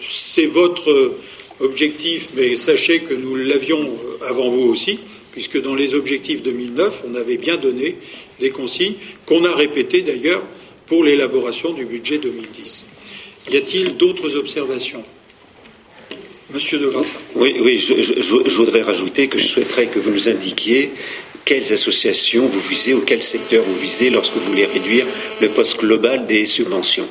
[0.00, 1.14] C'est votre
[1.60, 3.90] objectif, mais sachez que nous l'avions
[4.26, 4.98] avant vous aussi,
[5.32, 7.96] puisque dans les objectifs 2009, on avait bien donné
[8.42, 8.94] des consignes
[9.24, 10.44] qu'on a répétées d'ailleurs
[10.86, 12.84] pour l'élaboration du budget 2010.
[13.50, 15.02] Y a-t-il d'autres observations?
[16.52, 17.14] Monsieur de Grassa.
[17.34, 20.90] Oui, oui je, voudrais rajouter que je souhaiterais que vous nous indiquiez
[21.46, 25.06] quelles associations vous visez ou quel secteur vous visez lorsque vous voulez réduire
[25.40, 27.08] le poste global des subventions.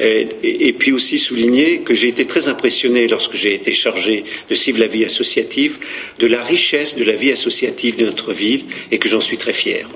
[0.00, 4.54] Et, et, puis aussi souligner que j'ai été très impressionné lorsque j'ai été chargé de
[4.56, 5.78] suivre la vie associative,
[6.18, 9.52] de la richesse de la vie associative de notre ville et que j'en suis très
[9.52, 9.88] fier.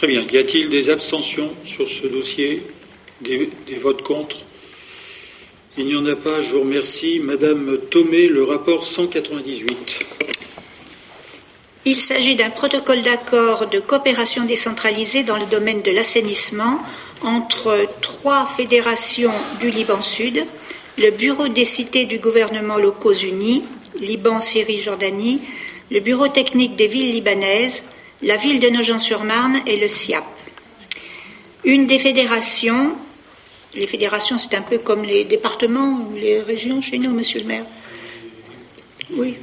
[0.00, 0.22] Très bien.
[0.32, 2.62] Y a-t-il des abstentions sur ce dossier
[3.20, 3.50] des,
[3.82, 4.38] votes contre?
[5.76, 6.40] Il n'y en a pas.
[6.40, 7.20] Je vous remercie.
[7.20, 9.98] Madame Thomé, le rapport 198.
[11.84, 16.80] Il s'agit d'un protocole d'accord de coopération décentralisée dans le domaine de l'assainissement
[17.20, 20.46] entre trois fédérations du Liban Sud,
[20.96, 23.64] le Bureau des cités du gouvernement locaux unis,
[24.00, 25.42] Liban, Syrie, Jordanie,
[25.90, 27.84] le Bureau technique des villes libanaises,
[28.22, 30.24] la ville de Nogent-sur-Marne et le SIAP.
[31.64, 32.92] Une des fédérations,
[33.74, 37.46] les fédérations c'est un peu comme les départements ou les régions chez nous, monsieur le
[37.46, 37.64] maire.
[39.10, 39.36] Oui.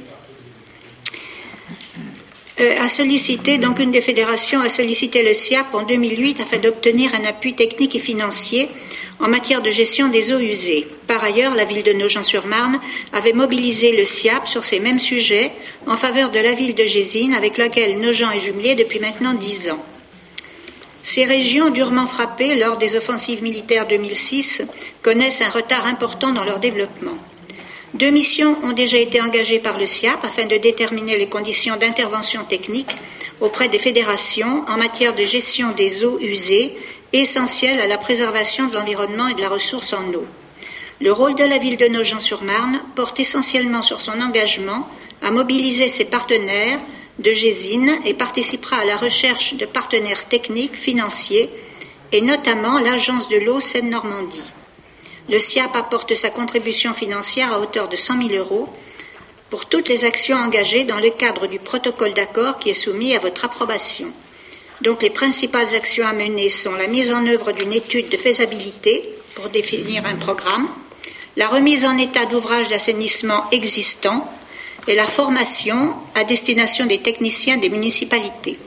[2.60, 7.14] Euh, a sollicité, donc une des fédérations a sollicité le SIAP en 2008 afin d'obtenir
[7.14, 8.68] un appui technique et financier
[9.20, 10.86] en matière de gestion des eaux usées.
[11.06, 12.78] Par ailleurs, la ville de Nogent-sur-Marne
[13.12, 15.50] avait mobilisé le SIAP sur ces mêmes sujets
[15.86, 19.70] en faveur de la ville de Gésine, avec laquelle Nogent est jumelé depuis maintenant dix
[19.70, 19.84] ans.
[21.02, 24.62] Ces régions durement frappées lors des offensives militaires 2006
[25.02, 27.16] connaissent un retard important dans leur développement.
[27.94, 32.44] Deux missions ont déjà été engagées par le SIAP afin de déterminer les conditions d'intervention
[32.44, 32.90] technique
[33.40, 36.76] auprès des fédérations en matière de gestion des eaux usées
[37.12, 40.26] essentiel à la préservation de l'environnement et de la ressource en eau.
[41.00, 44.88] Le rôle de la ville de Nogent-sur-Marne porte essentiellement sur son engagement
[45.22, 46.80] à mobiliser ses partenaires
[47.18, 51.50] de Gésine et participera à la recherche de partenaires techniques, financiers
[52.12, 54.52] et notamment l'Agence de l'eau Seine-Normandie.
[55.28, 58.68] Le SIAP apporte sa contribution financière à hauteur de 100 000 euros
[59.50, 63.18] pour toutes les actions engagées dans le cadre du protocole d'accord qui est soumis à
[63.18, 64.12] votre approbation.
[64.82, 69.02] Donc les principales actions à mener sont la mise en œuvre d'une étude de faisabilité
[69.34, 70.68] pour définir un programme,
[71.36, 74.30] la remise en état d'ouvrages d'assainissement existants
[74.86, 78.58] et la formation à destination des techniciens des municipalités.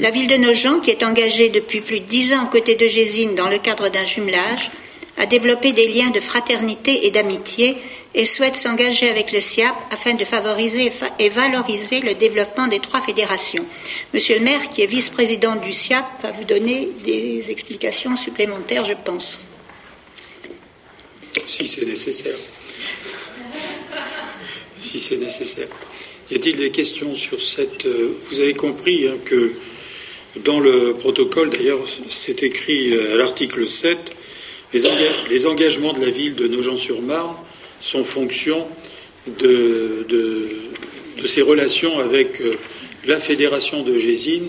[0.00, 2.88] La ville de Nogent, qui est engagée depuis plus de dix ans aux côtés de
[2.88, 4.70] Gésine dans le cadre d'un jumelage,
[5.18, 7.76] a développé des liens de fraternité et d'amitié
[8.14, 13.00] et souhaite s'engager avec le SIAP afin de favoriser et valoriser le développement des trois
[13.00, 13.64] fédérations.
[14.12, 18.94] Monsieur le maire, qui est vice-président du SIAP, va vous donner des explications supplémentaires, je
[19.04, 19.38] pense.
[21.46, 22.36] Si c'est nécessaire.
[24.78, 25.68] Si c'est nécessaire.
[26.30, 27.84] Y a-t-il des questions sur cette.
[27.84, 29.52] Euh, vous avez compris hein, que
[30.44, 34.14] dans le protocole, d'ailleurs, c'est écrit euh, à l'article 7,
[34.72, 34.82] les,
[35.30, 37.36] les engagements de la ville de Nogent-sur-Marne
[37.84, 38.66] sont fonction
[39.38, 42.56] de, de, ses relations avec euh,
[43.06, 44.48] la fédération de Gésine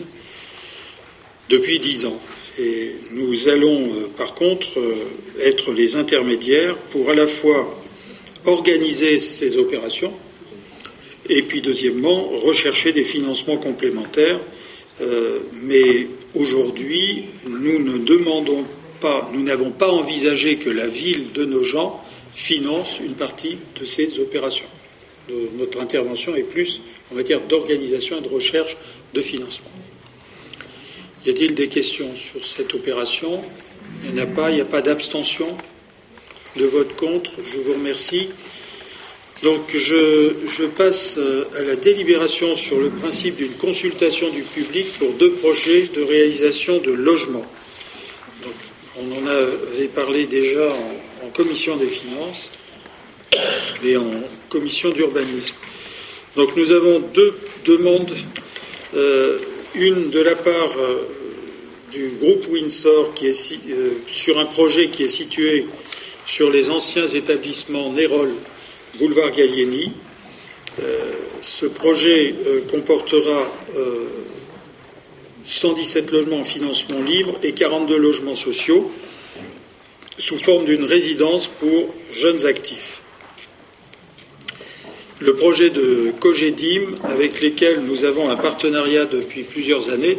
[1.49, 2.19] depuis dix ans.
[2.59, 4.95] Et nous allons, euh, par contre, euh,
[5.41, 7.81] être les intermédiaires pour à la fois
[8.45, 10.13] organiser ces opérations
[11.27, 14.39] et puis, deuxièmement, rechercher des financements complémentaires.
[15.63, 18.63] mais aujourd'hui, nous ne demandons
[19.01, 22.04] pas, nous n'avons pas envisagé que la ville de nos gens
[22.35, 24.67] finance une partie de ces opérations.
[25.57, 26.81] Notre intervention est plus
[27.11, 28.77] en matière d'organisation et de recherche
[29.13, 29.71] de financement.
[31.25, 33.41] Y a-t-il des questions sur cette opération?
[34.03, 35.47] Il n'y en a pas, il n'y a pas d'abstention
[36.55, 37.31] de vote contre.
[37.43, 38.29] Je vous remercie.
[39.41, 41.17] Donc je, passe
[41.57, 46.79] à la délibération sur le principe d'une consultation du public pour deux projets de réalisation
[46.79, 47.45] de logement.
[48.97, 50.94] on en avait parlé déjà en
[51.35, 52.49] commission des finances
[53.83, 54.09] et en
[54.49, 55.55] commission d'urbanisme.
[56.35, 58.13] Donc nous avons deux demandes,
[58.95, 59.37] euh,
[59.75, 61.03] une de la part euh,
[61.91, 65.65] du groupe Windsor qui est euh, sur un projet qui est situé
[66.25, 68.31] sur les anciens établissements Nérol,
[68.99, 69.91] boulevard Gallieni.
[71.41, 72.33] ce projet
[72.71, 73.43] comportera
[75.45, 78.89] 117 logements en financement libre et 42 logements sociaux
[80.17, 83.01] sous forme d'une résidence pour jeunes actifs.
[85.19, 90.17] Le projet de COGEDIM, avec lesquels nous avons un partenariat depuis plusieurs années,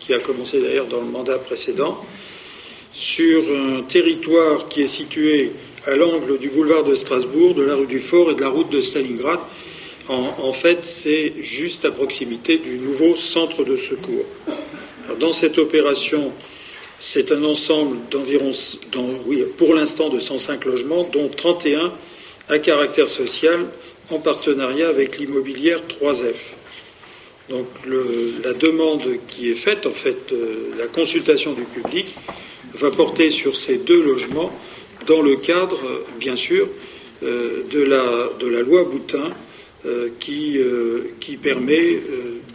[0.00, 1.98] qui a commencé d'ailleurs dans le mandat précédent,
[2.92, 5.52] sur un territoire qui est situé
[5.86, 8.70] à l'angle du boulevard de Strasbourg, de la rue du Fort et de la route
[8.70, 9.40] de Stalingrad.
[10.08, 14.26] En, fait, c'est juste à proximité du nouveau centre de secours.
[15.18, 16.30] dans cette opération,
[17.00, 18.52] c'est un ensemble d'environ,
[19.56, 21.92] pour l'instant, de 105 logements, dont 31
[22.48, 23.66] à caractère social
[24.10, 26.56] en partenariat avec l'immobilière 3F.
[27.50, 27.66] Donc
[28.42, 32.06] la demande qui est faite, en fait, euh, la consultation du public,
[32.74, 34.50] va porter sur ces deux logements
[35.06, 35.78] dans le cadre,
[36.18, 36.66] bien sûr,
[37.22, 39.30] euh, de, la, de, la, loi Boutin
[39.84, 40.58] euh, qui,
[41.20, 42.00] qui, permet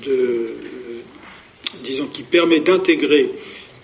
[0.05, 0.53] de,
[1.83, 3.29] disons, qui permet d'intégrer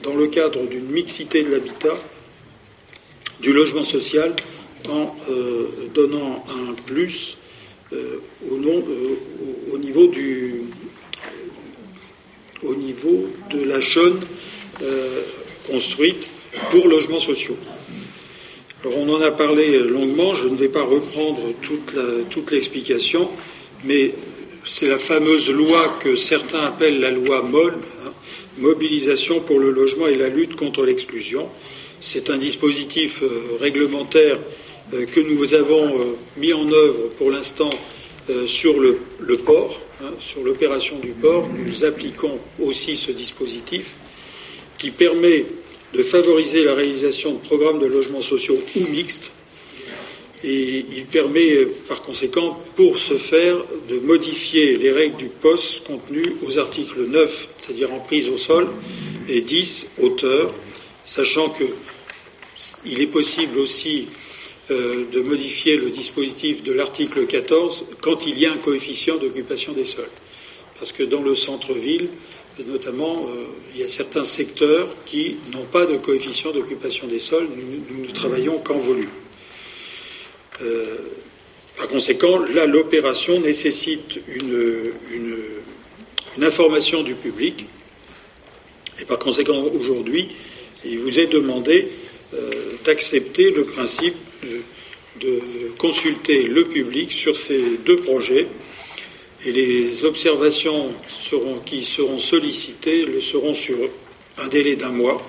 [0.05, 1.97] dans le cadre d'une mixité de l'habitat,
[3.41, 4.33] du logement social,
[4.87, 7.37] en euh, donnant un plus
[7.91, 8.19] euh,
[8.51, 9.15] euh,
[9.73, 10.61] au, niveau du,
[12.63, 14.19] au niveau de la chaîne
[15.67, 16.27] construite
[16.69, 17.57] pour logements sociaux.
[18.83, 21.41] Alors on en a parlé longuement, je ne vais pas reprendre
[22.29, 23.29] toute l'explication,
[23.85, 24.13] mais
[24.65, 28.11] c'est la fameuse loi que certains appellent la loi MOL, hein,
[28.57, 31.49] Mobilisation pour le logement et la lutte contre l'exclusion.
[31.99, 34.37] C'est un dispositif euh, réglementaire
[34.93, 37.71] euh, que nous avons euh, mis en œuvre pour l'instant
[38.47, 38.97] sur le,
[39.37, 41.47] port, hein, sur l'opération du port.
[41.47, 43.95] Nous appliquons aussi ce dispositif
[44.79, 45.45] qui permet
[45.93, 49.31] de favoriser la réalisation de programmes de logements sociaux ou mixtes.
[50.47, 53.57] Il permet par conséquent, pour ce faire,
[53.89, 58.67] de modifier les règles du poste contenues aux articles 9, c'est-à-dire en prise au sol,
[59.27, 60.53] et 10, hauteur,
[61.03, 64.07] sachant qu'il est possible aussi
[64.71, 69.73] euh, de modifier le dispositif de l'article 14 quand il y a un coefficient d'occupation
[69.73, 70.09] des sols.
[70.79, 72.09] Parce que dans le centre-ville,
[72.67, 77.47] notamment, euh, il y a certains secteurs qui n'ont pas de coefficient d'occupation des sols.
[77.55, 79.09] Nous, ne travaillons qu'en volume.
[80.61, 80.97] Euh,
[81.77, 84.91] par conséquent, là, l'opération nécessite une,
[86.41, 87.65] information du public.
[88.99, 90.27] Et par conséquent, aujourd'hui,
[90.83, 91.87] il vous est demandé
[92.33, 92.51] euh,
[92.83, 94.17] d'accepter le principe
[95.21, 95.39] de
[95.77, 98.47] consulter le public sur ces deux projets
[99.45, 100.91] et les observations
[101.65, 103.77] qui seront sollicitées le seront sur
[104.37, 105.21] un délai d'un mois.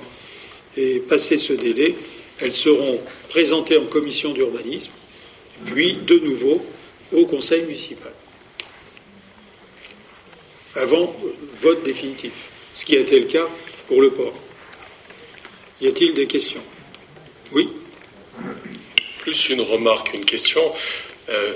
[0.77, 1.95] Et passé ce délai,
[2.41, 4.91] elles seront présentées en commission d'urbanisme,
[5.65, 6.65] puis de nouveau
[7.13, 8.13] au conseil municipal.
[10.75, 11.15] Avant
[11.61, 12.33] vote définitif,
[12.75, 13.47] ce qui a été le cas
[13.87, 14.35] pour le port.
[15.81, 16.63] Y a-t-il des questions?
[17.53, 17.69] Oui
[19.21, 20.63] Plus une remarque, une question.
[21.29, 21.53] Euh,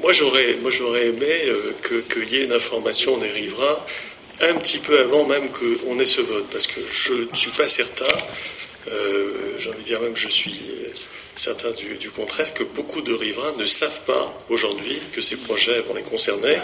[0.00, 1.72] moi, j'aurais, moi, j'aurais aimé euh,
[2.12, 3.78] qu'il y ait une information des riverains
[4.40, 7.68] un petit peu avant même qu'on ait ce vote, parce que je ne suis pas
[7.68, 8.04] certain,
[8.88, 10.60] euh, j'ai envie de dire même je suis
[11.36, 15.94] certain du, contraire, que beaucoup de riverains ne savent pas aujourd'hui que ces projets vont
[15.94, 16.56] les concerner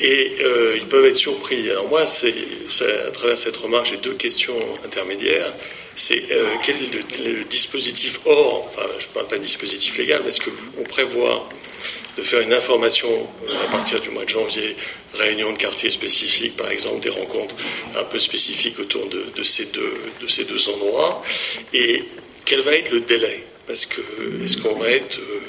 [0.00, 1.70] et euh, ils peuvent être surpris.
[1.70, 5.52] Alors moi, à travers cette remarque, j'ai deux questions intermédiaires.
[5.94, 6.24] C'est
[6.64, 8.68] quel est le, dispositif hors,
[8.98, 11.48] je ne parle pas de dispositif légal, mais est-ce qu'on prévoit
[12.16, 13.28] de faire une information
[13.64, 14.76] à partir du mois de janvier,
[15.14, 17.54] réunion de quartier spécifiques, par exemple, des rencontres
[17.96, 21.22] un peu spécifiques autour de ces deux endroits,
[21.72, 22.02] et
[22.44, 24.00] quel va être le délai Parce que
[24.42, 25.40] est-ce qu'on va être, euh,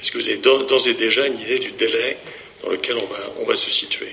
[0.00, 2.18] est-ce que vous avez d'ores et déjà une idée du délai
[2.62, 4.12] dans lequel on va, on va se situer?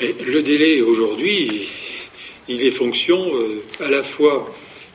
[0.00, 1.68] Le délai aujourd'hui,
[2.48, 4.52] il est fonction euh, à la fois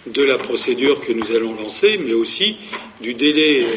[0.08, 2.58] de la procédure que nous allons lancer, mais aussi
[3.02, 3.68] du délai euh,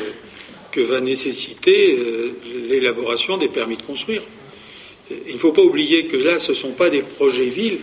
[0.73, 1.99] que va nécessiter
[2.69, 4.23] l'élaboration des permis de construire.
[5.27, 7.79] Il ne faut pas oublier que là, ce ne sont pas des projets villes,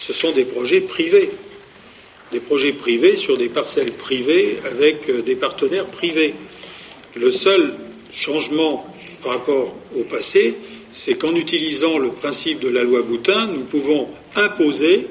[0.00, 1.30] ce sont des projets privés.
[2.32, 6.34] Des projets privés sur des parcelles privées avec euh, des partenaires privés.
[7.16, 7.74] Le seul
[8.12, 8.86] changement
[9.22, 10.54] par rapport au passé,
[10.92, 15.06] c'est qu'en utilisant le principe de la loi Boutin, nous pouvons imposer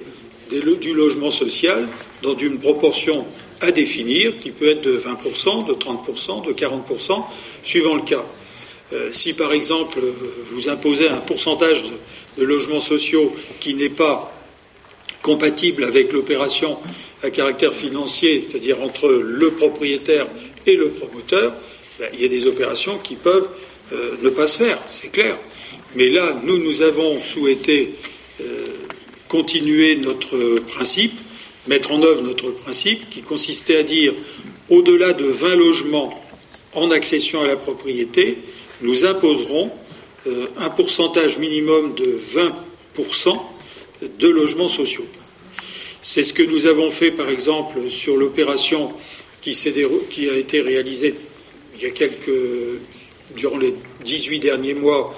[0.50, 1.88] du logement social
[2.22, 3.26] dans une proportion
[3.62, 7.24] à définir, qui peut être de 20%, de 30%, de 40%,
[7.64, 8.26] suivant le cas.
[8.92, 10.00] Euh, si par exemple
[10.52, 11.84] vous imposez un pourcentage
[12.38, 14.34] de, logements sociaux qui n'est pas
[15.22, 16.78] compatible avec l'opération
[17.24, 20.28] à caractère financier, c'est-à-dire entre le propriétaire
[20.66, 21.54] et le promoteur,
[22.00, 23.48] ben, il y a des opérations qui peuvent
[23.94, 25.38] euh, ne pas se faire, c'est clair.
[25.96, 27.94] Mais là, nous, nous avons souhaité
[28.42, 28.46] euh,
[29.28, 31.14] continuer notre principe
[31.70, 34.14] mettre en œuvre notre principe qui consistait à dire
[34.70, 36.22] au-delà de 20 logements
[36.74, 38.40] en accession à la propriété,
[38.82, 39.72] nous imposerons
[40.28, 43.38] euh, un pourcentage minimum de 20%
[44.20, 45.06] de logements sociaux.
[46.12, 48.90] C'est ce que nous avons fait, par exemple, sur l'opération
[49.44, 49.54] qui,
[50.28, 51.14] a été réalisée
[51.76, 52.32] il y a quelques,
[53.36, 55.16] durant les 18 derniers mois,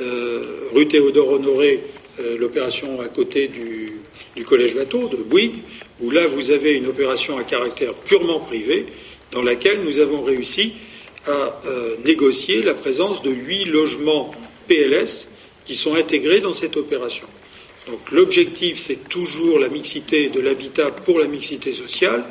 [0.00, 1.80] euh, rue Théodore Honoré,
[2.20, 3.94] euh, l'opération à côté du,
[4.36, 5.62] du Collège Bateau de Bouygues,
[6.02, 8.84] où là vous avez une opération à caractère purement privé,
[9.32, 10.74] dans laquelle nous avons réussi
[11.26, 14.30] à euh, négocier la présence de huit logements
[14.68, 15.26] PLS
[15.64, 17.26] qui sont intégrés dans cette opération.
[17.86, 22.24] Donc l'objectif, c'est toujours la mixité de l'habitat pour la mixité sociale.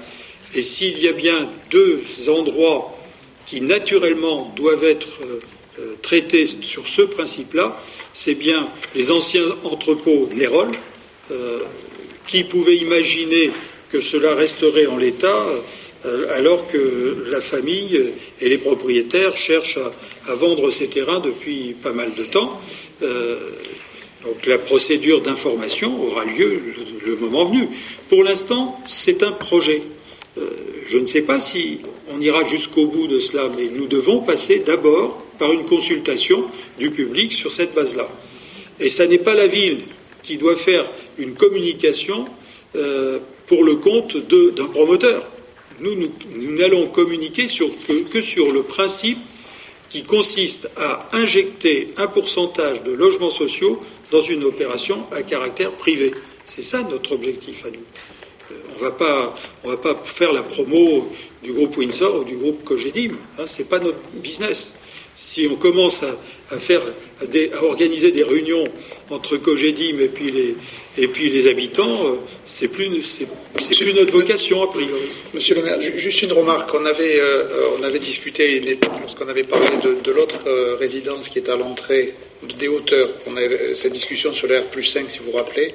[0.55, 2.97] Et s'il y a bien deux endroits
[3.45, 5.39] qui naturellement doivent être euh,
[5.79, 7.79] euh, traités sur ce principe-là,
[8.13, 10.69] c'est bien les anciens entrepôts Nérol,
[12.27, 13.49] qui pouvait imaginer
[13.91, 15.45] que cela resterait en l'état
[16.31, 17.99] alors que la famille
[18.41, 19.79] et les propriétaires cherchent
[20.27, 22.61] à, vendre ces terrains depuis pas mal de temps.
[24.25, 26.61] Donc la procédure d'information aura lieu
[27.05, 27.67] le, moment venu.
[28.09, 29.81] Pour l'instant, c'est un projet.
[30.87, 31.79] je ne sais pas si
[32.11, 36.45] on ira jusqu'au bout de cela, mais nous devons passer d'abord par une consultation
[36.77, 38.09] du public sur cette base-là.
[38.79, 39.79] Et ce n'est pas la ville
[40.21, 40.85] qui doit faire
[41.17, 42.25] une communication
[42.75, 45.27] euh, pour le compte d'un promoteur.
[45.79, 45.95] Nous,
[46.57, 47.47] n'allons communiquer
[48.09, 49.17] que, sur le principe
[49.89, 53.79] qui consiste à injecter un pourcentage de logements sociaux
[54.13, 56.13] dans une opération à caractère privé.
[56.45, 57.83] C'est ça notre objectif à nous.
[58.51, 58.55] Euh,
[59.63, 61.09] on ne va pas faire la promo
[61.41, 63.15] du groupe Windsor ou du groupe Cogedim.
[63.39, 64.75] Hein, Ce n'est pas notre business.
[65.15, 66.81] Si on commence à, faire,
[67.21, 68.63] à, organiser des réunions
[69.09, 70.55] entre Cogedim et puis les,
[70.97, 72.15] et puis les habitants, euh,
[72.45, 73.25] c'est plus, c'est,
[73.75, 75.01] plus notre vocation a priori.
[75.33, 76.69] Monsieur le maire, juste une remarque.
[76.73, 78.61] On avait, euh, on avait discuté
[79.01, 82.13] lorsqu'on avait parlé de, l'autre euh, résidence qui est à l'entrée
[82.59, 83.09] des hauteurs.
[83.27, 85.73] On avait cette discussion sur l'air plus 5, si vous vous rappelez.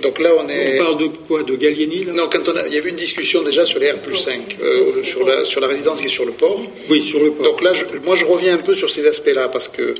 [0.00, 0.78] Donc là, on est.
[0.78, 2.66] On parle de quoi De Gallieni Non, quand on a...
[2.66, 5.68] il y avait une discussion déjà sur les R 5, euh, sur, la, sur la
[5.68, 6.60] résidence qui est sur le port.
[6.90, 7.46] Oui, sur le port.
[7.46, 7.72] Donc là,
[8.04, 9.94] moi, je reviens un peu sur ces aspects-là parce que,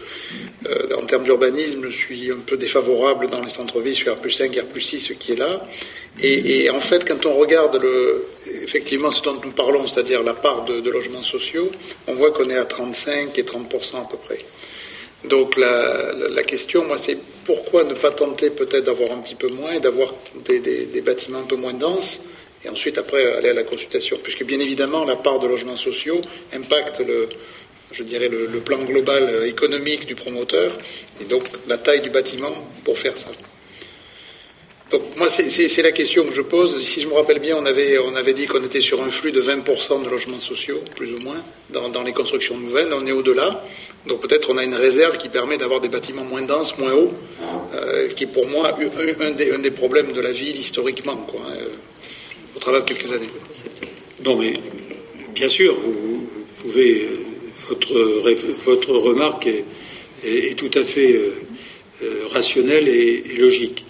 [0.68, 4.54] euh, en termes d'urbanisme, je suis un peu défavorable dans les centres-villes sur R 5,
[4.54, 5.66] R 6, ce qui est là.
[6.22, 8.24] Et, en fait, quand on regarde le,
[8.64, 11.70] effectivement ce dont nous parlons, c'est-à-dire la part de, de logements sociaux,
[12.06, 14.38] on voit qu'on est à 35 et 30% à peu près.
[15.24, 19.72] Donc la, question, moi, c'est pourquoi ne pas tenter peut-être d'avoir un petit peu moins
[19.72, 20.14] et d'avoir
[20.44, 22.20] des, bâtiments un peu moins denses
[22.64, 26.20] et ensuite après aller à la consultation, puisque bien évidemment la part de logements sociaux
[26.52, 27.28] impacte le,
[27.92, 30.72] je dirais le, le plan global économique du promoteur
[31.20, 32.52] et donc la taille du bâtiment
[32.84, 33.28] pour faire ça.
[34.90, 36.80] Donc moi, c'est la question que je pose.
[36.82, 40.04] Si je me rappelle bien, on avait, dit qu'on était sur un flux de 20%
[40.04, 42.92] de logements sociaux, plus ou moins, dans, les constructions nouvelles.
[42.92, 43.64] On est au-delà.
[44.06, 47.12] Donc peut-être on a une réserve qui permet d'avoir des bâtiments moins denses, moins hauts,
[47.74, 51.64] euh, qui est pour moi un, des, problèmes de la ville historiquement, quoi, hein,
[52.54, 53.30] au travers de quelques années.
[54.24, 54.52] Non, mais
[55.34, 56.28] bien sûr, vous,
[56.62, 57.08] pouvez.
[57.68, 57.98] Votre,
[58.64, 59.48] votre remarque
[60.24, 61.34] est, tout à fait euh,
[62.04, 63.85] euh, rationnelle et logique.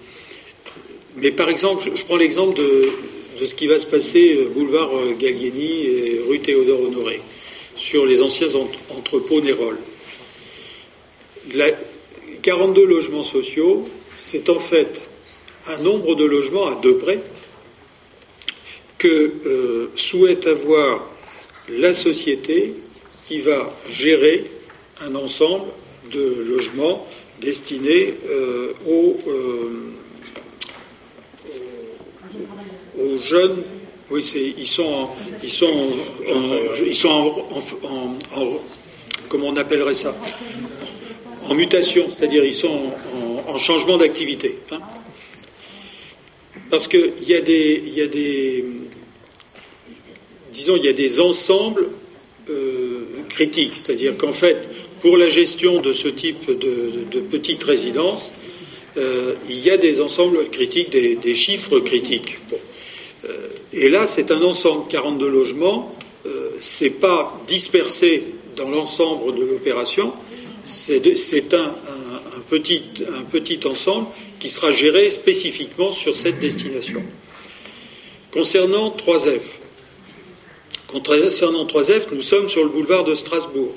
[1.17, 5.15] Mais par exemple, je, prends l'exemple de, ce qui va se passer euh, boulevard euh,
[5.19, 7.23] Gallieni et rue Théodore Honoré,
[7.75, 8.49] sur les anciens
[8.91, 9.79] entrepôts Nérol.
[12.43, 13.89] 42 logements sociaux,
[14.19, 15.01] c'est en fait
[15.69, 17.19] un nombre de logements à deux près
[18.99, 21.09] que euh, souhaite avoir
[21.69, 22.75] la société
[23.27, 24.45] qui va gérer
[25.01, 25.65] un ensemble
[26.13, 27.09] de logements
[27.41, 28.15] destinés
[28.87, 29.17] aux
[32.99, 33.63] aux jeunes,
[34.11, 34.23] oui,
[34.57, 35.09] ils sont,
[35.43, 35.93] ils sont,
[36.85, 38.15] ils sont en,
[39.29, 40.17] comment on appellerait ça?
[41.49, 42.93] En mutation, c'est-à-dire ils sont
[43.49, 44.59] en, changement d'activité.
[44.71, 44.79] Hein.
[46.71, 48.65] Parce qu'il y a des, il y a des,
[50.53, 51.89] disons, il y a des ensembles
[52.51, 54.69] euh, critiques, c'est-à-dire qu'en fait,
[55.01, 58.33] pour la gestion de ce type de, de petites résidences,
[58.97, 62.39] euh, il y a des ensembles critiques, des, chiffres critiques.
[63.73, 65.95] Et là, c'est un ensemble, 42 logements,
[66.25, 68.27] euh, c'est pas dispersé
[68.57, 70.15] dans l'ensemble de l'opération,
[70.65, 71.03] c'est
[71.55, 71.75] un,
[72.49, 74.07] petit, ensemble
[74.41, 77.03] qui sera géré spécifiquement sur cette destination.
[78.33, 79.41] Concernant 3F,
[80.89, 83.75] concernant 3F, nous sommes sur le boulevard de Strasbourg.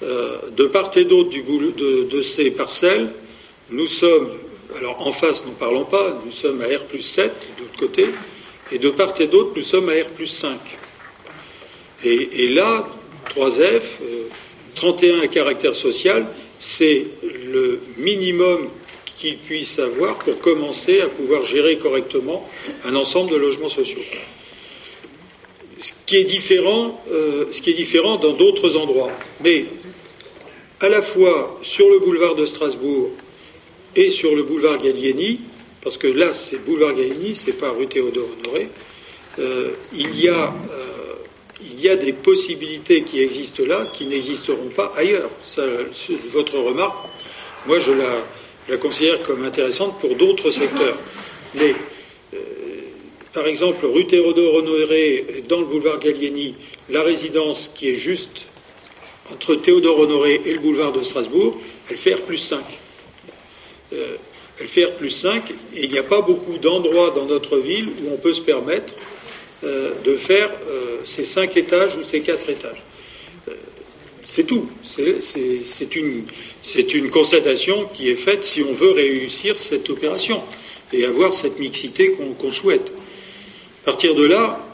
[0.00, 3.08] de part et d'autre de, de, ces parcelles,
[3.70, 4.30] nous sommes,
[4.76, 8.06] alors en face, n'en parlons pas, nous sommes à R plus 7 de l'autre côté,
[8.72, 10.58] et de part et d'autre, nous sommes à R plus 5.
[12.04, 12.86] Et, là,
[13.34, 13.82] 3F,
[14.74, 16.26] 31 euh, à caractère social,
[16.58, 17.06] c'est
[17.46, 18.68] le minimum
[19.16, 22.46] qu'il puisse avoir pour commencer à pouvoir gérer correctement
[22.84, 24.02] un ensemble de logements sociaux.
[25.78, 29.10] Ce qui est différent, euh, ce qui est différent dans d'autres endroits.
[29.42, 29.66] Mais
[30.80, 33.10] à la fois sur le boulevard de Strasbourg
[33.96, 35.38] et sur le boulevard Gallieni,
[35.84, 38.68] parce que là c'est boulevard Gallieni, c'est pas rue Théodore Honoré,
[39.38, 41.14] euh, il, y a, euh,
[41.60, 45.30] il y a des possibilités qui existent là qui n'existeront pas ailleurs.
[46.30, 46.96] votre remarque,
[47.66, 48.24] moi je la,
[48.68, 50.96] la, considère comme intéressante pour d'autres secteurs.
[51.56, 51.74] Mais
[52.34, 52.38] euh,
[53.32, 56.54] par exemple, rue Théodore Honoré, dans le boulevard Gallieni,
[56.88, 58.46] la résidence qui est juste
[59.32, 61.56] entre Théodore Honoré et le boulevard de Strasbourg,
[61.90, 62.60] elle fait R plus 5
[64.60, 67.88] elle fait R plus 5, et il n'y a pas beaucoup d'endroits dans notre ville
[67.88, 68.94] où on peut se permettre
[69.62, 70.50] de faire
[71.04, 72.82] ces cinq étages ou ces quatre étages.
[74.24, 74.68] C'est tout.
[74.82, 76.24] C'est une,
[76.94, 80.42] une, constatation qui est faite si on veut réussir cette opération
[80.92, 82.92] et avoir cette mixité qu'on souhaite.
[83.82, 84.64] À partir de là,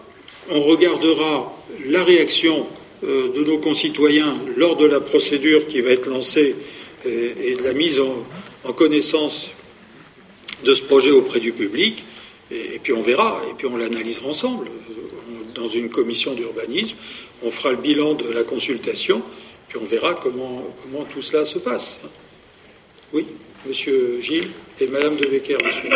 [0.50, 1.52] on regardera
[1.86, 2.66] la réaction
[3.04, 6.54] euh, de nos concitoyens lors de la procédure qui va être lancée
[7.06, 9.50] euh, et, de la mise en, connaissance
[10.64, 12.04] de ce projet auprès du public.
[12.50, 14.68] Et, puis on verra, et puis on l'analysera ensemble
[15.54, 16.96] dans une commission d'urbanisme.
[17.42, 19.22] On fera le bilan de la consultation,
[19.68, 21.98] puis on verra comment, comment tout cela se passe.
[23.12, 23.26] Oui,
[23.66, 24.50] Monsieur Gilles
[24.80, 25.92] et Madame de Becker ensuite.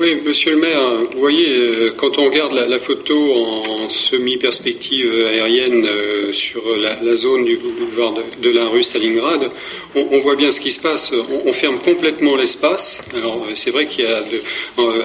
[0.00, 0.80] Oui, monsieur le maire,
[1.12, 7.44] vous voyez, euh, quand on regarde la, photo en semi-perspective aérienne euh, sur la, zone
[7.44, 9.50] du boulevard de, la rue Stalingrad,
[9.94, 11.12] on, voit bien ce qui se passe.
[11.44, 13.02] On, ferme complètement l'espace.
[13.14, 14.24] Alors, euh, c'est vrai qu'il y a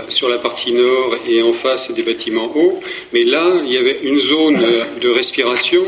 [0.07, 2.80] sur la partie nord et en face des bâtiments hauts,
[3.11, 4.57] mais là, il y avait une zone
[5.01, 5.84] de respiration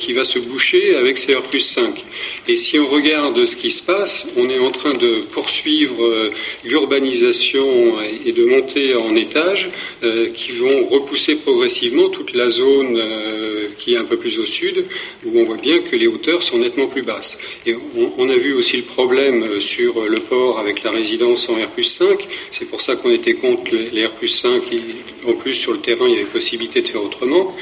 [0.00, 2.04] qui va se boucher avec CR 5.
[2.48, 6.30] Et si on regarde ce qui se passe, on est en train de poursuivre
[6.64, 9.68] l'urbanisation et de de monter en étage
[10.02, 14.46] euh, qui vont repousser progressivement toute la zone euh, qui est un peu plus au
[14.46, 14.84] sud,
[15.24, 17.38] où on voit bien que les hauteurs sont nettement plus basses.
[17.66, 17.74] Et
[18.18, 21.84] on, a vu aussi le problème euh, sur le port avec la résidence en R
[21.84, 22.26] 5.
[22.50, 24.80] C'est pour ça qu'on était contre les R 5 et
[25.26, 27.54] en plus sur le terrain il y avait possibilité de faire autrement.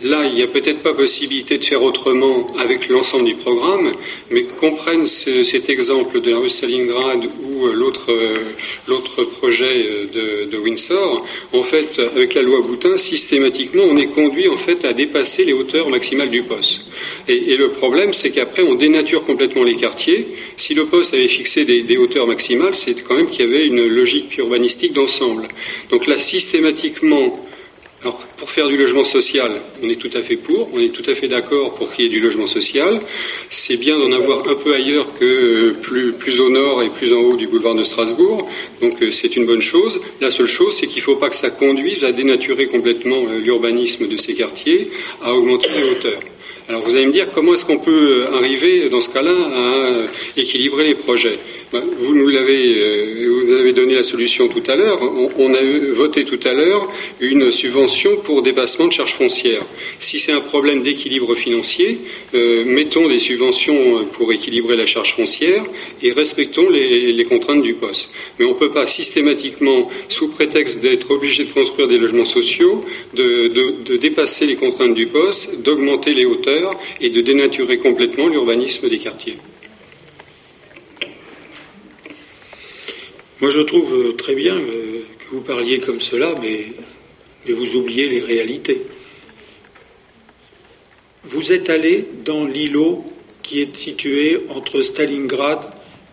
[0.00, 3.90] Là, il n'y a peut-être pas possibilité de faire autrement avec l'ensemble du programme,
[4.30, 8.38] mais qu'on prenne cet exemple de la rue Stalingrad ou euh, euh,
[8.86, 14.48] l'autre projet euh, de, Windsor, en fait, avec la loi Boutin, systématiquement, on est conduit
[14.48, 16.82] en fait à dépasser les hauteurs maximales du poste.
[17.26, 20.28] Et, le problème, c'est qu'après, on dénature complètement les quartiers.
[20.56, 23.66] Si le poste avait fixé des, des hauteurs maximales, c'est quand même qu'il y avait
[23.66, 25.48] une logique urbanistique d'ensemble.
[25.90, 26.18] Donc là,
[26.98, 27.32] systématiquement,
[28.02, 29.50] alors, pour faire du logement social,
[29.82, 32.06] on est tout à fait pour, on est tout à fait d'accord pour qu'il y
[32.06, 33.00] ait du logement social.
[33.50, 37.12] C'est bien d'en avoir un peu ailleurs que euh, plus, plus au nord et plus
[37.12, 38.48] en haut du boulevard de Strasbourg,
[38.80, 40.00] donc euh, c'est une bonne chose.
[40.20, 43.40] La seule chose, c'est qu'il ne faut pas que ça conduise à dénaturer complètement euh,
[43.40, 46.20] l'urbanisme de ces quartiers, à augmenter les hauteurs.
[46.68, 49.90] Alors vous allez me dire comment est-ce qu'on peut arriver dans ce cas-là à
[50.36, 51.32] équilibrer les projets?
[51.72, 54.98] Ben, Vous nous vous avez donné la solution tout à l'heure.
[55.38, 55.62] On, a
[55.92, 56.86] voté tout à l'heure
[57.20, 59.62] une subvention pour dépassement de charges foncières.
[59.98, 62.00] Si c'est un problème d'équilibre financier,
[62.34, 65.62] euh, mettons des subventions pour équilibrer la charge foncière
[66.02, 68.10] et respectons les, contraintes du poste.
[68.38, 72.84] Mais on ne peut pas systématiquement, sous prétexte d'être obligé de construire des logements sociaux,
[73.14, 76.57] de dépasser les contraintes du poste, d'augmenter les hauteurs
[77.00, 79.36] et de dénaturer complètement l'urbanisme des quartiers.
[83.40, 86.66] Moi, je trouve euh, très bien euh, que vous parliez comme cela, mais,
[87.48, 88.82] vous oubliez les réalités.
[91.24, 93.04] Vous êtes allé dans l'îlot
[93.42, 95.60] qui est situé entre Stalingrad,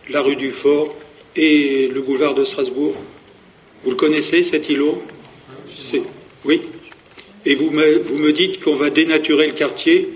[0.08, 0.94] la rue du Fort
[1.34, 2.94] et le boulevard de Strasbourg.
[3.84, 5.02] Vous le connaissez, cet îlot?
[6.44, 6.62] Oui.
[7.44, 10.08] Et vous me, vous me dites qu'on va dénaturer le quartier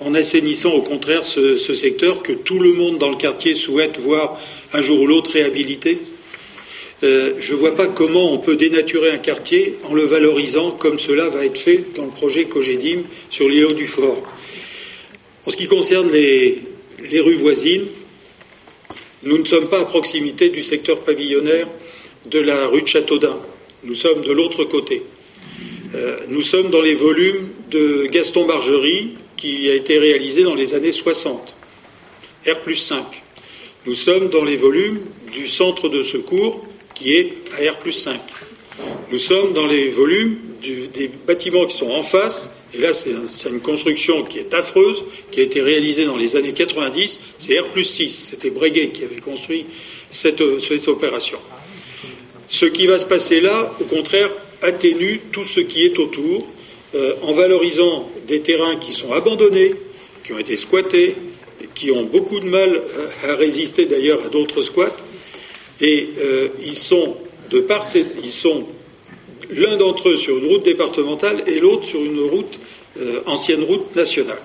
[0.00, 4.38] en assainissant au contraire ce, secteur que tout le monde dans le quartier souhaite voir
[4.72, 5.98] un jour ou l'autre réhabilité
[7.02, 10.98] euh, je ne vois pas comment on peut dénaturer un quartier en le valorisant comme
[10.98, 14.22] cela va être fait dans le projet Cogedim sur l'îlot du Fort.
[15.44, 16.62] En ce qui concerne les,
[17.20, 17.84] rues voisines,
[19.24, 21.68] nous ne sommes pas à proximité du secteur pavillonnaire
[22.30, 23.38] de la rue de Châteaudun.
[23.84, 25.02] Nous sommes de l'autre côté.
[25.94, 30.74] Euh, nous sommes dans les volumes de Gaston Bargerie qui a été réalisé dans les
[30.74, 31.54] années 60,
[32.46, 33.04] R plus 5.
[33.86, 35.00] Nous sommes dans les volumes
[35.32, 38.18] du centre de secours qui est à R plus 5.
[39.12, 43.60] Nous sommes dans les volumes des bâtiments qui sont en face, et là c'est une
[43.60, 47.84] construction qui est affreuse, qui a été réalisée dans les années 90, c'est R plus
[47.84, 49.66] 6, c'était Breguet qui avait construit
[50.10, 50.40] cette,
[50.88, 51.38] opération.
[52.48, 54.30] Ce qui va se passer là, au contraire,
[54.62, 56.46] atténue tout ce qui est autour,
[56.94, 59.72] euh, en valorisant des terrains qui sont abandonnés,
[60.24, 61.14] qui ont été squattés,
[61.74, 62.82] qui ont beaucoup de mal
[63.24, 64.96] à résister d'ailleurs à d'autres squats,
[65.80, 67.16] et euh, ils sont
[67.50, 67.88] de part
[68.22, 68.66] ils sont
[69.50, 72.18] l'un d'entre eux sur une route départementale et l'autre sur une
[72.98, 74.40] euh, ancienne route nationale.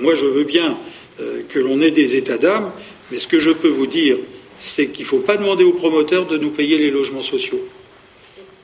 [0.00, 0.76] moi, je veux bien
[1.20, 2.72] euh, que l'on ait des états d'âme,
[3.10, 4.16] mais ce que je peux vous dire,
[4.58, 7.60] c'est qu'il ne faut pas demander aux promoteurs de nous payer les logements sociaux.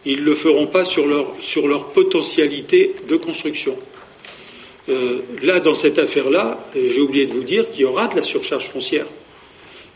[0.07, 3.77] Ils ne le feront pas sur leur, sur leur potentialité de construction.
[5.43, 8.69] là, dans cette affaire-là, j'ai oublié de vous dire qu'il y aura de la surcharge
[8.69, 9.07] foncière.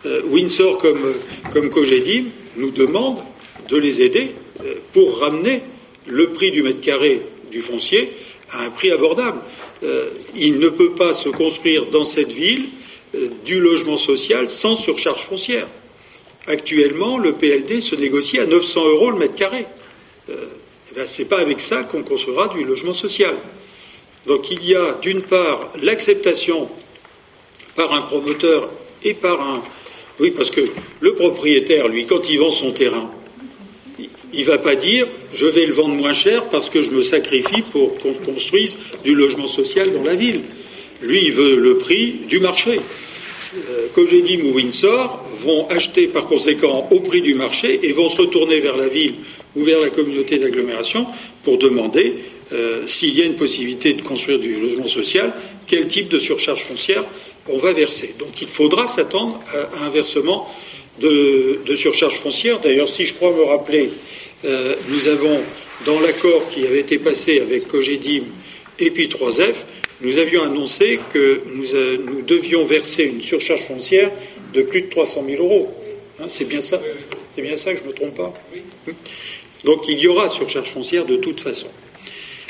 [0.06, 1.12] Euh, Windsor comme,
[1.52, 1.70] comme
[2.56, 3.18] nous demande
[3.68, 4.30] de les aider
[4.64, 5.62] euh, pour ramener
[6.06, 7.22] le prix du mètre carré
[7.52, 8.10] du foncier
[8.50, 9.38] à un prix abordable.
[10.34, 12.66] il ne peut pas se construire dans cette ville
[13.44, 15.68] du logement social sans surcharge foncière.
[16.46, 19.66] Actuellement, le PLD se négocie à 900 euros le mètre carré.
[20.96, 23.34] Eh Ce n'est pas avec ça qu'on construira du logement social.
[24.26, 26.68] Donc il y a d'une part l'acceptation
[27.74, 28.68] par un promoteur
[29.04, 29.62] et par un.
[30.18, 30.60] Oui, parce que
[31.00, 33.10] le propriétaire, lui, quand il vend son terrain,
[34.32, 37.02] il ne va pas dire je vais le vendre moins cher parce que je me
[37.02, 40.42] sacrifie pour qu'on construise du logement social dans la ville.
[41.02, 42.80] Lui, il veut le prix du marché.
[43.56, 48.18] Euh, Cogedim ou Windsor vont acheter par conséquent au prix du marché et vont se
[48.18, 49.14] retourner vers la ville
[49.56, 51.06] ou vers la communauté d'agglomération
[51.44, 52.14] pour demander
[52.52, 55.32] euh, s'il y a une possibilité de construire du logement social,
[55.66, 57.04] quel type de surcharge foncière
[57.48, 58.14] on va verser.
[58.18, 60.48] Donc il faudra s'attendre à, un versement
[61.00, 62.60] de, surcharge foncière.
[62.60, 63.90] D'ailleurs, si je crois me rappeler,
[64.44, 65.40] euh, nous avons,
[65.86, 68.24] dans l'accord qui avait été passé avec Cogedim
[68.78, 69.54] et puis 3F,
[70.02, 71.18] nous avions annoncé que
[71.74, 74.10] euh, nous, devions verser une surcharge foncière
[74.54, 75.74] de plus de 300 000 euros.
[76.20, 76.80] Hein, c'est bien ça?
[77.34, 78.34] C'est bien ça que je ne me trompe pas?
[79.64, 81.68] Donc il y aura surcharge foncière de toute façon.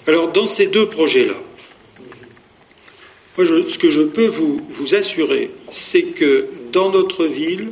[0.06, 1.34] Alors dans ces deux projets-là,
[3.36, 4.60] ce que je peux vous,
[4.94, 7.70] assurer, c'est que dans notre ville,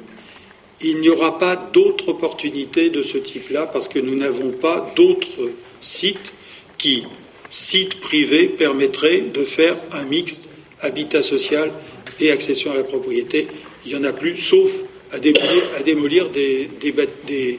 [0.81, 5.51] il n'y aura pas d'autres opportunités de ce type-là parce que nous n'avons pas d'autres
[5.81, 6.32] sites
[6.78, 7.05] qui,
[7.51, 10.43] sites privés, permettraient de faire un mix
[10.81, 11.73] habitat social
[12.20, 13.48] et accession à la propriété.
[13.85, 14.70] Il n'y en a plus, sauf
[15.10, 17.59] à démolir, démolir des, des,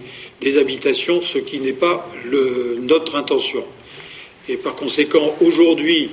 [0.58, 2.10] habitations, ce qui n'est pas
[2.82, 3.64] notre intention.
[4.48, 6.10] Et par conséquent, aujourd'hui,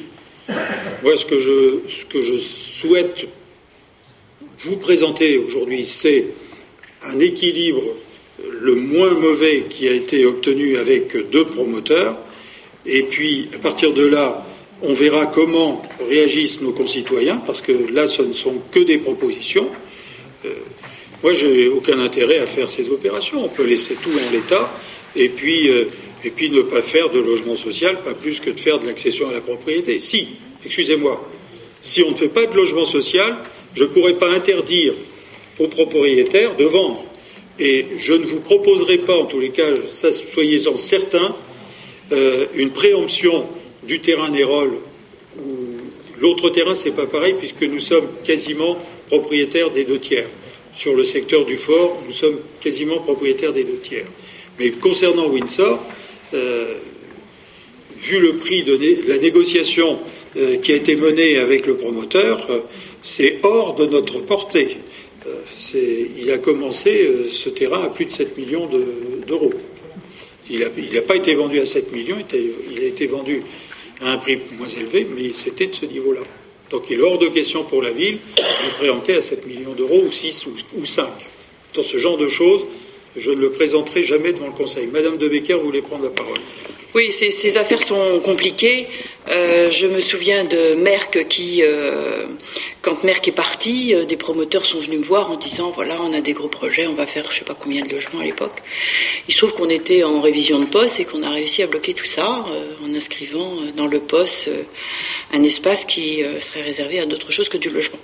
[1.02, 3.26] moi, ce que, je, ce que je souhaite
[4.60, 6.26] vous présenter aujourd'hui, c'est
[7.02, 7.82] un équilibre
[8.60, 12.18] le moins mauvais qui a été obtenu avec deux promoteurs.
[12.84, 14.44] Et puis, à partir de là,
[14.82, 19.68] on verra comment réagissent nos concitoyens, parce que là, ce ne sont que des propositions.
[20.44, 20.50] Euh,
[21.26, 23.44] moi, j'ai aucun intérêt à faire ces opérations.
[23.44, 24.72] On peut laisser tout en l'état,
[25.16, 25.86] et puis euh,
[26.24, 29.28] et puis ne pas faire de logement social, pas plus que de faire de l'accession
[29.28, 29.98] à la propriété.
[29.98, 30.28] Si,
[30.64, 31.28] excusez-moi,
[31.82, 33.38] si on ne fait pas de logement social,
[33.74, 34.92] je ne pourrais pas interdire
[35.58, 37.04] aux propriétaires de vendre.
[37.58, 41.34] Et je ne vous proposerai pas, en tous les cas, soyez-en certains,
[42.12, 43.46] euh, une préemption
[43.82, 44.70] du terrain Nérol.
[46.20, 48.78] L'autre terrain, c'est pas pareil, puisque nous sommes quasiment
[49.08, 50.28] propriétaires des deux tiers.
[50.76, 54.04] Sur le secteur du fort, nous sommes quasiment propriétaires des deux tiers.
[54.58, 55.82] Mais concernant Windsor,
[56.34, 56.74] euh,
[57.96, 58.78] vu le prix de
[59.08, 59.98] la négociation
[60.36, 62.60] euh, qui a été menée avec le promoteur, euh,
[63.00, 64.76] c'est hors de notre portée.
[66.18, 68.68] il a commencé ce terrain à plus de 7 millions
[69.26, 69.50] d'euros.
[70.50, 72.18] il n'a pas été vendu à 7 millions,
[72.70, 73.42] il a été vendu
[74.02, 76.20] à un prix moins élevé, mais c'était de ce niveau-là.
[76.70, 80.02] Donc il est hors de question pour la ville de préempter à 7 millions d'euros
[80.06, 81.06] ou 6 ou 5.
[81.74, 82.64] Dans ce genre de choses,
[83.16, 84.86] je ne le présenterai jamais devant le Conseil.
[84.88, 86.38] Madame de Becker voulait prendre la parole.
[86.96, 88.88] Oui, ces, affaires sont compliquées.
[89.28, 92.24] Euh, je me souviens de Merck qui, euh,
[92.80, 96.14] quand Merck est parti, euh, des promoteurs sont venus me voir en disant voilà, on
[96.14, 98.24] a des gros projets, on va faire je ne sais pas combien de logements à
[98.24, 98.62] l'époque.
[99.28, 101.92] Il se trouve qu'on était en révision de poste et qu'on a réussi à bloquer
[101.92, 102.46] tout ça
[102.82, 104.48] en inscrivant dans le poste
[105.34, 107.98] un espace qui serait réservé à d'autres choses que du logement.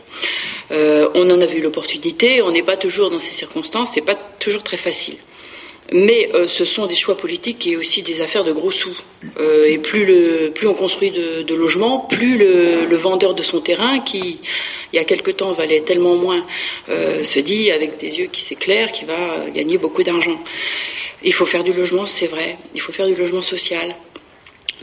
[0.70, 4.62] on en a vu l'opportunité, on n'est pas toujours dans ces circonstances, c'est pas toujours
[4.62, 5.16] très facile
[5.92, 8.96] mais euh, ce sont des choix politiques et aussi des affaires de gros sous.
[9.38, 10.06] Euh, et plus,
[10.66, 14.40] on construit de, logements, plus le, vendeur de son terrain, qui
[14.92, 16.44] il y a quelque temps valait tellement moins,
[16.88, 20.38] euh, se dit avec des yeux qui s'éclairent qu'il va gagner beaucoup d'argent.
[21.22, 22.56] Il faut faire du logement, c'est vrai.
[22.74, 23.94] Il faut faire du logement social.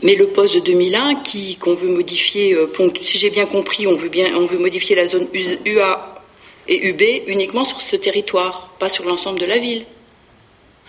[0.02, 2.56] Mais le poste de 2001, qui qu'on veut modifier,
[3.02, 5.28] si j'ai bien compris, on veut modifier la zone
[5.64, 6.24] UA
[6.68, 9.84] et UB uniquement sur ce territoire, pas sur l'ensemble de la ville.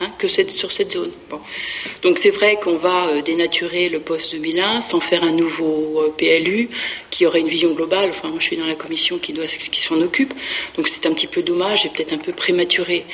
[0.03, 1.11] Hein, que sur cette zone.
[2.01, 6.11] Donc c'est vrai qu'on va euh, dénaturer le poste 2001 sans faire un nouveau euh,
[6.17, 6.69] PLU
[7.11, 8.09] qui aurait une vision globale.
[8.09, 10.33] Enfin, moi je suis dans la commission qui, doit, qui s'en occupe,
[10.75, 13.05] donc c'est un petit peu dommage et peut-être un peu prématuré.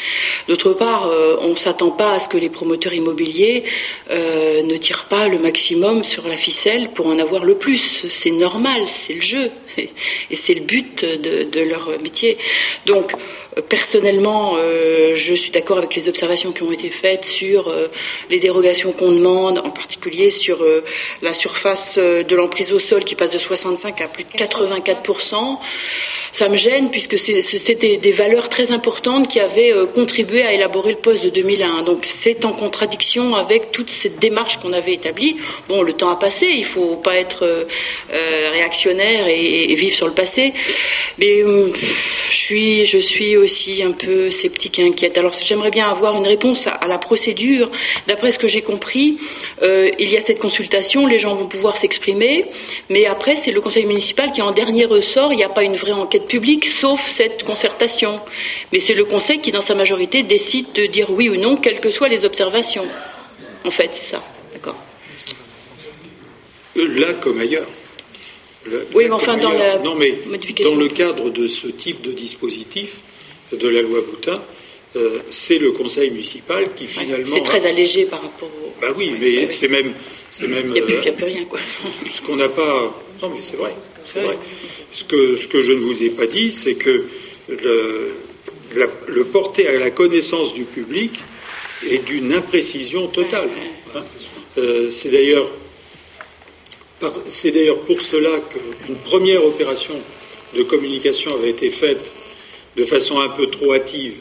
[0.48, 3.66] D'autre part, euh, on ne s'attend pas à ce que les promoteurs immobiliers
[4.10, 8.06] ne tirent pas le maximum sur la ficelle pour en avoir le plus.
[8.08, 9.52] C'est normal, c'est le jeu.
[9.78, 12.38] Et c'est le but de, leur métier.
[12.86, 13.14] Donc,
[13.58, 17.74] euh, personnellement, euh, je suis d'accord avec les observations qui ont été faites sur
[18.30, 20.64] les dérogations qu'on demande, en particulier sur
[21.22, 25.58] la surface de l'emprise au sol qui passe de 65 à plus de 84%
[26.32, 30.92] ça me gêne puisque c'était des valeurs très importantes qui avaient euh, contribué à élaborer
[30.92, 31.82] le poste de 2001.
[31.82, 35.38] Donc c'est en contradiction avec toute cette démarche qu'on avait établie.
[35.68, 37.64] Bon, le temps a passé, il faut pas être euh,
[38.14, 39.26] euh, réactionnaire
[39.68, 40.54] et, vivre sur le passé.
[41.18, 45.18] Mais je suis, je suis aussi un peu sceptique et inquiète.
[45.18, 47.72] Alors j'aimerais bien avoir une réponse à, la procédure.
[48.08, 49.18] D'après ce que j'ai compris,
[49.62, 52.46] il y a cette consultation, les gens vont pouvoir s'exprimer,
[52.90, 55.34] mais après c'est le conseil municipal qui en dernier ressort.
[55.34, 58.20] Il n'y a pas une vraie enquête public, sauf cette concertation.
[58.72, 61.80] Mais c'est le Conseil qui, dans sa majorité, décide de dire oui ou non, quelles
[61.80, 62.86] que soient les observations.
[63.66, 64.24] En fait, c'est ça.
[64.54, 64.76] D'accord.
[66.78, 67.68] Euh, là comme ailleurs.
[68.94, 70.14] Oui, mais enfin, dans la non, mais
[70.64, 72.98] dans le cadre de ce type de dispositif
[73.52, 74.42] de la loi Boutin,
[74.96, 77.34] euh, c'est le conseil municipal qui finalement.
[77.34, 78.74] c'est très allégé par rapport au.
[78.82, 79.94] Bah oui, mais c'est même.
[80.30, 80.68] C'est même.
[80.68, 81.60] Il n'y a, plus euh, rien, quoi.
[82.12, 82.96] Ce qu'on n'a pas.
[83.22, 83.74] Non, mais c'est vrai.
[84.06, 84.38] C'est vrai.
[84.92, 87.06] Ce que, ce que je ne vous ai pas dit, c'est que
[87.50, 88.12] le,
[89.08, 91.20] le, porter à la connaissance du public
[91.90, 93.50] est d'une imprécision totale.
[93.96, 94.04] Hein.
[94.58, 95.50] Euh, c'est d'ailleurs
[97.26, 99.96] c'est d'ailleurs pour cela qu'une première opération
[100.56, 102.12] de communication avait été faite
[102.76, 104.16] de façon un peu trop hâtive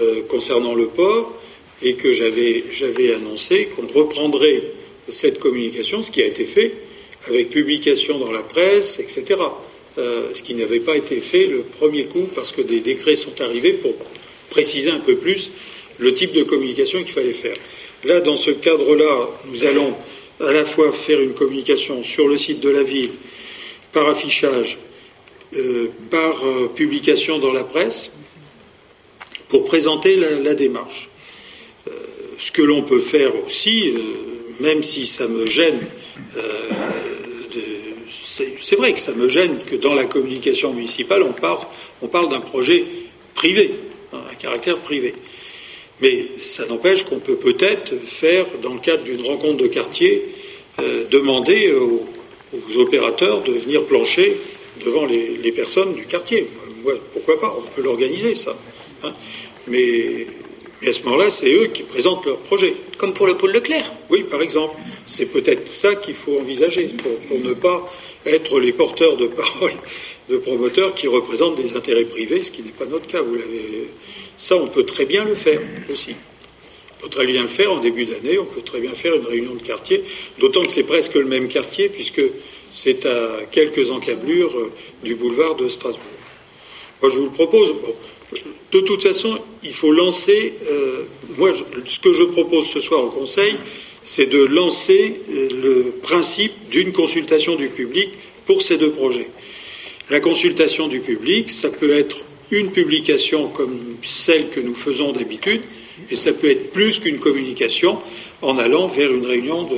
[0.00, 1.32] euh, concernant le port
[1.82, 4.62] et que j'avais annoncé qu'on reprendrait
[5.08, 6.72] cette communication, ce qui a été fait,
[7.26, 9.40] avec publication dans la presse, etc.
[9.98, 13.40] Euh, ce qui n'avait pas été fait le premier coup parce que des décrets sont
[13.40, 13.94] arrivés pour
[14.50, 15.50] préciser un peu plus
[15.98, 17.56] le type de communication qu'il fallait faire.
[18.04, 19.94] Là, dans ce cadre-là, nous allons
[20.40, 23.10] à la fois faire une communication sur le site de la ville,
[23.92, 24.78] par affichage,
[25.56, 28.10] euh, par euh, publication dans la presse,
[29.48, 31.08] pour présenter la, démarche.
[32.38, 33.94] ce que l'on peut faire aussi,
[34.58, 35.78] même si ça me gêne
[38.58, 41.32] c'est vrai que ça me gêne que dans la communication municipale, on
[42.08, 42.84] parle, d'un projet
[43.34, 43.74] privé,
[44.12, 45.14] un hein, caractère privé.
[46.00, 50.24] Mais ça n'empêche qu'on peut peut-être faire, dans le cadre d'une rencontre de quartier,
[50.80, 52.04] euh, demander aux,
[52.76, 54.36] opérateurs de venir plancher
[54.84, 56.46] devant les, personnes du quartier.
[57.12, 58.56] pourquoi pas On peut l'organiser, ça.
[59.02, 59.12] Hein.
[59.66, 60.26] mais,
[60.86, 62.74] à ce moment-là, c'est eux qui présentent leur projet.
[62.98, 64.76] Comme pour le pôle Leclerc Oui, par exemple.
[65.06, 66.90] C'est peut-être ça qu'il faut envisager,
[67.28, 67.90] pour ne pas
[68.26, 69.72] être les porteurs de parole
[70.28, 73.22] de promoteurs qui représentent des intérêts privés, ce qui n'est pas notre cas.
[73.22, 73.88] Vous l'avez.
[74.36, 76.14] Ça, on peut très bien le faire aussi.
[76.92, 78.38] On peut très bien le faire en début d'année.
[78.38, 80.02] On peut très bien faire une réunion de quartier,
[80.38, 82.22] d'autant que c'est presque le même quartier puisque
[82.70, 84.72] c'est à quelques encablures euh,
[85.04, 86.02] du boulevard de Strasbourg.
[87.00, 87.72] Moi, je vous le propose.
[88.72, 90.54] de toute façon, il faut lancer.
[90.68, 91.04] Euh,
[91.36, 91.52] moi,
[91.84, 93.56] ce que je propose ce soir au Conseil,
[94.02, 98.10] c'est de lancer euh, le principe d'une consultation du public
[98.46, 99.28] pour ces deux projets.
[100.10, 105.62] La consultation du public, ça peut être une publication comme celle que nous faisons d'habitude,
[106.10, 107.98] et ça peut être plus qu'une communication
[108.42, 109.68] en allant vers une réunion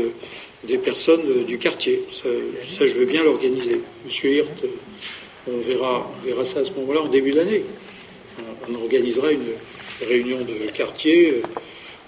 [0.65, 2.03] des personnes euh, du quartier.
[2.11, 3.81] Ça, je veux bien l'organiser.
[4.05, 4.69] Monsieur Hirt, euh,
[5.53, 7.63] on verra, on verra ça à ce moment-là en début d'année.
[8.69, 9.45] On organisera une
[10.09, 11.43] réunion de quartier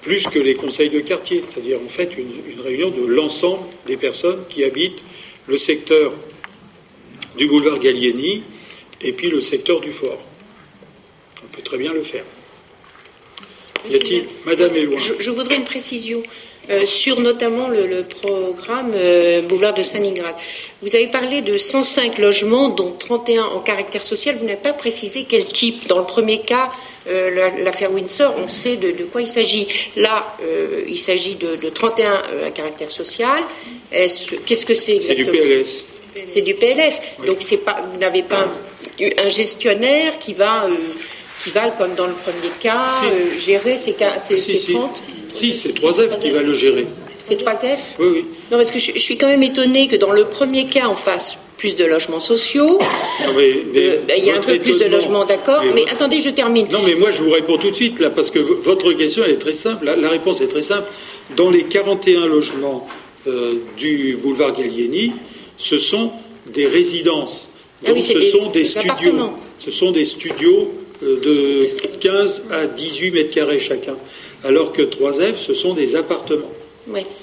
[0.02, 4.44] plus que les conseils de quartier, c'est-à-dire en fait une, réunion de l'ensemble des personnes
[4.48, 5.04] qui habitent
[5.46, 6.12] le secteur
[7.36, 8.42] du boulevard Gallieni
[9.00, 10.18] et puis le secteur du fort.
[11.48, 12.24] On peut très bien le faire.
[13.88, 16.22] Y a-t-il Madame Éloin je, voudrais une précision.
[16.70, 20.34] Euh, sur notamment le, programme euh, Boulevard de Stalingrad.
[20.82, 24.36] Vous avez parlé de 105 logements, dont 31 en caractère social.
[24.36, 25.86] Vous n'avez pas précisé quel type.
[25.86, 26.68] Dans le premier cas,
[27.08, 29.66] euh, l'affaire Windsor, on sait de, quoi il s'agit.
[29.96, 30.36] Là,
[30.86, 33.40] il s'agit de, 31 euh, à caractère social.
[33.90, 35.84] Qu'est-ce que c'est C'est du PLS.
[36.28, 37.00] C'est du PLS.
[37.26, 38.46] Donc pas, vous n'avez pas
[39.00, 40.68] un, gestionnaire qui va,
[41.42, 42.90] qui va, comme dans le premier cas,
[43.38, 43.94] gérer ces,
[44.28, 45.02] ces, si, 30
[45.32, 46.86] Si, c'est 3F qui va le gérer.
[47.26, 48.24] C'est 3F Oui, oui.
[48.50, 50.94] Non, parce que je, je, suis quand même étonnée que dans le premier cas, on
[50.94, 52.78] fasse plus de logements sociaux.
[53.26, 53.32] Euh,
[54.06, 55.62] ben, il y a un peu plus de logements, d'accord.
[55.74, 56.68] Mais, attendez, je termine.
[56.70, 59.32] Non, mais moi, je vous réponds tout de suite, là, parce que votre question, elle
[59.32, 59.84] est très simple.
[59.84, 60.88] La, réponse est très simple.
[61.36, 62.86] Dans les 41 logements
[63.26, 65.12] euh, du boulevard Gallieni,
[65.58, 66.12] ce sont
[66.52, 67.48] des résidences.
[67.84, 69.30] Ah Donc, ce sont des, studios.
[69.58, 71.68] Ce sont des studios euh, de
[72.00, 73.96] 15 à 18 mètres carrés chacun.
[74.44, 76.52] Alors que 3F, ce sont des appartements.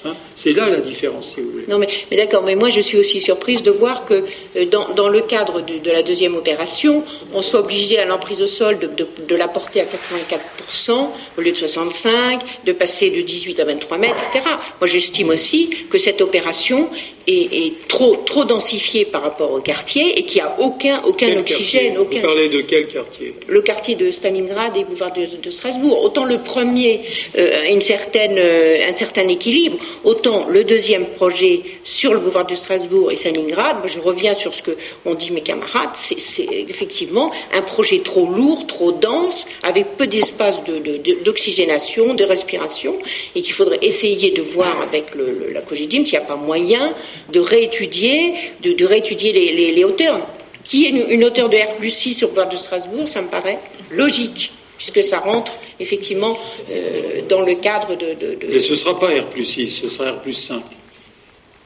[0.04, 1.64] Hein, c'est là la différence, si vous voulez.
[1.68, 4.24] Non, mais, mais d'accord, mais moi je suis aussi surprise de voir que
[4.56, 7.02] euh, dans, dans le cadre de, de, la deuxième opération,
[7.34, 11.40] on soit obligé à l'emprise au sol de, de, de, la porter à 84% au
[11.40, 14.44] lieu de 65, de passer de 18 à 23 mètres, etc.
[14.80, 16.88] Moi j'estime aussi que cette opération
[17.26, 21.38] est, est, trop, trop densifiée par rapport au quartier et qu'il n'y a aucun, aucun
[21.38, 21.98] oxygène.
[21.98, 22.20] Aucun...
[22.20, 26.02] Vous parlez de quel quartier Le quartier de Stalingrad et boulevard de, de Strasbourg.
[26.02, 27.00] Autant le premier
[27.38, 32.46] euh, a une certaine, euh, un certain équilibre, autant le deuxième projet sur le boulevard
[32.46, 34.72] de Strasbourg et Stalingrad, moi je reviens sur ce que
[35.04, 40.62] ont dit mes camarades, c'est effectivement un projet trop lourd, trop dense, avec peu d'espace
[41.24, 42.96] d'oxygénation, de, de, respiration,
[43.34, 46.36] et qu'il faudrait essayer de voir avec le, le, la Cogidim s'il n'y a pas
[46.36, 46.94] moyen
[47.32, 50.20] de réétudier, de, réétudier les, les, hauteurs.
[50.64, 53.28] Qui est une, une, hauteur de R plus 6 sur boulevard de Strasbourg, ça me
[53.28, 53.58] paraît
[53.92, 56.38] logique puisque ça rentre effectivement
[56.70, 58.16] euh, dans le cadre de...
[58.48, 60.62] Mais ce ne sera pas R plus 6, ce sera R plus 5,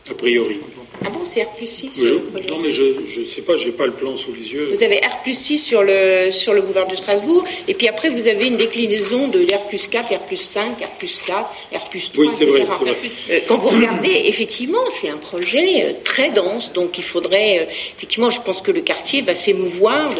[0.08, 0.58] a priori.
[1.02, 3.72] Ah bon, c'est R plus 6 je, Non, mais je ne sais pas, je n'ai
[3.72, 4.70] pas le plan sous les yeux.
[4.74, 8.10] Vous avez R plus 6 sur le, sur le boulevard de Strasbourg, et puis après,
[8.10, 11.88] vous avez une déclinaison de R plus 4, R plus 5, R plus 4, R
[11.88, 13.44] plus 3, oui, c'est vrai, vrai.
[13.48, 18.28] Quand vous regardez, effectivement, c'est un projet euh, très dense, donc il faudrait, euh, effectivement,
[18.28, 20.10] je pense que le quartier va s'émouvoir,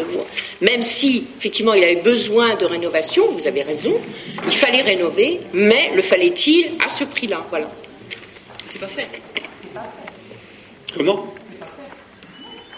[0.61, 3.93] même si, effectivement, il avait besoin de rénovation, vous avez raison,
[4.47, 7.45] il fallait rénover, mais le fallait-il à ce prix-là?
[7.51, 7.69] Voilà.
[8.65, 9.07] C'est pas fait.
[10.95, 11.33] Comment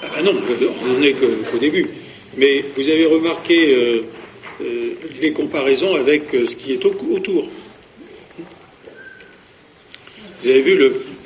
[0.02, 0.34] Ah ben non,
[0.84, 1.88] on n'en est qu'au début.
[2.38, 4.02] Mais vous avez remarqué euh,
[4.62, 7.48] euh, les comparaisons avec euh, ce qui est au, autour.
[10.42, 10.76] Vous avez vu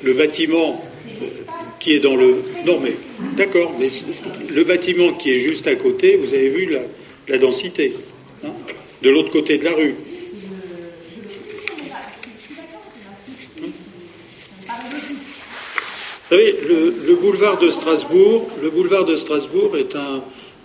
[0.03, 0.83] le, bâtiment
[1.79, 2.35] qui est dans le...
[2.65, 2.93] Non mais,
[3.35, 3.89] d'accord, mais
[4.49, 6.81] le bâtiment qui est juste à côté, vous avez vu la,
[7.27, 7.93] la densité,
[8.45, 8.51] hein,
[9.01, 9.95] de l'autre côté de la rue.
[16.29, 20.21] Vous savez, le, le, boulevard de Strasbourg, le boulevard de Strasbourg est un,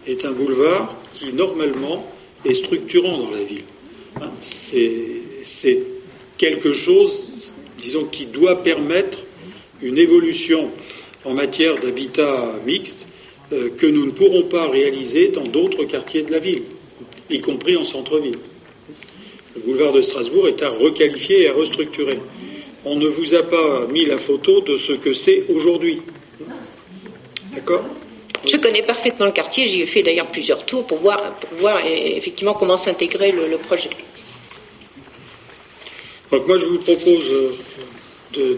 [0.09, 2.05] est un boulevard qui normalement
[2.45, 3.63] est structurant dans la ville.
[4.21, 5.79] Hein, c'est
[6.37, 9.21] quelque chose, disons, qui doit permettre
[9.83, 10.69] une évolution
[11.25, 13.07] en matière d'habitat mixte
[13.53, 16.63] euh, que nous ne pourrons pas réaliser dans d'autres quartiers de la ville,
[17.31, 18.39] y compris en centre-ville.
[19.55, 22.19] Le boulevard de Strasbourg est à requalifier et à restructurer
[22.85, 26.03] on ne vous a pas mis la photo de ce que c'est aujourd'hui.
[27.55, 27.85] D'accord
[28.45, 31.79] je connais parfaitement le quartier, j'y ai fait d'ailleurs plusieurs tours pour voir, pour voir
[31.85, 33.91] effectivement comment s'intégrer le, le, projet.
[36.33, 37.31] Donc moi je vous propose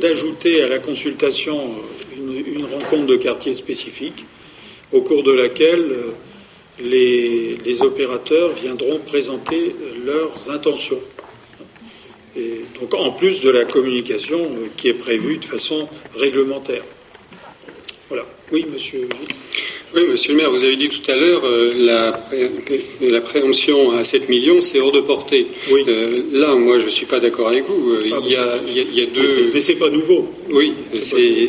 [0.00, 1.60] d'ajouter à la consultation
[2.16, 4.24] une, une, rencontre de quartier spécifique
[4.90, 5.84] au cours de laquelle
[6.80, 11.00] les, les opérateurs viendront présenter leurs intentions.
[12.80, 16.82] Donc en plus de la communication euh, qui est prévue de façon réglementaire.
[18.08, 18.24] Voilà.
[18.52, 19.08] Oui, monsieur.
[19.94, 22.50] Oui, monsieur le maire, vous avez dit tout à l'heure euh, la, pré
[23.00, 25.46] la, préemption à 7 millions, c'est hors de portée.
[25.70, 25.84] Oui.
[25.86, 27.92] Euh, là, moi, je ne suis pas d'accord avec vous.
[27.94, 29.50] Ah il, y a, il, y a, il, y a, deux.
[29.54, 30.28] Mais c'est pas nouveau.
[30.50, 30.72] Oui,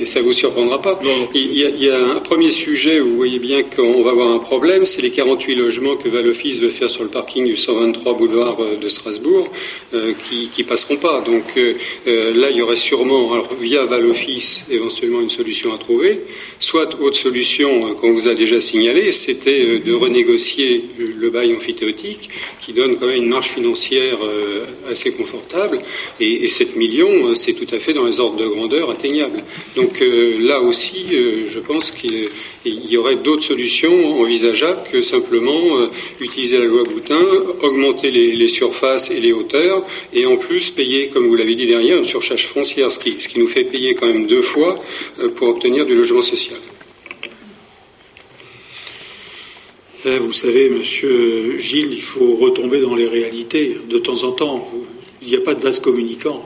[0.06, 1.00] ça vous surprendra pas.
[1.04, 1.28] Non, non.
[1.34, 4.12] Il, y a, il, y a, un premier sujet où vous voyez bien qu'on va
[4.12, 7.56] avoir un problème, c'est les 48 logements que Valoffice veut faire sur le parking du
[7.56, 9.48] 123 boulevard euh, de Strasbourg,
[9.94, 11.22] euh, qui, qui passeront pas.
[11.22, 11.74] Donc euh,
[12.36, 16.22] là, il y aurait sûrement, alors, via Valoffice, éventuellement une solution à trouver,
[16.60, 22.30] soit autre solution qu'on vous a déjà signalé, c'était de renégocier le bail amphithéotique,
[22.62, 24.18] qui donne quand même une marge financière
[24.90, 25.80] assez confortable,
[26.20, 29.44] et, et 7 millions, c'est tout à fait dans les ordres de grandeur atteignable.
[29.76, 32.30] Donc euh, là aussi, euh, je pense qu'il
[32.66, 35.88] y aurait d'autres solutions envisageables que simplement euh,
[36.20, 37.22] utiliser la loi Boutin,
[37.62, 39.84] augmenter les, surfaces et les hauteurs,
[40.14, 43.48] et en plus payer, comme vous l'avez dit derrière, une surcharge foncière, ce qui, nous
[43.48, 44.76] fait payer quand même deux fois
[45.36, 46.58] pour obtenir du logement social.
[50.06, 54.72] Vous savez, monsieur Gilles, il faut retomber dans les réalités de temps en temps.
[55.24, 56.46] Il n'y a pas de vase communicant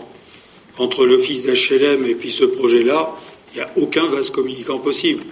[0.77, 3.13] entre l'office d'HLM et puis ce projet-là,
[3.51, 5.23] il n'y a aucun vase communicant possible.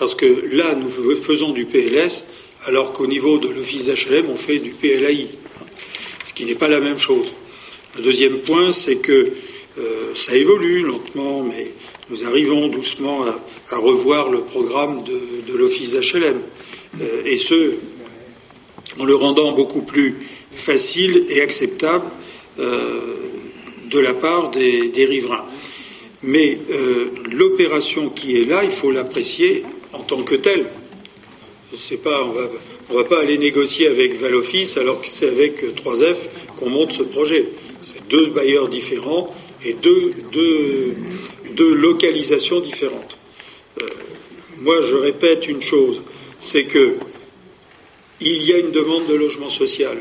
[0.00, 2.24] Parce que là, nous faisons du PLS,
[2.64, 5.28] alors qu'au niveau de l'office d'HLM, on fait du PLAI,
[6.24, 7.28] ce qui n'est pas la même chose.
[7.96, 9.30] Le deuxième point, c'est que
[9.78, 11.70] euh, ça évolue lentement, mais
[12.10, 13.40] nous arrivons doucement à,
[13.70, 16.40] à revoir le programme de, de l'office d'HLM.
[17.00, 17.74] Euh, et ce,
[18.98, 20.16] en le rendant beaucoup plus
[20.52, 22.06] facile et acceptable
[22.58, 23.16] euh,
[23.90, 25.44] de la part des, riverains.
[26.22, 30.66] Mais euh, l'opération qui est là, il faut l'apprécier en tant que telle.
[31.78, 32.48] C'est pas, on va,
[32.90, 36.16] on va pas aller négocier avec Valoffice alors que c'est avec 3F
[36.58, 37.46] qu'on monte ce projet.
[37.82, 40.94] C'est deux bailleurs différents et deux, deux,
[41.74, 43.16] localisations différentes.
[44.60, 46.02] Moi, je répète une chose,
[46.38, 46.96] c'est que
[48.20, 49.98] il y a une demande de logement social.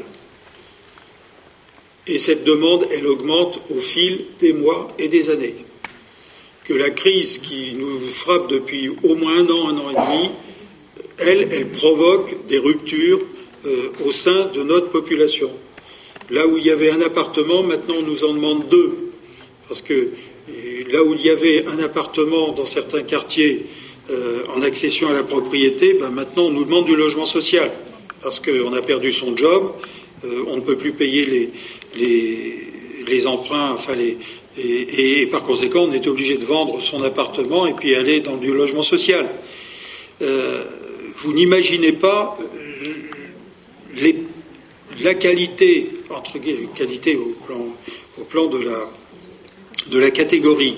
[2.07, 5.55] Et cette demande, elle augmente au fil des mois et des années.
[6.63, 10.29] Que la crise qui nous frappe depuis au moins un an, un an et demi,
[11.17, 13.21] elle, elle provoque des ruptures
[13.65, 15.51] euh, au sein de notre population.
[16.29, 19.11] Là où il y avait un appartement, maintenant on nous en demande deux.
[19.67, 23.65] Parce que euh, là où il y avait un appartement dans certains quartiers
[24.09, 27.71] euh, en accession à la propriété, ben maintenant on nous demande du logement social.
[28.21, 29.71] Parce qu'on a perdu son job,
[30.47, 31.51] on ne peut plus payer
[31.95, 34.17] les, emprunts, enfin les,
[34.57, 38.51] et, par conséquent on est obligé de vendre son appartement et puis aller dans du
[38.51, 39.27] logement social.
[40.19, 42.35] vous n'imaginez pas
[45.03, 46.39] la qualité, entre
[46.73, 50.77] qualité au plan, de la catégorie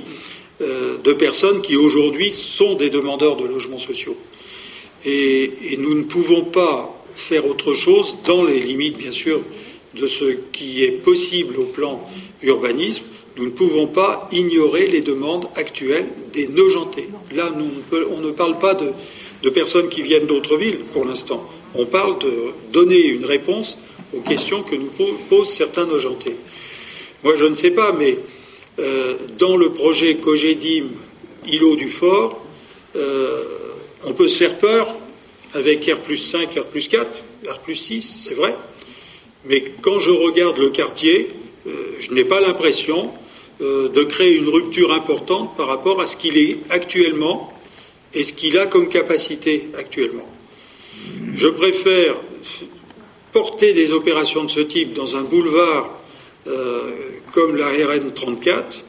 [0.61, 4.17] euh, de personnes qui aujourd'hui sont des demandeurs de logements sociaux.
[5.05, 9.41] Et, nous ne pouvons pas faire autre chose dans les limites, bien sûr,
[9.95, 12.01] de ce qui est possible au plan
[12.41, 13.03] urbanisme.
[13.38, 17.07] Nous ne pouvons pas ignorer les demandes actuelles des nojentés.
[17.34, 17.51] Là,
[18.11, 22.31] on ne parle pas de personnes qui viennent d'autres villes pour l'instant on parle de
[22.71, 23.77] donner une réponse
[24.13, 24.91] aux questions que nous
[25.29, 26.35] posent certains nojentés.
[27.23, 28.17] Moi, je ne sais pas, mais
[28.79, 30.85] euh, dans le projet Cogedim
[31.47, 32.45] îlot du Fort,
[32.95, 33.43] euh,
[34.03, 34.95] on peut se faire peur
[35.53, 38.55] avec R plus 5, R plus 4, R plus 6, c'est vrai.
[39.45, 41.29] Mais quand je regarde le quartier,
[41.65, 43.11] euh, je n'ai pas l'impression
[43.59, 47.51] de créer une rupture importante par rapport à ce qu'il est actuellement
[48.13, 50.29] et ce qu'il a comme capacité actuellement.
[51.33, 52.13] Je préfère
[53.31, 55.89] porter des opérations de ce type dans un boulevard
[57.38, 58.84] comme la RN 34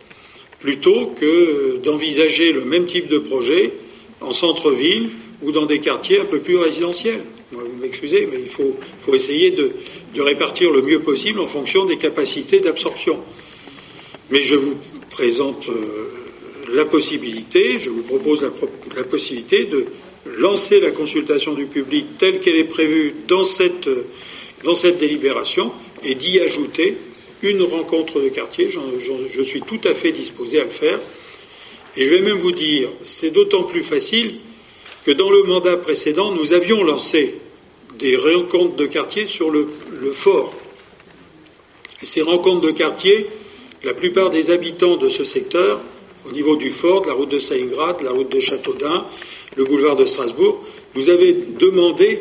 [0.59, 3.75] plutôt que d'envisager le même type de projet
[4.23, 5.11] en centre-ville
[5.43, 7.21] ou dans des quartiers un peu plus résidentiels.
[7.53, 8.75] vous m'excusez, mais il faut,
[9.13, 9.73] essayer de,
[10.17, 13.19] répartir le mieux possible en fonction des capacités d'absorption.
[14.31, 14.77] Mais je vous
[15.11, 18.41] présente euh, la possibilité, je vous propose
[18.97, 19.85] la possibilité de
[20.39, 23.91] lancer la consultation du public telle qu'elle est prévue dans cette,
[24.65, 25.71] dans cette délibération
[26.03, 26.97] et d'y ajouter
[27.43, 28.69] une rencontre de quartier.
[28.69, 30.99] je suis tout à fait disposé à le faire.
[31.97, 34.37] Et je vais même vous dire, c'est d'autant plus facile
[35.05, 37.37] que dans le mandat précédent, nous avions lancé
[37.99, 39.67] des rencontres de quartier sur le,
[40.13, 40.55] fort.
[42.03, 43.27] Ces rencontres de quartier,
[43.83, 45.81] la plupart des habitants de ce secteur,
[46.29, 49.07] au niveau du fort, de la route de Stalingrad, de la route de Châteaudun,
[49.57, 50.63] le boulevard de Strasbourg,
[50.95, 52.21] nous avait demandé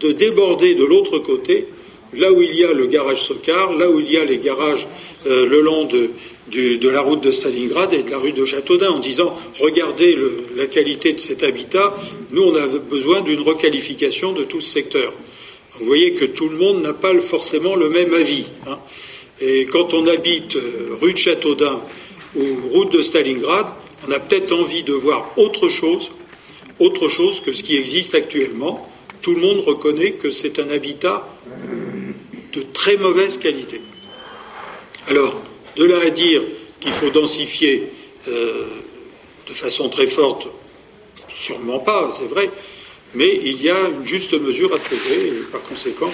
[0.00, 1.68] de déborder de l'autre côté,
[2.14, 4.86] là où il y a le garage Sokar, là où il y a les garages
[5.26, 6.10] euh, le long de,
[6.88, 10.16] la route de Stalingrad et de la rue de Châteaudun, en disant regardez
[10.56, 11.96] la qualité de cet habitat,
[12.30, 15.12] nous on a besoin d'une requalification de tout ce secteur.
[15.78, 18.44] Vous voyez que tout le monde n'a pas forcément le même avis.
[18.66, 18.78] Hein.
[19.40, 21.80] Et quand on habite euh, rue de Châteaudun
[22.36, 23.66] ou route de Stalingrad,
[24.06, 26.10] on a peut-être envie de voir autre chose
[26.78, 28.88] autre chose que ce qui existe actuellement.
[29.20, 31.28] Tout le monde reconnaît que c'est un habitat
[32.52, 33.80] de très mauvaise qualité.
[35.08, 35.40] Alors,
[35.76, 36.42] de là à dire
[36.80, 37.90] qu'il faut densifier
[38.28, 38.66] euh,
[39.48, 40.48] de façon très forte,
[41.30, 42.50] sûrement pas, c'est vrai,
[43.14, 46.10] mais il y a une juste mesure à trouver et par conséquent,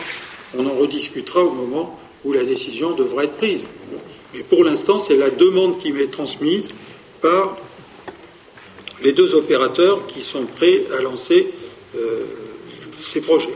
[0.56, 3.66] on en rediscutera au moment où la décision devra être prise.
[4.34, 6.70] Mais pour l'instant, c'est la demande qui m'est transmise
[7.20, 7.56] par
[9.02, 11.48] les deux opérateurs qui sont prêts à lancer
[11.96, 12.24] euh,
[12.98, 13.54] ces projets.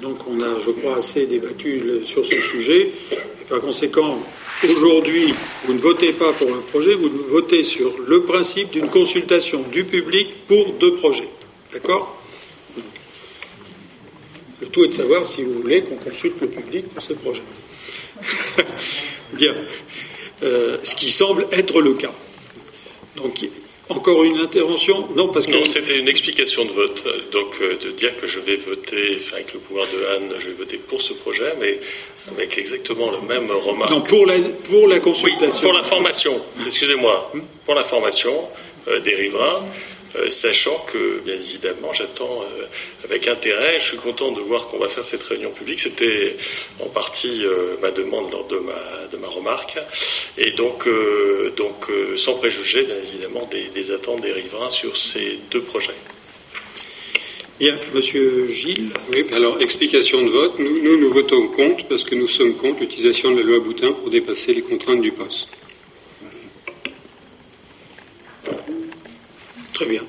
[0.00, 2.92] Donc on a, je crois, assez débattu sur ce sujet.
[3.12, 4.20] Et par conséquent,
[4.62, 5.34] aujourd'hui,
[5.64, 9.84] vous ne votez pas pour un projet, vous votez sur le principe d'une consultation du
[9.84, 11.28] public pour deux projets.
[11.72, 12.16] D'accord?
[14.60, 17.42] Le tout est de savoir si vous voulez qu'on consulte le public pour ce projet.
[19.32, 19.54] Bien.
[20.42, 22.12] Euh, ce qui semble être le cas.
[23.16, 23.48] Donc,
[23.88, 25.52] encore une intervention Non, parce que.
[25.52, 27.04] Non, c'était une explication de vote.
[27.32, 30.48] Donc, euh, de dire que je vais voter, enfin, avec le pouvoir de Anne, je
[30.48, 31.78] vais voter pour ce projet, mais
[32.36, 33.90] avec exactement le même remarque.
[33.90, 34.34] Non, pour la,
[34.64, 35.62] pour la consultation.
[35.62, 37.32] pour la formation, excusez-moi,
[37.64, 38.34] pour la formation
[38.88, 39.64] euh, des riverains.
[40.16, 42.64] Euh, sachant que, bien évidemment, j'attends euh,
[43.04, 43.78] avec intérêt.
[43.78, 45.80] Je suis content de voir qu'on va faire cette réunion publique.
[45.80, 46.36] C'était
[46.80, 49.78] en partie euh, ma demande lors de ma, de ma remarque.
[50.38, 50.88] Et donc,
[51.56, 51.86] donc
[52.16, 55.94] sans préjuger, bien évidemment, des, attentes des riverains sur ces deux projets.
[57.58, 58.90] Bien, Monsieur Gilles.
[59.12, 60.58] Oui, alors explication de vote.
[60.58, 63.92] Nous, nous, nous votons contre parce que nous sommes contre l'utilisation de la loi Boutin
[63.92, 65.48] pour dépasser les contraintes du poste.
[69.78, 70.02] Très bien.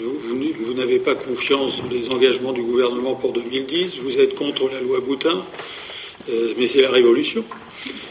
[0.00, 4.00] Vous, n'avez pas confiance dans les engagements du gouvernement pour 2010.
[4.00, 5.44] Vous êtes contre la loi Boutin?
[6.28, 7.44] Euh, mais c'est la révolution.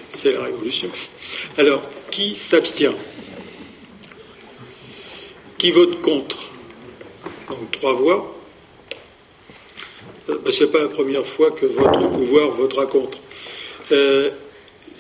[0.09, 0.87] C'est la révolution.
[1.57, 1.81] Alors,
[2.11, 2.95] qui s'abstient?
[5.57, 6.49] Qui vote contre?
[7.49, 8.33] Donc, trois voix.
[10.29, 13.17] Euh, ben, c'est pas la première fois que votre pouvoir votera contre.
[13.91, 14.29] Euh,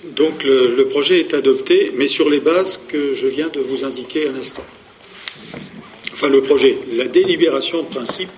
[0.03, 3.85] donc, le, le projet est adopté, mais sur les bases que je viens de vous
[3.85, 4.65] indiquer à l'instant.
[6.11, 8.29] Enfin, le projet, la délibération de principe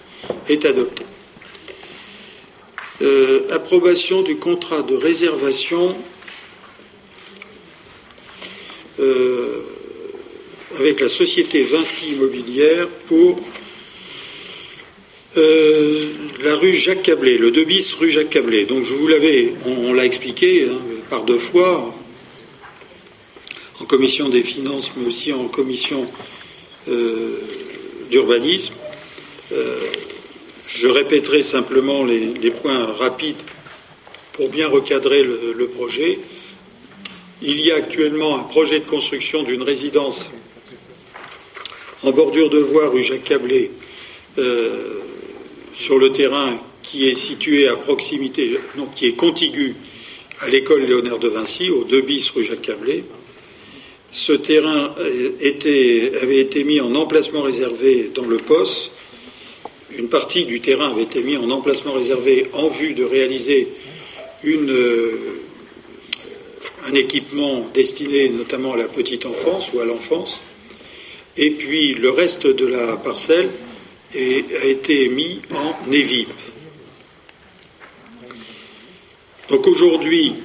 [0.49, 1.05] est adoptée.
[3.01, 5.95] Euh, approbation du contrat de réservation
[8.99, 9.61] euh,
[10.80, 13.38] avec la société Vinci Immobilière pour
[15.38, 16.03] euh,
[16.41, 18.63] la rue Jacques Cablé, le 2 bis rue Jacques Cablé.
[18.63, 20.77] Donc je vous l'avais, on, l'a expliqué hein,
[21.09, 21.93] par deux fois
[23.81, 26.07] en commission des finances, mais aussi en commission
[26.88, 27.40] euh,
[28.10, 28.74] d'urbanisme.
[29.52, 29.80] Euh,
[30.68, 33.41] je répéterai simplement les, points rapides
[34.34, 36.20] pour bien recadrer le, le projet.
[37.41, 40.32] Il y a actuellement un projet de construction d'une résidence
[42.03, 43.72] en bordure de voie rue Jacques Cablé
[44.38, 44.99] euh,
[45.74, 49.76] sur le terrain qui est situé à proximité, non, qui est contigu
[50.41, 53.03] à l'école Léonard de Vinci, au 2 bis rue Jacques Cablé.
[54.15, 58.89] Ce terrain avait été mis en emplacement réservé dans le POS.
[59.97, 63.67] Une partie du terrain avait été mis en emplacement réservé en vue de réaliser
[64.45, 65.11] euh,
[66.85, 70.41] un équipement destiné notamment à la petite enfance ou à l'enfance.
[71.35, 73.49] Et puis le reste de la parcelle
[74.13, 76.29] a été mis en évip.
[79.49, 80.35] Donc aujourd'hui,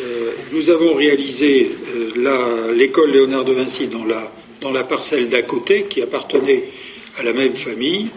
[0.00, 5.42] euh, nous avons réalisé euh, l'école Léonard de Vinci dans la, dans la parcelle d'à
[5.42, 6.64] côté qui appartenait
[7.18, 8.08] à la même famille.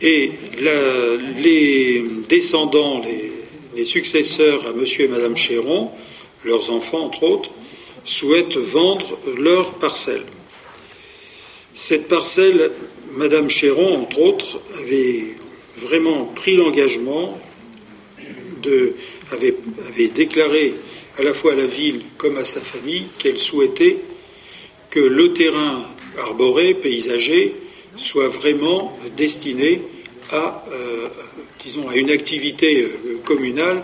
[0.00, 0.32] Et
[1.38, 3.32] les descendants, les,
[3.76, 5.90] les successeurs à monsieur et madame Chéron,
[6.44, 7.50] leurs enfants entre autres,
[8.04, 10.24] souhaitent vendre leur parcelle.
[11.74, 12.70] Cette parcelle,
[13.16, 15.36] madame Chéron, entre autres, avait
[15.76, 17.38] vraiment pris l'engagement
[18.62, 18.94] de,
[19.32, 20.74] avait, déclaré
[21.18, 23.98] à la fois à la ville comme à sa famille qu'elle souhaitait
[24.90, 25.84] que le terrain
[26.18, 27.54] arboré, paysager,
[27.96, 29.82] soit vraiment destiné
[30.30, 31.08] à, euh,
[31.60, 33.82] disons, à une activité euh, communale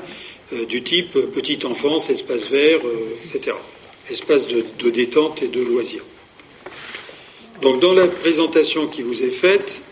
[0.53, 2.81] euh, du type petite enfance, espace vert,
[3.23, 3.57] etc.
[4.11, 6.05] Espace de, de détente et de loisirs.
[7.61, 9.83] Donc dans la présentation qui vous est faite,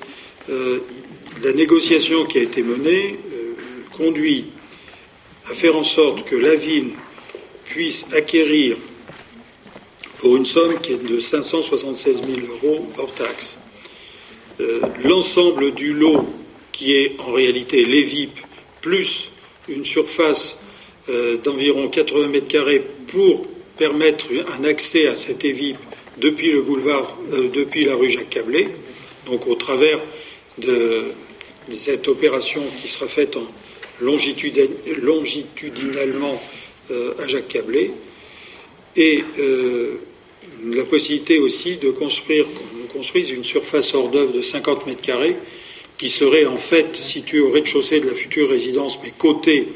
[1.43, 3.19] la négociation qui a été menée
[3.97, 4.47] conduit
[5.51, 6.91] à faire en sorte que la ville
[7.65, 8.77] puisse acquérir
[10.19, 13.57] pour une somme qui est de 576 000 euros hors taxe.
[14.61, 16.27] Euh, L'ensemble du lot,
[16.73, 18.39] qui est en réalité les VIP,
[18.81, 19.31] plus
[19.69, 20.59] une surface
[21.09, 23.47] euh, d'environ 80 mètres carrés pour
[23.77, 24.27] permettre
[24.59, 25.77] un accès à cet évip
[26.19, 28.69] depuis le boulevard, euh, depuis la rue Jacques Cablé,
[29.27, 30.01] donc au travers
[30.59, 31.05] de,
[31.69, 33.47] de cette opération qui sera faite en
[34.01, 36.43] longitudinalement
[36.91, 37.91] euh, à Jacques Cablé,
[38.97, 39.95] et euh,
[40.65, 45.37] la possibilité aussi de construire, qu'on construise une surface hors d'œuvre de 50 mètres carrés
[45.99, 49.69] qui serait en fait située au rez-de-chaussée de la future résidence, mais côté,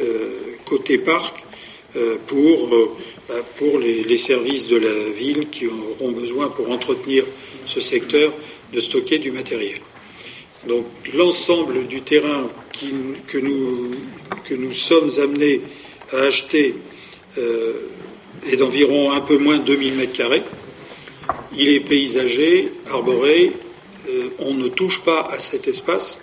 [0.00, 1.44] euh, parc,
[1.96, 2.90] euh, pour, euh,
[3.28, 3.34] bah,
[3.80, 7.24] les services de la ville qui auront besoin pour entretenir
[7.66, 8.32] ce secteur
[8.72, 9.80] de stocker du matériel.
[10.66, 12.48] Donc l'ensemble du terrain
[13.30, 15.60] que, nous, sommes amenés
[16.12, 16.74] à acheter
[17.38, 17.72] euh,
[18.50, 20.42] est d'environ un peu moins de 2000 mètres carrés.
[21.56, 23.52] Il est paysager, arboré.
[24.08, 26.20] Euh, on ne touche pas à cet espace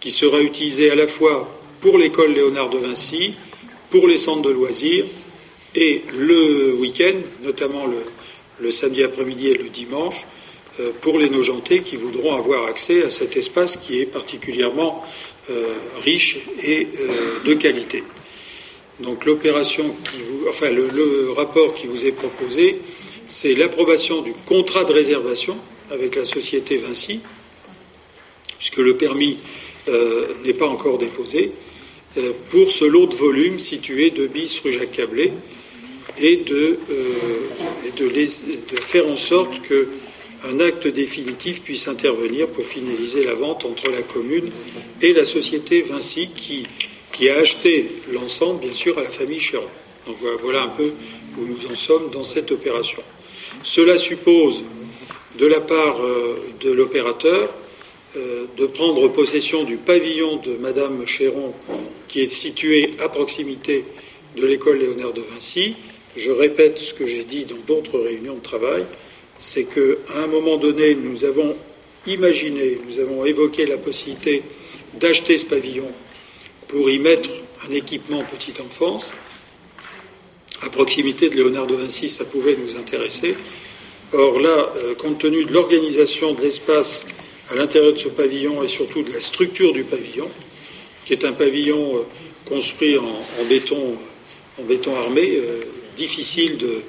[0.00, 3.34] qui sera utilisé à la fois pour l'école Léonard de Vinci,
[3.90, 5.04] pour les centres de loisirs
[5.74, 7.84] et le week-end, notamment
[8.60, 10.26] le, samedi après-midi et le dimanche,
[11.00, 15.04] pour les nojentés qui voudront avoir accès à cet espace qui est particulièrement
[15.50, 15.74] euh,
[16.04, 18.02] riche et euh, de qualité.
[19.00, 19.94] Donc l'opération
[20.48, 22.78] enfin le, le rapport qui vous est proposé,
[23.28, 25.56] c'est l'approbation du contrat de réservation
[25.90, 27.20] avec la société Vinci,
[28.58, 29.38] puisque le permis
[29.88, 31.52] euh, n'est pas encore déposé,
[32.16, 35.32] euh, pour ce lot de volume situé de bis rue Jacques Cablé,
[36.18, 39.88] et de, euh, de faire en sorte que
[40.44, 44.50] un acte définitif puisse intervenir pour finaliser la vente entre la commune
[45.02, 49.64] et la société Vinci qui, a acheté l'ensemble, bien sûr, à la famille Chéron.
[50.06, 50.92] Donc voilà un peu
[51.38, 53.02] où nous en sommes dans cette opération.
[53.62, 54.62] Cela suppose,
[55.38, 57.52] de la part euh, de l'opérateur,
[58.16, 61.52] euh, de prendre possession du pavillon de Madame Chéron,
[62.08, 63.84] qui est situé à proximité
[64.36, 65.74] de l'école Léonard de Vinci.
[66.16, 68.84] Je répète ce que j'ai dit dans d'autres réunions de travail,
[69.40, 71.56] c'est qu'à un moment donné, nous avons
[72.06, 74.42] imaginé, nous avons évoqué la possibilité
[74.94, 75.90] d'acheter ce pavillon
[76.68, 77.30] pour y mettre
[77.68, 79.14] un équipement petite enfance.
[80.62, 83.36] À proximité de Léonard de Vinci, ça pouvait nous intéresser.
[84.12, 87.04] Or là, euh, compte tenu de l'organisation de l'espace
[87.50, 90.28] à l'intérieur de ce pavillon et surtout de la structure du pavillon,
[91.04, 92.00] qui est un pavillon euh,
[92.48, 93.96] construit en, béton,
[94.96, 95.60] armé, euh,
[95.96, 96.82] difficile de,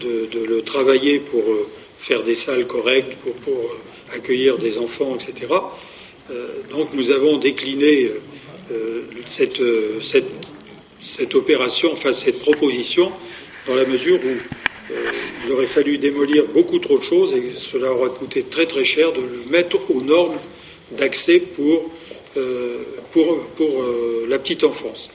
[0.00, 1.42] le travailler pour
[2.06, 3.76] faire des salles correctes, pour,
[4.12, 5.52] accueillir des enfants, etc.
[6.70, 8.10] donc nous avons décliné
[9.26, 9.62] cette,
[10.00, 10.30] cette,
[11.00, 13.10] cette opération, enfin cette proposition,
[13.66, 15.10] dans la mesure où euh,
[15.44, 19.12] il aurait fallu démolir beaucoup trop de choses et cela aura coûté très très cher
[19.12, 20.36] de le mettre aux normes
[20.92, 21.90] d'accès pour,
[22.36, 22.82] euh,
[23.12, 25.08] pour, pour euh, la petite enfance.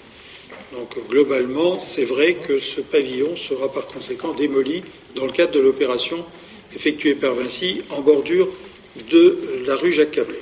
[0.74, 4.84] Donc globalement, c'est vrai que ce pavillon sera par conséquent démoli
[5.16, 6.24] dans le cadre de l'opération
[6.76, 8.50] effectuée par Vinci en bordure
[9.10, 10.40] de la rue Jacques Cablé.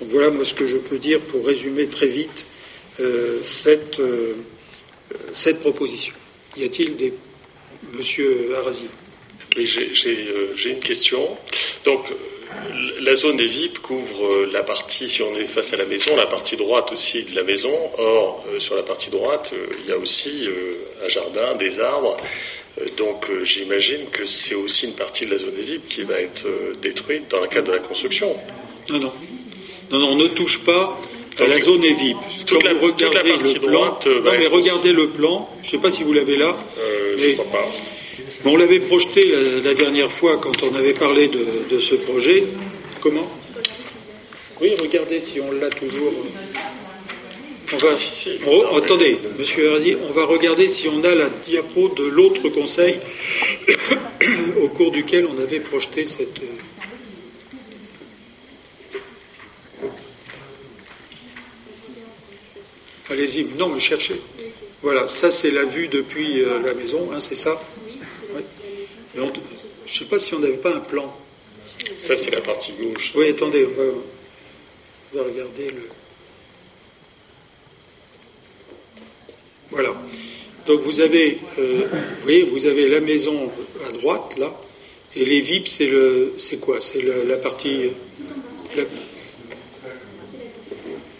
[0.00, 2.46] Donc voilà moi ce que je peux dire pour résumer très vite
[3.42, 4.02] cette,
[5.32, 6.14] cette proposition.
[6.56, 7.12] Y a-t-il des
[7.94, 8.88] Monsieur Arasi.
[9.58, 11.36] Euh, j'ai une question.
[11.84, 12.06] Donc,
[13.00, 16.16] la zone des VIP couvre euh, la partie, si on est face à la maison,
[16.16, 17.74] la partie droite aussi de la maison.
[17.98, 20.48] Or, euh, sur la partie droite, il y a aussi
[21.04, 22.16] un jardin, des arbres.
[22.96, 26.46] Donc, j'imagine que c'est aussi une partie de la zone des qui va être
[26.80, 28.34] détruite dans le cadre de la construction.
[28.88, 29.12] Non, non.
[29.90, 30.98] Non, non, on ne touche pas
[31.38, 32.16] à la zone des VIP.
[32.48, 35.48] Quand vous regardez le plan, non, mais regardez le plan.
[35.62, 36.56] Je ne sais pas si vous l'avez là.
[38.44, 39.32] On l'avait projeté
[39.62, 42.44] la, dernière fois quand on avait parlé de, ce projet.
[43.00, 43.30] Comment?
[44.60, 46.12] Oui, regardez si on l'a toujours.
[47.72, 52.50] On va, attendez, Monsieur Herzi, on va regarder si on a la diapo de l'autre
[52.50, 52.98] conseil
[54.62, 56.40] au cours duquel on avait projeté cette.
[63.08, 64.20] Allez-y, non, mais cherchez.
[64.82, 67.62] Voilà, ça c'est la vue depuis euh, la maison, hein, c'est ça?
[69.14, 69.28] Je ne
[69.86, 71.14] sais pas si on n'avait pas un plan.
[71.96, 73.12] Ça c'est la partie gauche.
[73.14, 76.01] Oui, attendez, on va, regarder le.
[79.72, 79.94] Voilà.
[80.66, 83.50] Donc vous avez, euh, vous voyez, vous avez la maison
[83.88, 84.54] à droite là,
[85.16, 86.80] et les VIP c'est le, c'est quoi?
[86.80, 87.90] C'est la, partie.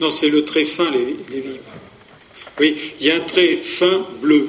[0.01, 1.61] Non, c'est le très fin les, les VIP.
[2.61, 4.49] Oui, il y a un trait fin bleu.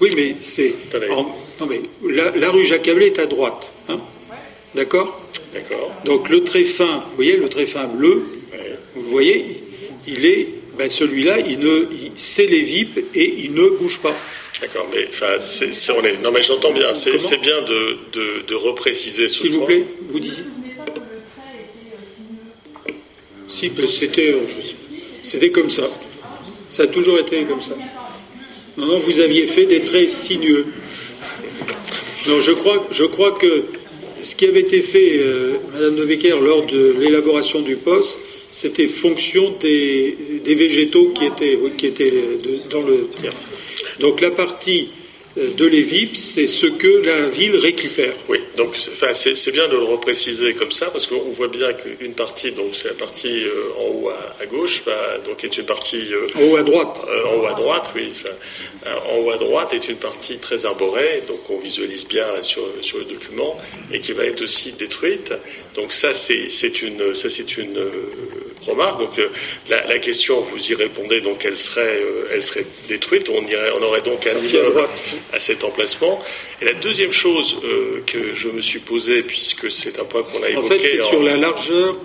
[0.00, 0.74] Oui, mais c'est.
[1.08, 3.72] Non, mais la, rue Jacques est à droite.
[3.88, 4.00] Hein?
[4.74, 5.20] D'accord?
[5.52, 5.92] D'accord.
[6.04, 8.22] Donc le trait fin, vous voyez, le trait fin bleu,
[8.94, 9.62] vous voyez,
[10.06, 10.59] il est.
[10.80, 14.16] Ben celui-là, il ne, c'est les VIP et il ne bouge pas.
[14.62, 18.54] D'accord, mais enfin, c'est, on est, non mais j'entends bien, c'est, bien de, de, de,
[18.54, 20.44] repréciser ce S'il vous plaît, vous disiez.
[23.46, 24.46] Si, ben, c'était, euh,
[25.22, 25.86] c'était comme ça.
[26.70, 27.76] Ça a toujours été comme ça.
[28.78, 30.64] Non, vous aviez fait des traits sinueux.
[32.26, 33.64] Non, je crois, je crois que
[34.24, 38.18] ce qui avait été fait, euh, Madame de Becker, lors de l'élaboration du poste,
[38.50, 42.12] c'était fonction des, végétaux qui étaient, qui étaient
[42.70, 43.34] dans le terrain.
[44.00, 44.99] Donc la partie euh,
[45.36, 48.12] de l'EVIP, c'est ce que la ville récupère.
[48.28, 52.50] Oui, donc c'est bien de le repréciser comme ça, parce qu'on voit bien qu'une partie,
[52.50, 54.82] donc c'est la partie euh, en haut à, gauche,
[55.26, 56.12] donc est une partie...
[56.12, 57.00] Euh, en haut à droite.
[57.26, 58.12] en haut à droite, oui.
[58.86, 62.98] en haut à droite est une partie très arborée, donc on visualise bien sur, sur
[62.98, 63.56] le document,
[63.92, 65.32] et qui va être aussi détruite.
[65.76, 67.14] Donc ça, c'est une...
[67.14, 67.78] Ça, c'est une
[68.66, 69.00] remarque.
[69.00, 69.10] Donc
[69.68, 72.00] la, question, vous y répondez, donc elle serait,
[72.32, 73.28] elle serait détruite.
[73.28, 74.88] On, irait, on aurait donc un immeuble
[75.32, 76.22] à cet emplacement.
[76.60, 80.42] Et la deuxième chose euh, que je me suis posée, puisque c'est un point qu'on
[80.42, 80.66] a évoqué.
[80.66, 81.96] En fait, c'est sur la largeur,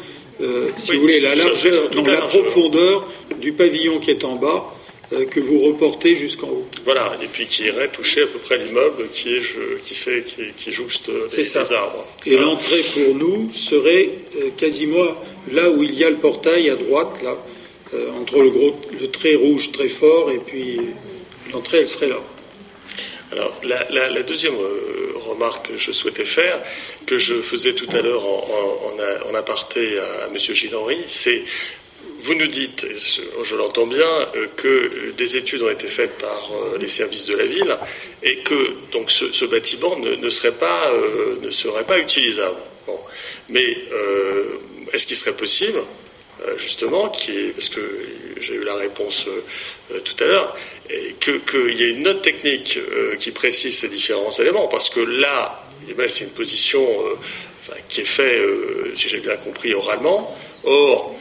[0.41, 3.07] euh, si vous voulez, la largeur, donc la, profondeur
[3.39, 4.71] du pavillon qui est en bas.
[5.13, 6.65] Euh, que vous reportez jusqu'en haut.
[6.83, 9.41] Voilà, et puis qui irait toucher à peu près l'immeuble qui, est,
[9.83, 10.23] qui, fait,
[10.57, 12.07] qui, jouxte des, arbres.
[12.25, 14.09] Et l'entrée pour nous serait
[14.57, 15.15] quasiment
[15.51, 17.37] là où il y a le portail à droite, là,
[18.19, 20.79] entre le, gros, le trait rouge très fort et puis
[21.53, 22.19] l'entrée, elle serait là.
[23.31, 26.61] Alors, la, deuxième euh, remarque que je souhaitais faire,
[27.05, 30.37] que je faisais tout à l'heure en, aparté à, M.
[30.37, 31.43] Gilles-Henri, c'est
[32.25, 32.87] vous nous dites,
[33.43, 37.35] je l'entends bien, euh, que des études ont été faites par euh, les services de
[37.35, 37.77] la ville
[38.23, 42.57] et que donc ce, bâtiment ne, serait pas, euh, ne serait pas utilisable.
[43.49, 43.77] Mais
[44.93, 45.79] est-ce qu'il serait possible,
[46.57, 47.81] justement, parce que
[48.39, 49.27] j'ai eu la réponse
[50.03, 50.55] tout à l'heure,
[50.87, 52.79] qu'il y ait une note technique
[53.19, 56.85] qui précise ces différents éléments Parce que là, eh ben, c'est une position
[57.87, 58.41] qui est faite,
[58.95, 60.37] si j'ai bien compris, oralement.
[60.63, 61.15] Or,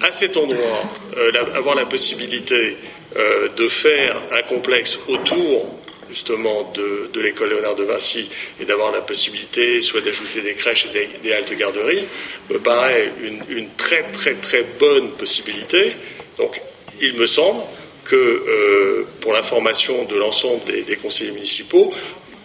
[0.00, 0.82] à cet endroit,
[1.16, 2.76] euh, avoir la possibilité
[3.16, 5.74] euh, de faire un complexe autour
[6.10, 8.28] justement de, l'école Léonard de Vinci
[8.60, 12.04] et d'avoir la possibilité soit d'ajouter des crèches et des, des haltes garderies
[12.50, 13.12] me paraît
[13.48, 15.92] une, très très très bonne possibilité.
[16.38, 16.60] Donc
[17.00, 17.60] il me semble
[18.04, 21.92] que euh, pour l'information de l'ensemble des, conseillers municipaux,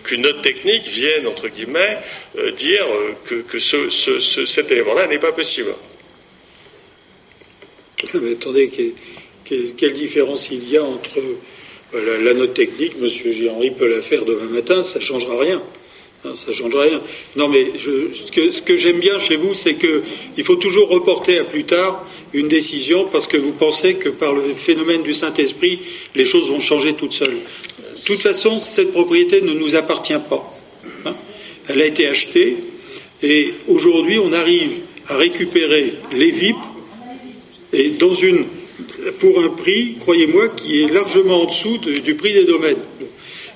[0.03, 1.99] qu'une note technique vienne, entre guillemets,
[2.57, 2.85] dire
[3.23, 5.73] que, cet élément-là n'est pas possible.
[8.13, 8.69] Mais attendez,
[9.45, 11.19] quelle, différence il y a entre
[11.95, 13.09] euh, la, note technique, M.
[13.49, 15.61] Henri peut la faire demain matin, ça ne changera rien.
[16.25, 17.01] Hein, ça change rien.
[17.35, 21.65] Non, mais ce que, j'aime bien chez vous, c'est qu'il faut toujours reporter à plus
[21.65, 25.79] tard une décision parce que vous pensez que par le phénomène du Saint-Esprit,
[26.15, 27.37] les choses vont changer toutes seules.
[27.95, 30.49] De toute façon, cette propriété ne nous appartient pas.
[31.05, 31.13] Hein.
[31.67, 32.57] Elle a été achetée
[33.21, 36.55] et aujourd'hui, on arrive à récupérer les VIP
[37.73, 38.45] et dans une,
[39.19, 42.77] pour un prix, croyez-moi, qui est largement en dessous du prix des domaines.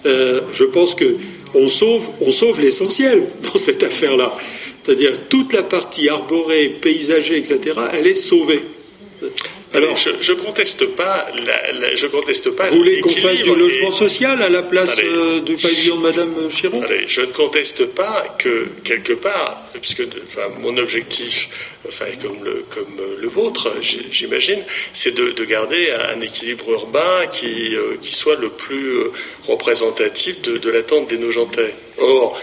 [0.05, 4.35] Euh, je pense qu'on sauve, sauve l'essentiel dans cette affaire-là.
[4.83, 8.61] C'est-à-dire toute la partie arborée, paysagée, etc., elle est sauvée.
[9.73, 11.27] Alors, je, ne conteste pas,
[11.93, 12.69] je conteste pas.
[12.69, 16.49] Vous voulez qu'on fasse du logement social à la place euh, du pavillon de Madame
[16.49, 20.03] Chiron Je ne conteste pas que quelque part, puisque
[20.61, 21.49] mon objectif,
[21.87, 24.63] enfin comme le comme le vôtre, j'imagine,
[24.93, 29.11] c'est de, garder un équilibre urbain qui euh, qui soit le plus euh,
[29.47, 31.73] représentatif de, de l'attente des Nogentais.
[31.99, 32.39] Or,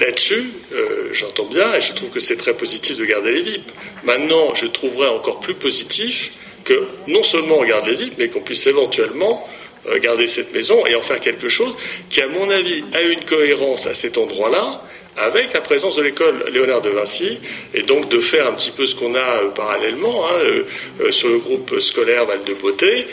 [0.00, 3.72] Là-dessus, euh, j'entends bien et je trouve que c'est très positif de garder les VIP.
[4.04, 6.32] Maintenant, je trouverais encore plus positif
[6.64, 9.48] que non seulement on garde les VIP, mais qu'on puisse éventuellement
[9.86, 11.74] euh, garder cette maison et en faire quelque chose
[12.10, 14.82] qui, à mon avis, a une cohérence à cet endroit-là
[15.16, 17.38] avec la présence de l'école Léonard de Vinci,
[17.74, 20.62] et donc de faire un petit peu ce qu'on a euh, parallèlement hein, euh,
[21.02, 23.06] euh, sur le groupe scolaire Val de Beauté.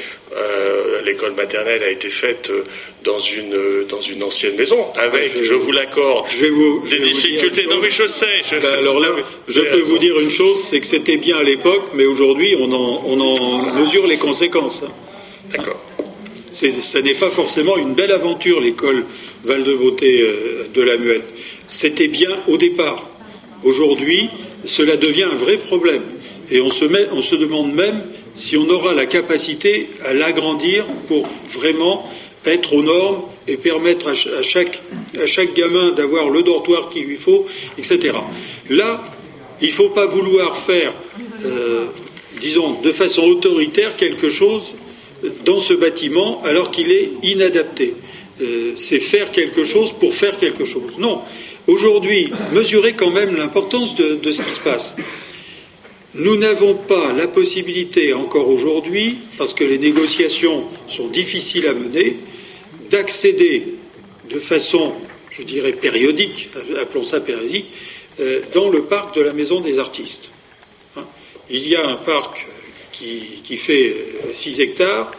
[1.06, 2.52] L'école maternelle a été faite
[3.04, 7.66] dans une, dans une ancienne maison, avec, je, vous l'accorde, des difficultés.
[7.66, 8.42] non, mais je sais.
[8.52, 9.16] Ben, alors là,
[9.48, 12.72] je peux vous dire une chose, c'est que c'était bien à l'époque, mais aujourd'hui, on
[12.72, 14.84] en, on en mesure les conséquences.
[15.52, 15.82] D'accord.
[16.52, 19.06] Ce n'est pas forcément une belle aventure, l'école
[19.44, 20.24] Val de Beauté
[20.72, 21.34] de la Muette.
[21.70, 23.08] C'était bien au départ.
[23.64, 24.30] Aujourd'hui,
[24.66, 26.02] cela devient un vrai problème.
[26.50, 28.02] Et on se, on se demande même
[28.36, 32.10] si on aura la capacité à l'agrandir pour vraiment
[32.48, 34.82] être aux normes et permettre à chaque,
[35.22, 37.46] à chaque gamin d'avoir le dortoir qu'il lui faut,
[37.78, 38.18] etc.
[38.72, 39.04] Là,
[39.62, 40.92] il ne faut pas vouloir faire,
[41.46, 41.86] euh,
[42.40, 44.74] disons, de façon autoritaire quelque chose
[45.46, 47.94] dans ce bâtiment alors qu'il est inadapté.
[48.42, 50.98] Euh, c'est faire quelque chose pour faire quelque chose.
[50.98, 51.20] Non,
[51.70, 54.96] Aujourd'hui, mesurez quand même l'importance de, ce qui se passe.
[56.16, 62.18] Nous n'avons pas la possibilité encore aujourd'hui, parce que les négociations sont difficiles à mener,
[62.90, 63.76] d'accéder
[64.32, 64.94] de façon,
[65.30, 66.50] je dirais, périodique,
[66.82, 67.68] appelons ça périodique,
[68.20, 70.32] euh, dans le parc de la Maison des Artistes.
[70.98, 71.06] Hein?
[71.52, 72.48] Il y a un parc
[72.92, 73.94] qui, fait
[74.34, 75.12] 6 euh, hectares,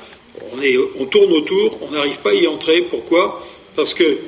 [0.51, 0.59] on,
[0.99, 2.81] on tourne autour, on n'arrive pas à y entrer.
[2.83, 3.47] Pourquoi?
[3.77, 4.19] Parce que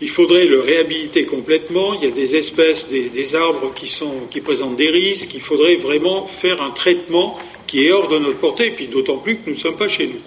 [0.00, 1.94] il faudrait le réhabiliter complètement.
[1.94, 5.34] Il y a des espèces, des, arbres qui, sont, qui présentent des risques.
[5.34, 9.18] Il faudrait vraiment faire un traitement qui est hors de notre portée, et puis d'autant
[9.18, 10.20] plus que nous ne sommes pas chez nous.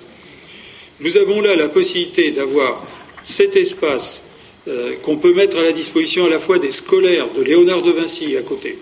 [0.99, 2.85] Nous avons là la possibilité d'avoir
[3.23, 4.23] cet espace
[4.67, 7.91] euh, qu'on peut mettre à la disposition à la fois des scolaires de Léonard de
[7.91, 8.77] Vinci à côté,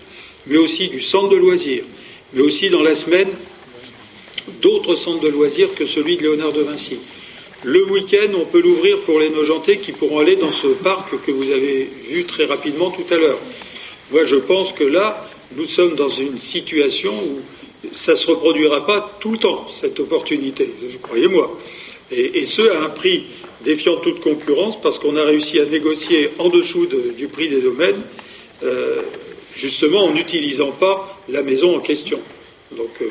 [0.46, 1.84] mais aussi du centre de loisirs,
[2.34, 3.28] mais aussi dans la semaine
[4.60, 6.98] d'autres centres de loisirs que celui de Léonard de Vinci.
[7.64, 11.30] Le week-end, on peut l'ouvrir pour les Nogentais qui pourront aller dans ce parc que
[11.30, 13.38] vous avez vu très rapidement tout à l'heure.
[14.12, 17.40] Moi, je pense que là, nous sommes dans une situation où
[17.92, 21.54] ça ne se reproduira pas tout le temps, cette opportunité, croyez-moi.
[22.10, 23.24] Et, ce, à un prix
[23.62, 28.00] défiant toute concurrence, parce qu'on a réussi à négocier en dessous du prix des domaines,
[28.62, 29.02] euh,
[29.54, 32.20] justement en n'utilisant pas la maison en question.
[32.74, 33.10] Donc, euh,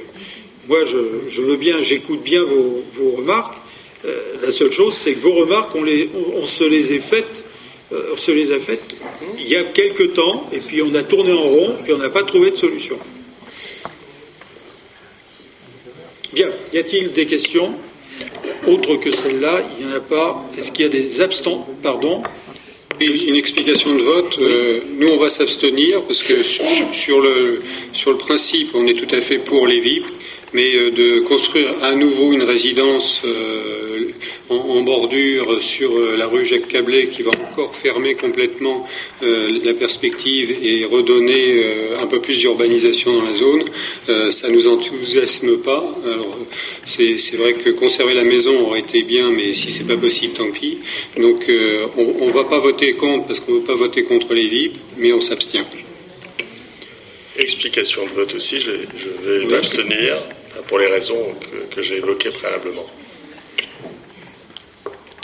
[0.68, 3.59] moi, je, veux bien, j'écoute bien vos remarques.
[4.06, 7.46] Euh, la seule chose, c'est que vos remarques, on, se les est faites
[7.92, 8.96] on se les a faites
[9.40, 12.12] il y a quelque temps, et puis on a tourné en rond, puis on n'a
[12.12, 13.00] pas trouvé de solution.
[16.34, 17.74] Bien, y a-t-il des questions
[18.68, 19.64] autres que celle-là?
[19.80, 20.46] Il n'y en a pas.
[20.56, 21.68] Est-ce qu'il y a des abstents?
[21.82, 22.22] Pardon
[23.06, 24.38] une explication de vote.
[24.40, 27.60] Euh, nous, on va s'abstenir parce que sur, le,
[27.94, 30.06] sur le principe, on est tout à fait pour les VIP,
[30.54, 33.89] mais euh, de construire à nouveau une résidence euh,
[34.50, 38.88] en, bordure sur euh, la rue Jacques Cablet qui va encore fermer complètement
[39.22, 41.64] la perspective et redonner
[42.00, 43.64] un peu plus d'urbanisation dans la zone,
[44.32, 45.84] ça nous enthousiasme pas.
[46.06, 46.38] Alors
[46.86, 50.52] c'est vrai que conserver la maison aurait été bien, mais si c'est pas possible, tant
[50.52, 50.80] pis.
[51.18, 51.50] Donc
[51.98, 54.78] on ne va pas voter contre parce qu'on ne veut pas voter contre les VIP,
[54.98, 55.66] mais on s'abstient.
[57.40, 60.18] Explication de vote aussi, je vais, m'abstenir
[60.68, 61.26] pour les raisons
[61.72, 62.86] que, j'ai évoquées préalablement.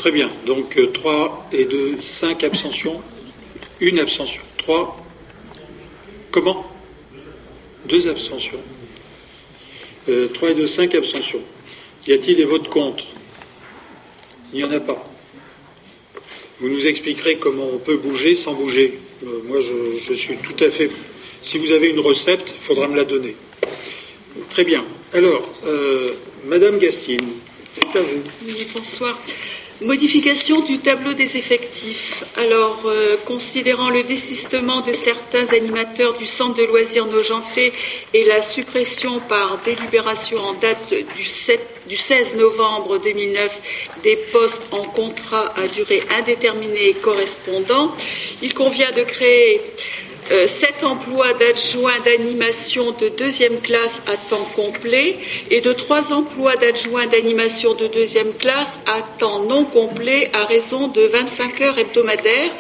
[0.06, 0.30] Très bien.
[0.46, 3.02] Donc 3 euh, et 2, 5 abstentions.
[3.80, 4.44] Une abstention.
[4.58, 5.04] 3.
[6.30, 6.72] Comment?
[7.88, 8.60] Deux abstentions.
[10.06, 11.42] 3 euh, et 2, 5 abstentions.
[12.06, 13.04] Y a-t-il des votes contre?
[14.54, 15.04] Il n'y en a pas.
[16.60, 19.00] Vous nous expliquerez comment on peut bouger sans bouger.
[19.26, 20.92] Euh, moi, je, je, suis tout à fait.
[21.42, 23.36] Si vous avez une recette, il faudra me la donner.
[24.52, 24.86] Très bien.
[25.14, 26.14] Alors, euh,
[26.44, 27.28] Madame Gastine,
[27.74, 28.22] c'est à vous.
[28.46, 29.20] Oui, bonsoir.
[29.82, 32.24] Modification du tableau des effectifs.
[32.38, 37.74] Alors, euh, considérant le désistement de certains animateurs du centre de loisirs Nogenté
[38.14, 43.62] et la suppression par délibération en date du, 7, du 16 novembre 2009
[44.02, 47.92] des postes en contrat à durée indéterminée correspondants,
[48.42, 49.60] il convient de créer
[50.48, 55.18] sept emplois d'adjoints d'animation de deuxième classe à temps complet
[55.52, 60.88] et de trois emplois d'adjoints d'animation de deuxième classe à temps non complet à raison
[60.88, 62.52] de 25 heures hebdomadaires,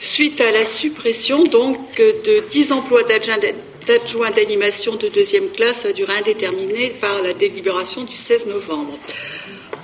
[0.00, 6.14] suite à la suppression donc de dix emplois d'adjoints d'animation de deuxième classe à durée
[6.18, 8.98] indéterminée par la délibération du 16 novembre.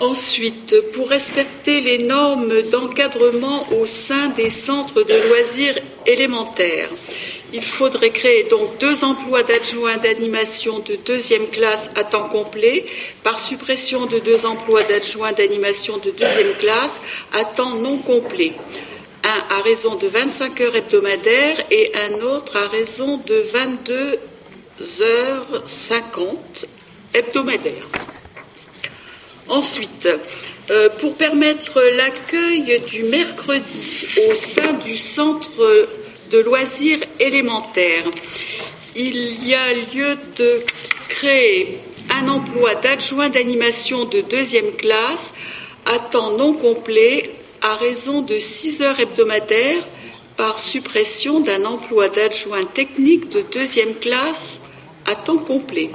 [0.00, 5.76] Ensuite, pour respecter les normes d'encadrement au sein des centres de loisirs
[6.06, 6.88] élémentaires,
[7.52, 12.84] il faudrait créer donc deux emplois d'adjoints d'animation de deuxième classe à temps complet
[13.24, 17.00] par suppression de deux emplois d'adjoints d'animation de deuxième classe
[17.32, 18.52] à temps non complet.
[19.24, 24.18] Un à raison de 25 heures hebdomadaires et un autre à raison de 22
[25.00, 26.66] heures 50
[27.14, 27.88] hebdomadaires.
[29.48, 30.08] Ensuite,
[30.70, 35.88] euh, pour permettre l'accueil du mercredi au sein du centre
[36.30, 38.04] de loisirs élémentaires,
[38.94, 40.60] il y a lieu de
[41.08, 41.78] créer
[42.10, 45.32] un emploi d'adjoint d'animation de deuxième classe
[45.86, 47.30] à temps non complet
[47.62, 49.86] à raison de 6 heures hebdomadaires
[50.36, 54.60] par suppression d'un emploi d'adjoint technique de deuxième classe
[55.06, 55.90] à temps complet.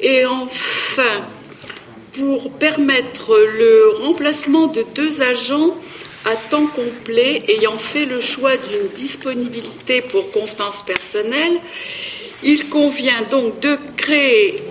[0.00, 1.26] Et enfin,
[2.16, 5.76] pour permettre le remplacement de deux agents
[6.24, 11.58] à temps complet ayant fait le choix d'une disponibilité pour confiance personnelle,
[12.42, 14.62] il convient donc de créer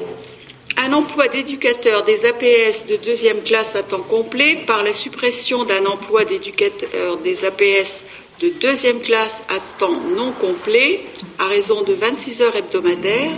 [0.77, 5.85] un emploi d'éducateur des APS de deuxième classe à temps complet par la suppression d'un
[5.85, 8.05] emploi d'éducateur des APS
[8.41, 11.01] de deuxième classe à temps non complet
[11.39, 13.31] à raison de 26 heures hebdomadaires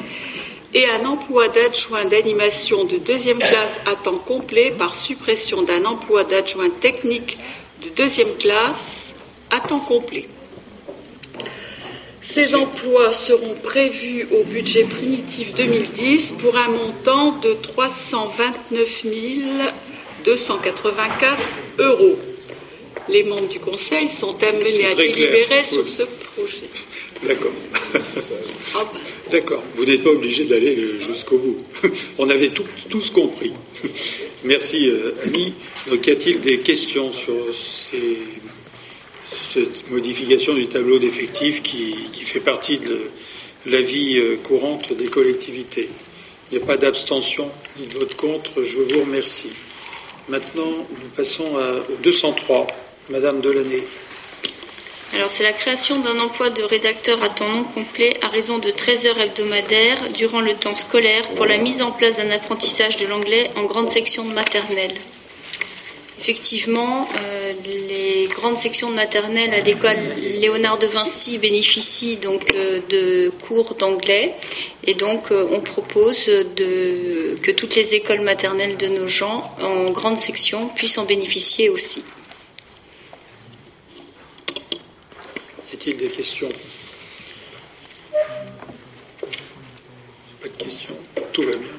[0.76, 6.26] et un emploi d'adjoint d'animation de deuxième classe à temps complet par suppression d'un emploi
[6.26, 7.38] d'adjoint technique
[7.82, 9.16] de deuxième classe
[9.52, 10.28] à temps complet.
[12.20, 19.06] Ces emplois seront prévus au budget primitif 2010 pour un montant de 329
[20.26, 21.42] 284
[21.80, 22.20] euros.
[23.08, 26.70] Les membres du Conseil sont amenés à délibérer sur ce projet.
[27.24, 27.54] D'accord.
[29.32, 29.64] D'accord.
[29.76, 31.58] Vous n'êtes pas obligé d'aller jusqu'au bout.
[32.18, 32.52] On avait
[32.90, 33.54] tous compris.
[34.44, 35.54] Merci, euh, Annie.
[35.90, 37.34] Donc, y a-t-il des questions sur
[39.26, 41.96] cette modification du tableau d'effectifs qui,
[42.26, 43.00] fait partie de
[43.66, 45.90] la vie euh, courante des collectivités?
[46.52, 48.62] Il n'y a pas d'abstention ni de vote contre.
[48.62, 49.50] Je vous remercie.
[50.30, 52.68] Maintenant, nous passons au 203.
[53.10, 53.84] Madame Delaney.
[55.28, 59.08] C'est la création d'un emploi de rédacteur à temps non complet à raison de 13
[59.08, 63.50] heures hebdomadaires durant le temps scolaire pour la mise en place d'un apprentissage de l'anglais
[63.58, 64.94] en grande section de maternelle.
[66.18, 69.98] Effectivement, euh, les grandes sections de maternelle à l'école
[70.40, 74.34] Léonard de Vinci bénéficient donc euh, de cours d'anglais
[74.86, 80.18] et donc euh, on propose que toutes les écoles maternelles de nos gens en grande
[80.18, 82.04] section puissent en bénéficier aussi.
[85.94, 86.50] Des questions
[90.42, 90.98] Pas de questions.
[91.32, 91.70] Tout va bien.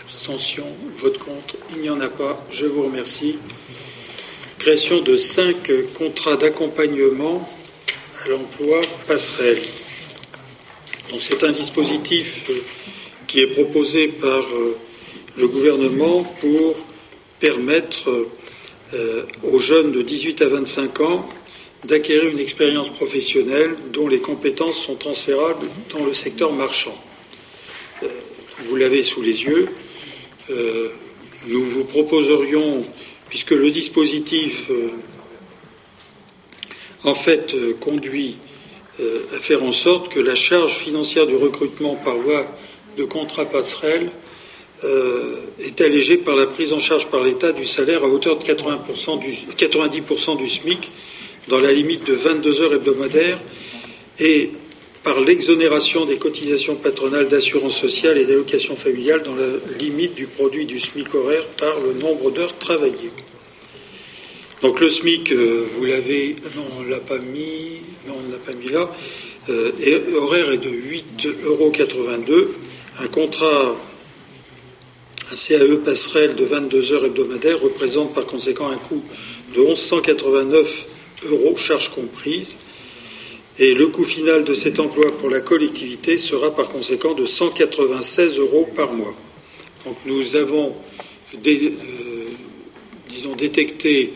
[0.00, 0.66] Abstention,
[0.96, 1.56] vote contre.
[1.74, 2.42] Il n'y en a pas.
[2.50, 3.36] Je vous remercie.
[4.58, 7.46] Création de cinq contrats d'accompagnement
[8.24, 9.60] à l'emploi passerelle.
[11.18, 12.54] c'est un dispositif euh,
[13.26, 14.76] qui est proposé par euh,
[15.36, 16.76] le gouvernement pour
[17.40, 18.26] permettre
[18.94, 21.28] euh, aux jeunes de 18 à 25 ans
[21.84, 26.96] d'acquérir une expérience professionnelle dont les compétences sont transférables dans le secteur marchand.
[28.66, 29.68] Vous l'avez sous les yeux.
[31.46, 32.84] Nous vous proposerions,
[33.28, 34.68] puisque le dispositif
[37.04, 38.36] en fait conduit
[39.00, 42.44] à faire en sorte que la charge financière du recrutement par voie
[42.96, 44.10] de contrat passerelle
[44.84, 48.44] euh, est allégée par la prise en charge par l'État du salaire à hauteur de
[48.44, 50.90] 80% du, 90% du SMIC
[51.48, 53.38] dans la limite de 22 heures hebdomadaires
[54.20, 54.50] et
[55.02, 59.46] par l'exonération des cotisations patronales d'assurance sociale et d'allocation familiale dans la
[59.78, 63.10] limite du produit du SMIC horaire par le nombre d'heures travaillées.
[64.62, 68.52] Donc le SMIC, euh, vous l'avez, non, on l'a pas mis, non, on l'a pas
[68.52, 68.90] mis là,
[69.48, 71.72] euh, et horaire est de 8,82 euros.
[73.00, 73.76] Un contrat,
[75.30, 79.02] un CAE passerelle de 22 heures hebdomadaires représente par conséquent un coût
[79.54, 80.86] de 1189
[81.24, 82.56] euros, charges comprises.
[83.58, 88.38] Et le coût final de cet emploi pour la collectivité sera par conséquent de 196
[88.38, 89.14] euros par mois.
[89.84, 90.74] Donc nous avons,
[91.34, 91.68] euh,
[93.36, 94.12] détecté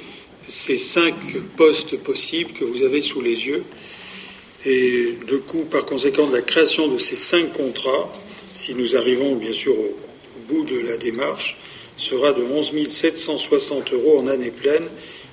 [0.48, 1.14] ces cinq
[1.56, 3.64] postes possibles que vous avez sous les yeux.
[4.64, 8.12] Et le coût, par conséquent, de la création de ces cinq contrats
[8.54, 9.94] si nous arrivons bien sûr au,
[10.48, 11.56] bout de la démarche,
[11.96, 14.84] sera de 11 760 euros en année pleine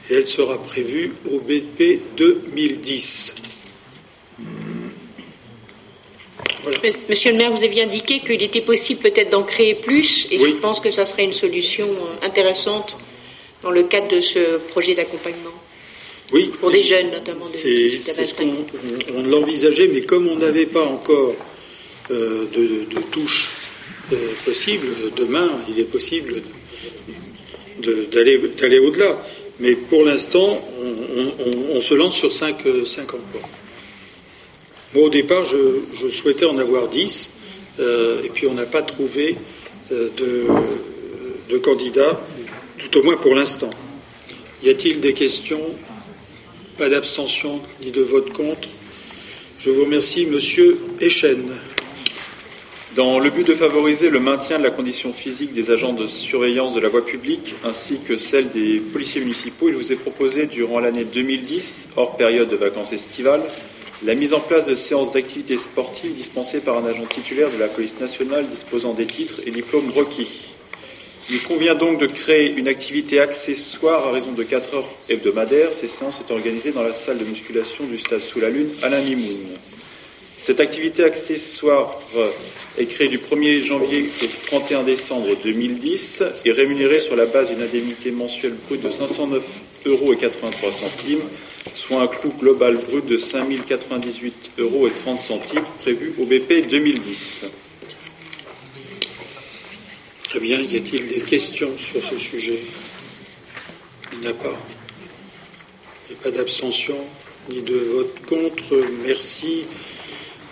[0.09, 3.35] et elle sera prévue au BP 2010.
[7.09, 10.51] Monsieur le maire, vous aviez indiqué qu'il était possible peut-être d'en créer plus et je
[10.53, 12.97] pense que ça serait une solution euh, intéressante
[13.63, 15.53] dans le cadre de ce projet d'accompagnement.
[16.31, 16.51] Oui.
[16.59, 17.45] Pour des jeunes notamment.
[17.51, 18.65] C'est ce qu'on
[19.15, 21.35] on, l'envisageait, mais comme on n'avait pas encore
[22.11, 23.51] euh, de, touches
[24.13, 24.15] euh,
[24.45, 24.87] possibles.
[25.15, 26.41] Demain, il est possible
[28.11, 29.25] d'aller au-delà.
[29.59, 30.61] Mais pour l'instant,
[31.73, 33.49] on, se lance sur 5, euh, emplois.
[34.93, 37.31] Moi, au départ, je, souhaitais en avoir 10,
[37.79, 39.35] et puis on n'a pas trouvé
[39.91, 40.47] de,
[41.49, 42.19] de candidats,
[42.77, 43.69] tout au moins pour l'instant.
[44.63, 45.61] Y a-t-il des questions?
[46.77, 48.69] Pas d'abstention ni de vote contre
[49.59, 51.49] Je vous remercie, Monsieur Echen.
[52.95, 56.73] Dans le but de favoriser le maintien de la condition physique des agents de surveillance
[56.73, 60.79] de la voie publique ainsi que celle des policiers municipaux, il vous est proposé durant
[60.79, 63.43] l'année 2010, hors période de vacances estivales,
[64.03, 67.67] la mise en place de séances d'activités sportives dispensées par un agent titulaire de la
[67.67, 70.55] police nationale disposant des titres et diplômes requis.
[71.29, 75.73] Il convient donc de créer une activité accessoire à raison de 4 heures hebdomadaires.
[75.73, 78.89] Ces séances sont organisées dans la salle de musculation du stade Sous la Lune, à
[78.89, 79.57] la Mimoun.
[80.39, 81.99] Cette activité accessoire
[82.79, 87.61] est créée du 1er janvier au 31 décembre 2010 et rémunérée sur la base d'une
[87.61, 89.43] indemnité mensuelle brute de 509
[89.85, 91.21] euros et 83 centimes,
[91.75, 97.45] soit un coût global brut de 5098 euros et 30 centimes prévu au BP 2010.
[100.29, 102.59] Très bien, y a-t-il des questions sur ce sujet?
[104.13, 104.55] Il n'y a pas.
[106.07, 106.95] Il n'y a pas d'abstention
[107.51, 108.79] ni de vote contre.
[109.05, 109.65] Merci.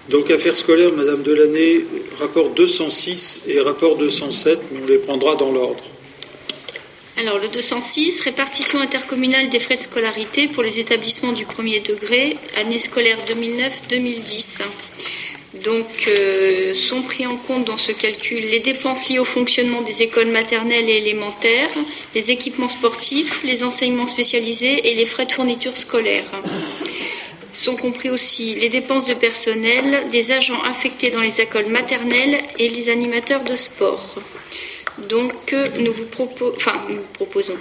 [0.09, 1.83] Donc, affaires scolaires, Madame Delaney,
[2.19, 5.83] rapport 206 et rapport 207, on les prendra dans l'ordre.
[7.17, 12.37] Alors, le 206, répartition intercommunale des frais de scolarité pour les établissements du premier degré,
[12.55, 14.61] année scolaire 2009-2010.
[15.65, 20.03] Donc, euh, sont pris en compte dans ce calcul les dépenses liées au fonctionnement des
[20.03, 21.69] écoles maternelles et élémentaires,
[22.15, 26.25] les équipements sportifs, les enseignements spécialisés et les frais de fourniture scolaire
[27.57, 32.69] sont compris aussi les dépenses de personnel des agents affectés dans les écoles maternelles et
[32.69, 34.15] les animateurs de sport.
[35.09, 37.57] Donc, nous vous, proposons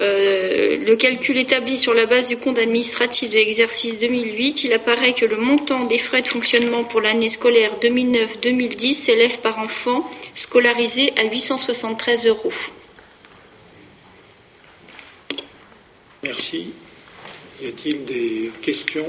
[0.00, 5.12] euh, le calcul établi sur la base du compte administratif de l'exercice 2008, il apparaît
[5.12, 11.12] que le montant des frais de fonctionnement pour l'année scolaire 2009-2010 s'élève par enfant scolarisé
[11.16, 12.52] à 873 euros.
[16.22, 16.72] Merci.
[17.60, 19.06] Y a-t-il des questions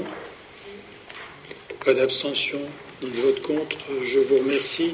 [1.84, 2.58] Pas d'abstention
[3.00, 3.78] ni de vote contre.
[4.02, 4.92] Je vous remercie.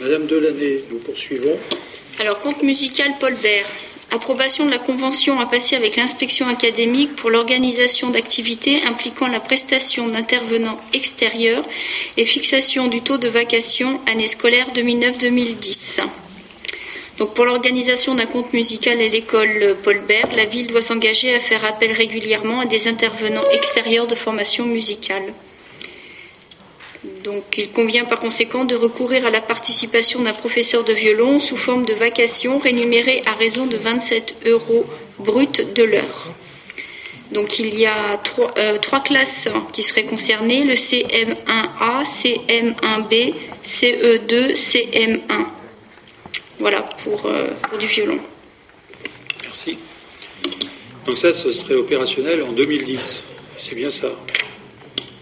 [0.00, 1.56] Madame Delaney, nous poursuivons.
[2.18, 3.66] Alors, compte musical Paul Bert.
[4.10, 10.08] Approbation de la convention à passer avec l'inspection académique pour l'organisation d'activités impliquant la prestation
[10.08, 11.64] d'intervenants extérieurs
[12.16, 16.00] et fixation du taux de vacation année scolaire 2009-2010.
[17.18, 21.40] Donc pour l'organisation d'un compte musical à l'école Paul Bert, la ville doit s'engager à
[21.40, 25.32] faire appel régulièrement à des intervenants extérieurs de formation musicale.
[27.24, 31.56] Donc, il convient par conséquent de recourir à la participation d'un professeur de violon sous
[31.56, 34.86] forme de vacation rémunéré à raison de 27 euros
[35.18, 36.28] bruts de l'heure.
[37.32, 44.54] Donc, il y a trois, euh, trois, classes qui seraient concernées le CM1A, CM1B, CE2,
[44.54, 45.55] CM1.
[46.58, 48.18] Voilà pour, euh, pour du violon.
[49.42, 49.78] Merci.
[51.06, 53.24] Donc, ça, ce serait opérationnel en 2010.
[53.56, 54.12] C'est bien ça.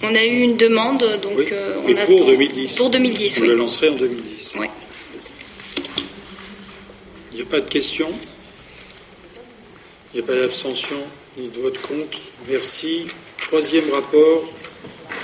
[0.02, 2.26] On a eu une demande, donc euh, on pour attend...
[2.26, 2.76] 2010.
[2.76, 3.48] Pour 2010, on oui.
[3.48, 4.52] le lancerait en 2010.
[4.58, 4.66] Oui.
[7.32, 8.10] Il n'y a pas de questions?
[10.12, 10.96] Il n'y a pas d'abstention
[11.36, 13.06] ni de vote contre Merci.
[13.48, 14.44] Troisième rapport,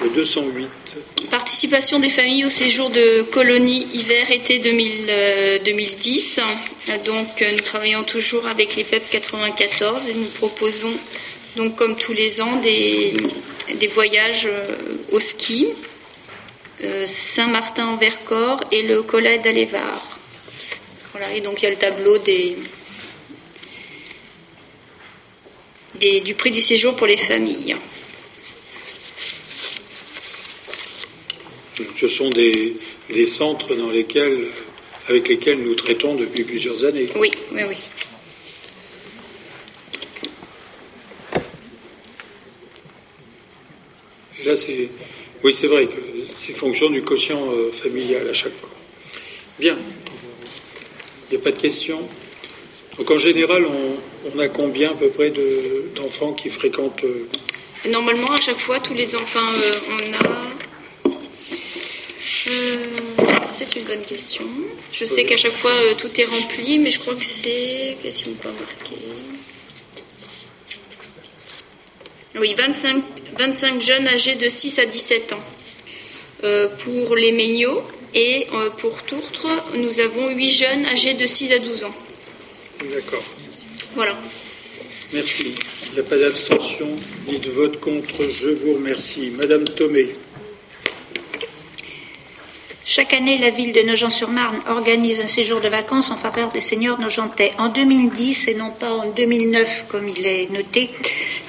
[0.03, 0.69] le 208.
[1.31, 6.41] Participation des familles au séjour de colonie hiver-été 2010.
[7.05, 10.93] Donc, euh, nous travaillons toujours avec les PEP 94 et nous proposons,
[11.57, 13.15] donc, comme tous les ans, des
[13.75, 14.77] des voyages euh,
[15.13, 15.69] au ski,
[16.85, 20.19] euh, Saint-Martin-en-Vercors et le Collet d'Alévar.
[21.13, 22.57] Voilà, et donc il y a le tableau des,
[26.21, 27.77] du prix du séjour pour les familles.
[31.97, 32.77] Ce sont des,
[33.11, 34.47] des centres dans lesquels,
[35.09, 37.09] avec lesquels nous traitons depuis plusieurs années.
[37.17, 37.77] Oui, oui, oui.
[44.41, 44.89] Et là, c'est.
[45.43, 45.97] Oui, c'est vrai que
[46.37, 48.69] c'est fonction du quotient euh, familial à chaque fois.
[49.59, 49.77] Bien.
[51.31, 52.01] Il n'y a pas de questions
[52.99, 53.65] Donc en général,
[54.35, 55.33] on, a combien à peu près
[55.95, 57.29] d'enfants qui fréquentent euh,
[57.89, 60.60] Normalement, à chaque fois, tous les enfants, euh, on a.
[63.45, 64.45] c'est une bonne question.
[64.93, 67.97] Je sais qu'à chaque fois, tout est rempli, mais je crois que c'est.
[68.03, 68.97] Qu'est-ce qu'on peut marquer
[72.39, 73.03] Oui, 25
[73.39, 75.45] 25 jeunes âgés de 6 à 17 ans.
[76.45, 77.83] Euh, pour les Méniaux
[78.15, 81.95] et euh, pour Tourtre, nous avons 8 jeunes âgés de 6 à 12 ans.
[82.93, 83.23] D'accord.
[83.95, 84.17] Voilà.
[85.13, 85.55] Merci.
[85.89, 86.89] Il n'y a pas d'abstention
[87.29, 88.29] ni de vote contre.
[88.29, 89.31] Je vous remercie.
[89.31, 90.09] Madame Thomé.
[92.87, 96.99] Chaque année, la ville de Nogent-sur-Marne organise un séjour de vacances en faveur des seigneurs
[96.99, 97.53] nogentais.
[97.59, 100.91] En 2010 et non pas en 2009, comme il est noté,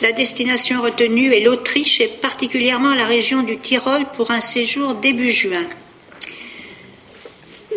[0.01, 5.31] la destination retenue est l'Autriche et particulièrement la région du Tyrol pour un séjour début
[5.31, 5.65] juin.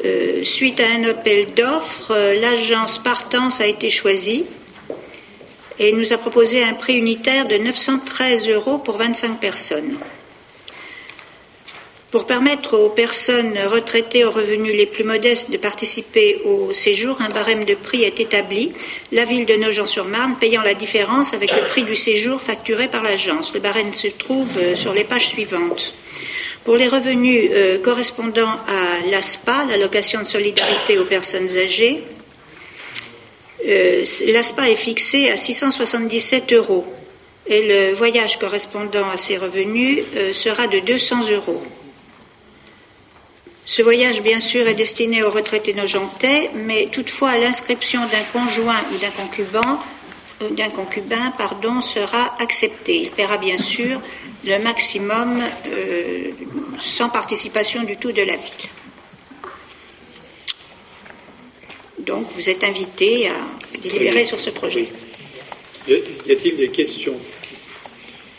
[0.05, 4.45] Euh, suite à un appel d'offres, euh, l'agence Partance a été choisie
[5.79, 9.97] et nous a proposé un prix unitaire de 913 euros pour 25 personnes.
[12.15, 17.29] Pour permettre aux personnes retraitées aux revenus les plus modestes de participer au séjour, un
[17.29, 18.71] barème de prix est établi,
[19.11, 23.53] la ville de Nogent-sur-Marne payant la différence avec le prix du séjour facturé par l'agence.
[23.53, 25.93] Le barème se trouve euh, sur les pages suivantes.
[26.63, 32.01] Pour les revenus euh, correspondant à l'ASPA, l'allocation de solidarité aux personnes âgées,
[33.67, 36.87] euh, l'ASPA est fixé à 677 euros
[37.49, 41.61] et le voyage correspondant à ces revenus sera de 200 euros.
[43.67, 48.99] Ce voyage, bien sûr, est destiné aux retraités nogentais, mais toutefois l'inscription d'un conjoint ou
[48.99, 49.81] d'un concubin,
[50.43, 52.97] euh, d'un concubin pardon, sera acceptée.
[52.97, 54.03] Il paiera bien sûr
[54.45, 56.31] le maximum euh,
[56.79, 58.69] sans participation du tout de la ville.
[62.01, 64.89] Donc vous êtes invité à délibérer sur ce projet.
[65.89, 67.17] Y a-t-il des questions?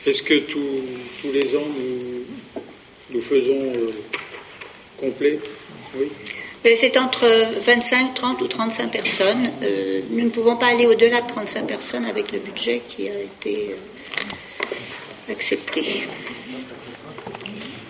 [0.06, 1.68] Est-ce que tous, les ans
[3.12, 3.92] nous, faisons euh,
[4.98, 5.40] complet
[5.98, 6.08] Oui.
[6.76, 7.28] C'est entre
[7.64, 9.52] 25, 30 ou 35 personnes.
[9.62, 13.22] Euh, nous ne pouvons pas aller au-delà de 35 personnes avec le budget qui a
[13.22, 15.84] été euh, accepté.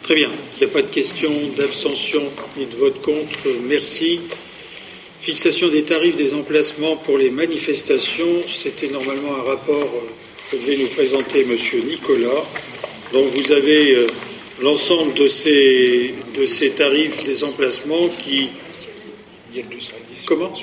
[0.04, 0.30] Très bien.
[0.58, 2.22] Il n'y a pas de question d'abstention
[2.58, 3.48] ni de vote contre.
[3.64, 4.20] Merci.
[5.22, 8.44] Fixation des tarifs des emplacements pour les manifestations.
[8.46, 11.56] C'était normalement un rapport euh, que devait nous présenter M.
[11.88, 12.44] Nicolas.
[13.14, 14.06] Donc vous avez
[14.62, 18.50] l'ensemble de ces, de ces tarifs des emplacements qui.
[19.52, 20.26] Il y a le 210.
[20.26, 20.54] Comment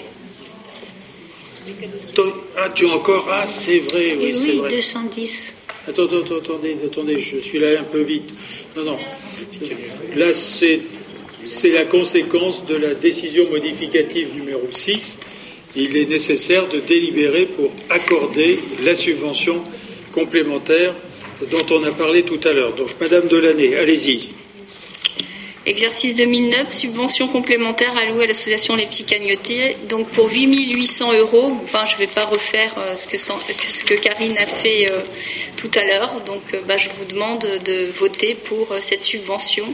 [2.57, 4.71] Ah, tu as encore Ah, c'est vrai, oui, c'est vrai.
[4.71, 5.55] 210.
[5.89, 8.35] Attends, attends, attendez, attendez, je suis là un peu vite.
[8.77, 8.99] Non, non.
[10.17, 10.81] Là, c'est,
[11.47, 15.17] c'est la conséquence de la décision modificative numéro 6
[15.75, 19.63] il est nécessaire de délibérer pour accorder la subvention
[20.13, 20.95] complémentaire
[21.51, 22.73] dont on a parlé tout à l'heure.
[22.75, 24.29] Donc, Madame Delaney, allez-y.
[25.65, 31.57] Exercice 2009, subvention complémentaire allouée à l'association Les Petits Cagnotiers, donc pour 8800 euros.
[31.63, 34.99] Enfin, je ne vais pas refaire euh, ce que, ce que, Karine a fait euh,
[35.57, 36.21] tout à l'heure.
[36.23, 39.73] Donc, euh, bah, je vous demande de voter pour cette subvention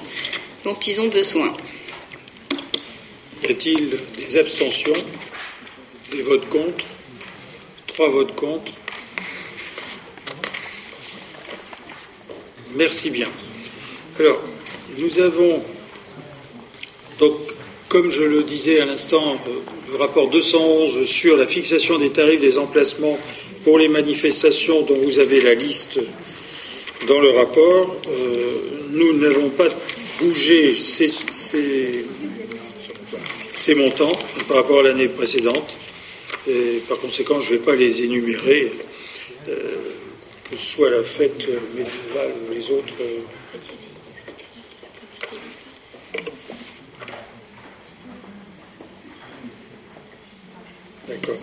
[0.65, 1.55] dont ils ont besoin.
[3.49, 4.93] Y a-t-il des abstentions
[6.11, 6.85] Des votes contre
[7.87, 8.73] Trois votes contre
[12.75, 13.29] Merci bien.
[14.19, 14.41] Alors,
[14.99, 15.63] nous avons
[17.19, 17.35] donc,
[17.89, 19.51] comme je le disais à l'instant, euh,
[19.91, 23.19] le rapport 211 sur la fixation des tarifs des emplacements
[23.65, 25.99] pour les manifestations dont vous avez la liste
[27.07, 29.69] dans le rapport, euh, nous n'avons pas
[30.21, 32.05] bougé ces,
[33.75, 34.13] montants
[34.47, 35.77] par rapport à l'année précédente.
[36.49, 38.71] Et par conséquent, je ne vais pas les énumérer,
[40.51, 42.95] que ce soit la fête médiévale ou les autres.
[51.09, 51.37] D'accord.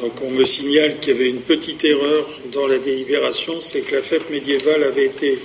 [0.00, 3.96] Donc on me signale qu'il y avait une petite erreur dans la délibération, c'est que
[3.96, 5.38] la fête médiévale avait été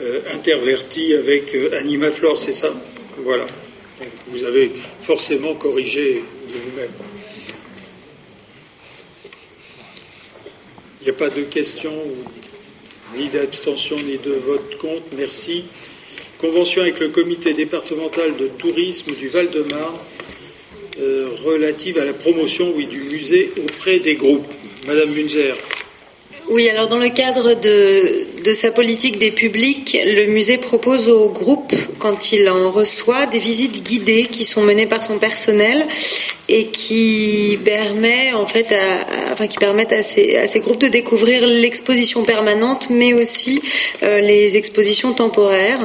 [0.00, 2.74] euh, intervertie avec euh, Animaflore, c'est ça?
[3.18, 3.44] Voilà.
[3.44, 4.70] Donc vous avez
[5.02, 6.90] forcément corrigé de vous-même.
[10.92, 11.92] Il n'y a pas de questions,
[13.16, 15.02] ni d'abstention, ni de vote contre.
[15.16, 15.64] Merci.
[16.38, 19.98] Convention avec le comité départemental de tourisme du Val-de-Marne
[21.00, 24.46] euh, relative à la promotion du musée auprès des groupes.
[24.86, 25.54] Madame Munzer.
[26.48, 31.30] Oui, alors dans le cadre de, de, sa politique des publics, le musée propose aux
[31.30, 35.86] groupes, quand il en reçoit, des visites guidées qui sont menées par son personnel
[36.48, 38.74] et qui permet en fait
[39.32, 43.60] enfin qui permettent à ces, à ces groupes de découvrir l'exposition permanente mais aussi
[44.02, 45.80] euh, les expositions temporaires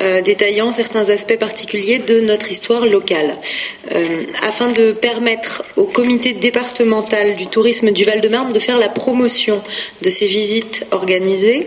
[0.00, 3.36] euh, détaillant certains aspects particuliers de notre histoire locale.
[3.92, 9.62] Euh, afin de permettre au comité départemental du tourisme du Val-de-Marne de faire la promotion
[10.02, 11.66] de ces visites organisées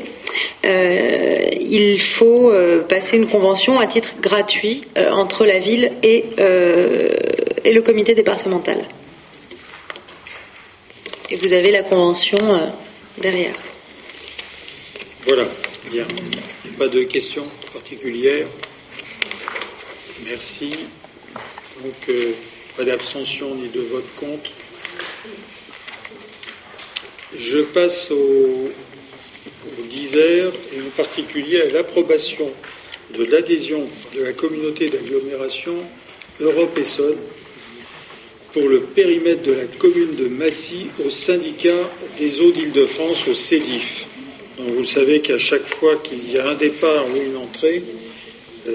[0.64, 2.52] il faut
[2.88, 8.86] passer une convention à titre gratuit entre la ville et le comité départemental.
[11.32, 12.68] Et vous avez la convention euh,
[13.22, 13.54] derrière.
[15.26, 15.46] Voilà,
[15.90, 16.06] bien.
[16.66, 18.48] Il n'y a pas de questions particulières.
[20.26, 20.72] Merci.
[21.82, 22.34] Donc, euh,
[22.76, 24.52] pas d'abstention ni de vote contre.
[27.38, 28.70] Je passe au
[29.88, 32.50] divers et en particulier à l'approbation
[33.18, 33.84] de l'adhésion
[34.16, 35.76] de la communauté d'agglomération
[36.40, 37.18] Europe Essonne
[38.54, 44.06] pour le périmètre de la commune de Massy au syndicat des eaux d'Île-de-France, au CEDIF.
[44.60, 47.82] vous le savez qu'à chaque fois qu'il y a un départ ou une entrée,
[48.68, 48.72] euh,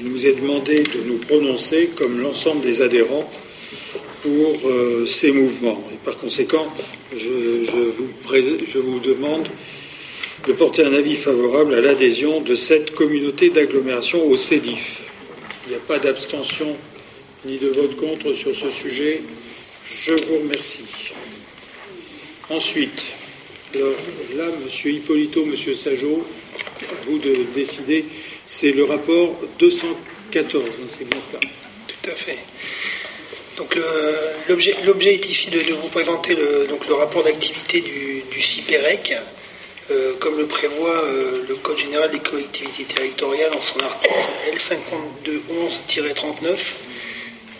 [0.00, 3.30] il nous est demandé de nous prononcer comme l'ensemble des adhérents
[4.22, 5.82] pour euh, ces mouvements.
[5.92, 6.66] Et par conséquent,
[7.16, 9.48] je vous demande
[10.48, 15.02] de porter un avis favorable à l'adhésion de cette communauté d'agglomération au CEDIF.
[15.66, 16.74] Il n'y a pas d'abstention
[17.44, 19.20] ni de vote contre sur ce sujet.
[19.84, 20.86] Je vous remercie.
[22.48, 23.04] Ensuite,
[23.74, 23.92] alors
[24.36, 24.90] là, M.
[24.90, 25.74] Hippolito, M.
[25.74, 26.26] Sajot,
[26.80, 28.06] à vous de décider.
[28.46, 31.40] C'est le rapport 214, hein, c'est bien ça
[31.86, 32.38] Tout à fait.
[33.58, 33.76] Donc
[34.48, 39.12] l'objet est ici de, vous présenter le, donc, le rapport d'activité du, du CIPEREC,
[39.90, 44.12] euh, comme le prévoit euh, le Code général des collectivités territoriales en son article
[44.52, 46.58] L5211-39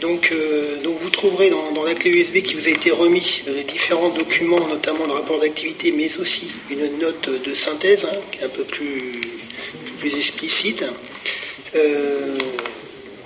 [0.02, 3.64] donc, euh, donc vous trouverez dans, la clé USB qui vous a été remis les
[3.64, 8.44] différents documents, notamment le rapport d'activité, mais aussi une note de synthèse hein, qui est
[8.44, 9.22] un peu plus,
[9.98, 10.84] plus explicite.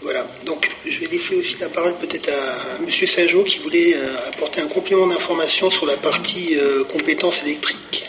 [0.01, 2.91] Voilà, donc je vais laisser aussi la parole peut-être à, M.
[2.91, 3.95] Sajot qui voulait
[4.29, 6.57] apporter un complément d'information sur la partie
[6.89, 8.07] compétences électriques.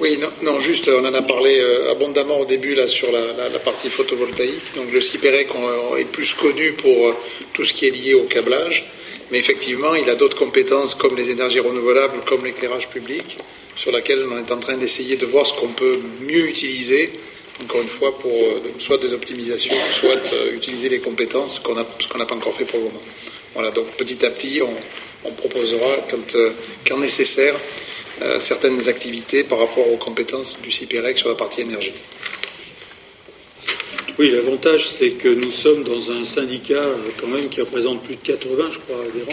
[0.00, 3.90] Oui, non, juste, on en a parlé euh, abondamment au début là sur la, partie
[3.90, 4.74] photovoltaïque.
[4.74, 5.48] Donc le CIPEREC
[5.98, 7.14] est plus connu pour euh,
[7.52, 8.86] tout ce qui est lié au câblage,
[9.30, 13.36] mais effectivement, il a d'autres compétences comme les énergies renouvelables, comme l'éclairage public,
[13.76, 17.10] sur laquelle on est en train d'essayer de voir ce qu'on peut mieux utiliser,
[17.62, 20.16] encore une fois, pour euh, soit des optimisations, soit
[20.54, 23.02] utiliser les compétences qu'on n'a pas encore fait pour le moment.
[23.52, 25.96] Voilà, donc petit à petit, on, proposera
[26.88, 27.54] quand, nécessaire
[28.38, 31.92] certaines activités par rapport aux compétences du CIPEREC sur la partie énergie.
[34.18, 38.16] Oui, l'avantage, c'est que nous sommes dans un syndicat euh, quand même qui représente plus
[38.16, 39.32] de 80, je crois, adhérents.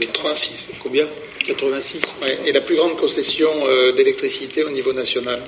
[0.00, 0.68] 86.
[0.82, 1.06] Combien?
[1.46, 2.00] 86.
[2.46, 5.38] et la plus grande concession euh, d'électricité au niveau national.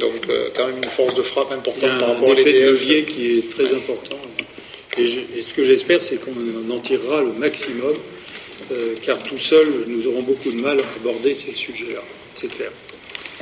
[0.00, 2.30] Donc, euh, quand même une force de frappe importante Il y a par un rapport
[2.30, 4.18] à effet de levier qui est très important.
[4.98, 7.94] Et, je- et ce que j'espère, c'est qu'on en tirera le maximum,
[8.72, 12.02] euh, car tout seul, nous aurons beaucoup de mal à aborder ces sujets-là.
[12.34, 12.70] C'est clair.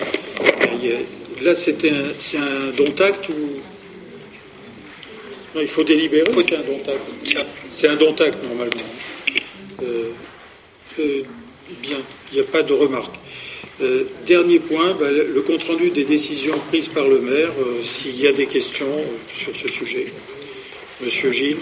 [0.01, 1.55] A- Là,
[1.91, 3.61] un- c'est un don acte ou?
[5.55, 8.83] Non, il faut délibérer c'est un don acte C'est un don acte, normalement.
[9.83, 10.05] Euh,
[10.99, 11.23] euh,
[11.83, 11.99] bien,
[12.33, 13.15] il n'y a pas de remarque.
[13.83, 18.27] Euh, dernier point, bah, le compte-rendu des décisions prises par le maire, euh, s'il y
[18.27, 20.07] a des questions euh, sur ce sujet.
[21.03, 21.59] Monsieur Gilles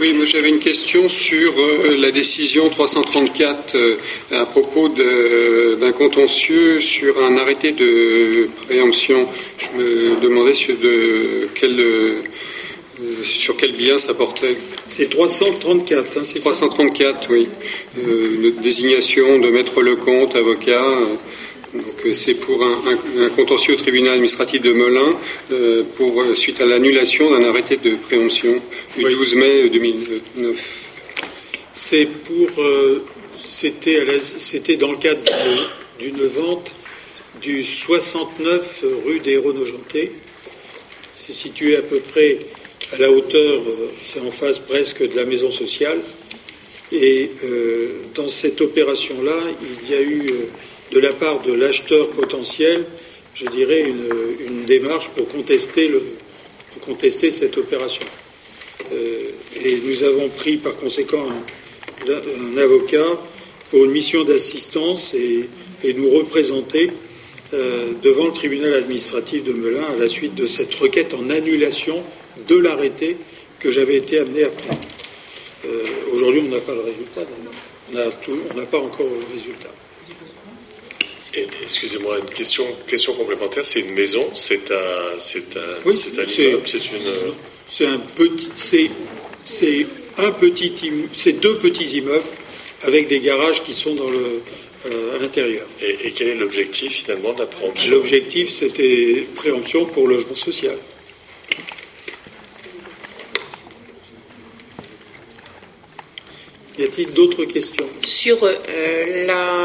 [0.00, 3.96] Oui, moi j'avais une question sur euh, la décision 334 euh,
[4.30, 9.26] à propos de- d'un contentieux sur un arrêté de préemption.
[9.58, 12.12] Je me demandais sur, de quel, euh,
[13.22, 14.56] sur quel bien ça portait.
[14.86, 17.48] C'est 334, hein, c'est 334, oui.
[17.98, 20.84] Euh, une désignation de maître Lecomte, avocat.
[22.04, 25.14] Euh, euh, c'est pour un, un- un contentieux au tribunal administratif de Melun
[25.52, 28.60] euh, pour euh, suite à l'annulation d'un arrêté de préemption
[28.96, 30.56] du 12 mai 2009.
[31.72, 32.62] C'est pour.
[32.62, 33.04] euh,
[33.40, 35.20] c'était, dans le cadre
[35.98, 36.74] d'une- vente
[37.40, 40.10] du 69 rue des Héros-Nogentais.
[41.14, 42.38] C'est situé à peu près
[42.92, 45.98] à la hauteur, euh, c'est en face presque de la maison sociale.
[46.90, 49.36] Et euh, dans cette opération-là,
[49.84, 50.44] il y a eu, euh,
[50.92, 52.84] de la part de l'acheteur potentiel,
[53.34, 58.04] je dirais, une, démarche pour contester, cette opération.
[58.92, 59.30] Euh,
[59.64, 61.24] et nous avons pris par conséquent
[62.06, 63.06] un, avocat
[63.70, 65.48] pour une mission d'assistance et,
[65.94, 66.90] nous représenter
[67.54, 72.02] euh, devant le tribunal administratif de Melun à la suite de cette requête en annulation
[72.46, 73.16] de l'arrêté
[73.58, 74.80] que j'avais été amené à prendre.
[75.66, 77.22] Euh, Aujourd'hui, on n'a pas le résultat.
[78.52, 79.70] on n'a pas encore le résultat.
[81.62, 83.64] Excusez-moi, une question, question complémentaire.
[83.64, 87.10] C'est une maison, c'est un, c'est un, Oui, c'est un c'est- immeuble, c'est une.
[87.68, 88.90] C'est un petit, c'est,
[89.44, 90.72] c'est un petit,
[91.12, 92.24] c'est deux petits immeubles
[92.84, 94.40] avec des garages qui sont dans le,
[94.86, 95.66] euh, à l'intérieur.
[95.82, 97.94] Et, et quel est l'objectif finalement de la préemption?
[97.96, 100.76] L'objectif, c'était préemption pour logement social.
[106.78, 109.56] Y a-t-il d'autres questions Sur euh, la,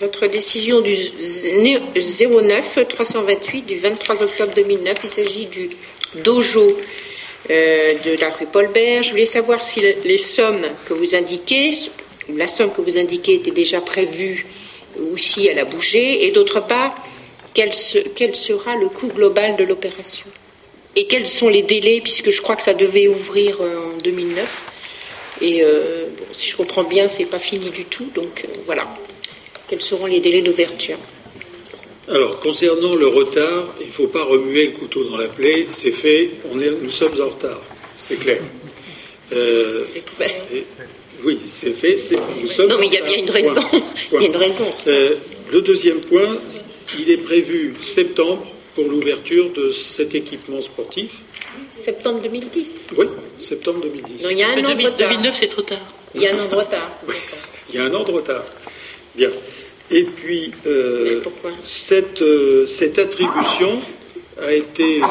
[0.00, 5.70] votre décision du 09 328 du 23 octobre 2009, il s'agit du
[6.22, 6.76] dojo
[7.50, 9.02] euh, de la rue Paul Bert.
[9.02, 11.70] Je voulais savoir si le- les sommes que vous indiquez,
[12.36, 14.46] la somme que vous indiquez était déjà prévue
[15.00, 16.94] ou si elle a bougé, et d'autre part,
[17.54, 17.70] quel,
[18.14, 20.26] quel sera le coût global de l'opération?
[20.96, 24.66] Et quels sont les délais, puisque je crois que ça devait ouvrir euh, en 2009
[25.40, 28.10] et euh, bon, si je comprends bien, c'est pas fini du tout.
[28.14, 28.86] Donc euh, voilà.
[29.68, 30.98] Quels seront les délais d'ouverture
[32.08, 35.66] Alors, concernant le retard, il ne faut pas remuer le couteau dans la plaie.
[35.68, 37.62] C'est fait, on est, nous sommes en retard.
[37.98, 38.40] C'est clair.
[39.32, 40.64] Euh, et-
[41.22, 41.96] oui, c'est fait.
[42.40, 43.60] Nous sommes Non, mais il y a bien une raison.
[44.12, 44.68] Il y a une raison.
[44.86, 46.38] Le deuxième point,
[46.98, 51.10] il est prévu septembre pour l'ouverture de cet équipement sportif.
[51.84, 52.88] Septembre 2010.
[52.96, 53.06] Oui,
[53.38, 54.22] septembre 2010.
[54.22, 55.08] Non, il y a un an de retard.
[55.08, 55.78] 2009, c'est trop tard.
[56.14, 56.90] Il y a un an de retard.
[57.00, 57.36] c'est bien ça.
[57.68, 58.44] Il y a un an de retard.
[59.14, 59.30] Bien.
[59.90, 61.20] Et puis, euh,
[61.64, 63.80] cette, euh, cette attribution
[64.40, 65.06] a été euh,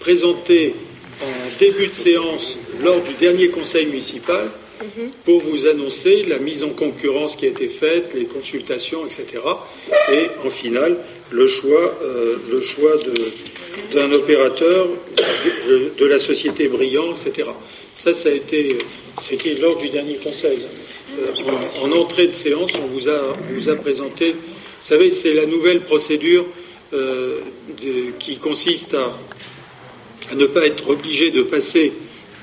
[0.00, 0.74] présentée
[1.22, 4.48] en début de séance lors du dernier conseil municipal
[5.24, 9.42] pour vous annoncer la mise en concurrence qui a été faite, les consultations, etc.
[10.12, 10.96] Et en finale,
[11.30, 12.92] le choix, euh, le choix
[13.92, 14.88] d'un opérateur
[15.98, 17.48] de, la société Brillant, etc.
[17.94, 18.78] Ça, ça a été,
[19.20, 20.60] c'était lors du dernier conseil.
[21.18, 21.26] Euh,
[21.82, 24.38] en, en entrée de séance, on vous a, vous a présenté, vous
[24.82, 26.46] savez, c'est la nouvelle procédure
[26.92, 27.38] euh,
[28.18, 29.12] qui consiste à,
[30.30, 31.92] à ne pas être obligé de passer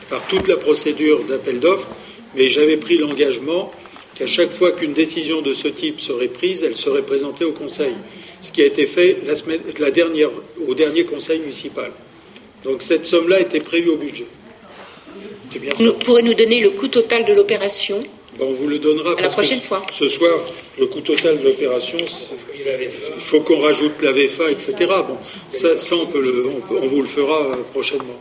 [0.10, 1.88] par toute la procédure d'appel d'offres,
[2.36, 3.72] mais j'avais pris l'engagement
[4.18, 7.94] qu'à chaque fois qu'une décision de ce type serait prise, elle serait présentée au Conseil,
[8.42, 10.30] ce qui a été fait la semaine, la dernière,
[10.68, 11.92] au dernier Conseil municipal.
[12.64, 14.26] Donc cette somme-là était prévue au budget.
[15.52, 15.84] C'est bien ça.
[15.84, 18.00] Vous pourrez nous donner le coût total de l'opération
[18.38, 19.12] on vous le donnera.
[19.12, 19.82] à la parce que prochaine fois.
[19.94, 20.38] Ce soir,
[20.78, 24.74] le coût total de l'opération, il faut qu'on rajoute la VFA, etc.
[25.08, 25.18] Bon,
[25.54, 28.20] ça, ça, on, peut le- on peut- on vous le fera euh, prochainement.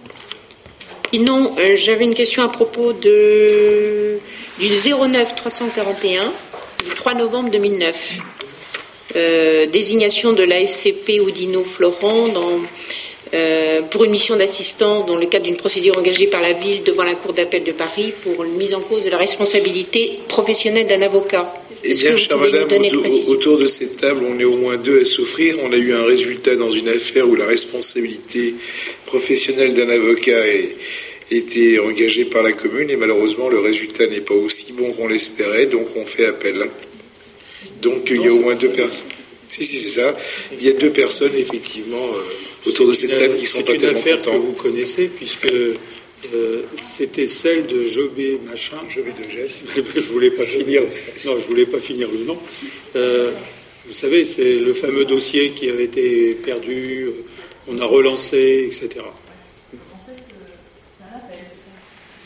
[1.15, 4.19] Sinon, euh, j'avais une question à propos de,
[4.59, 6.25] du 09 341
[6.85, 8.19] du 3 novembre 2009.
[9.15, 12.61] Euh, désignation de la SCP Oudino Florent dans
[13.33, 17.05] euh, pour une mission d'assistance dans le cadre d'une procédure engagée par la ville devant
[17.05, 21.03] la Cour d'appel de Paris pour une mise en cause de la responsabilité professionnelle d'un
[21.03, 21.49] avocat.
[21.85, 25.05] Eh bien, chère madame, autour, autour, de cette table, on est au moins deux à
[25.05, 25.57] souffrir.
[25.63, 28.55] On a eu un résultat dans une affaire où la responsabilité
[29.05, 30.47] professionnelle d'un avocat a
[31.31, 35.67] été engagée par la commune et malheureusement le résultat n'est pas aussi bon qu'on l'espérait,
[35.67, 36.69] donc on fait appel.
[37.81, 39.09] Donc il y a au moins deux personnes.
[39.51, 40.17] Si, si, c'est ça.
[40.53, 44.01] Il y a deux personnes, effectivement, euh, autour de cette table qui sont pas tellement
[44.03, 48.79] C'est une affaire que vous connaissez, puisque euh, c'était celle de Jobé machin.
[48.89, 49.63] Jobé de Jeff.
[49.95, 50.83] je voulais pas finir.
[51.25, 52.37] Non, je voulais pas finir le nom.
[52.97, 53.31] Euh,
[53.87, 57.11] vous savez, c'est le fameux dossier qui avait été perdu,
[57.69, 59.05] on a relancé, etc.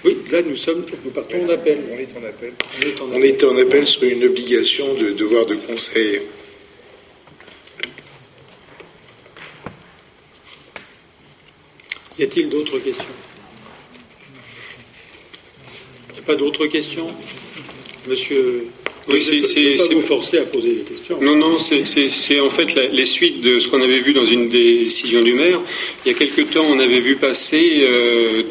[0.04, 1.78] Oui, là nous sommes, nous partons en appel.
[1.90, 2.52] On est en appel.
[2.76, 6.22] On est en appel, on est en appel sur une obligation de devoir de conseil.
[12.18, 13.04] Y a-t-il d'autres questions?
[16.10, 17.06] Il n'y a pas d'autres questions?
[18.08, 18.66] Monsieur
[19.08, 21.18] oui, c'est vous forcer à poser des questions.
[21.20, 25.22] Non, non, c'est en fait les suites de ce qu'on avait vu dans une décision
[25.22, 25.60] du maire.
[26.04, 28.42] Il y a quelque temps, on avait vu passer euh,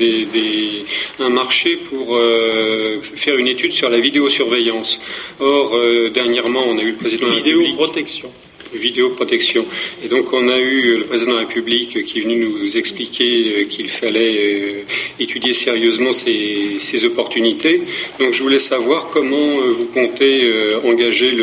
[1.19, 4.99] un marché pour euh, faire une étude sur la vidéosurveillance.
[5.39, 7.37] Or, euh, dernièrement, on a eu le président de la.
[7.37, 8.31] Vidéoprotection
[8.73, 9.65] vidéoprotection.
[10.03, 13.53] Et donc on a eu le président de la République qui est venu nous expliquer
[13.57, 14.81] euh, qu'il fallait euh,
[15.19, 17.81] étudier sérieusement ces, opportunités.
[18.19, 20.51] Donc je voulais savoir comment euh, vous comptez
[20.83, 21.37] engager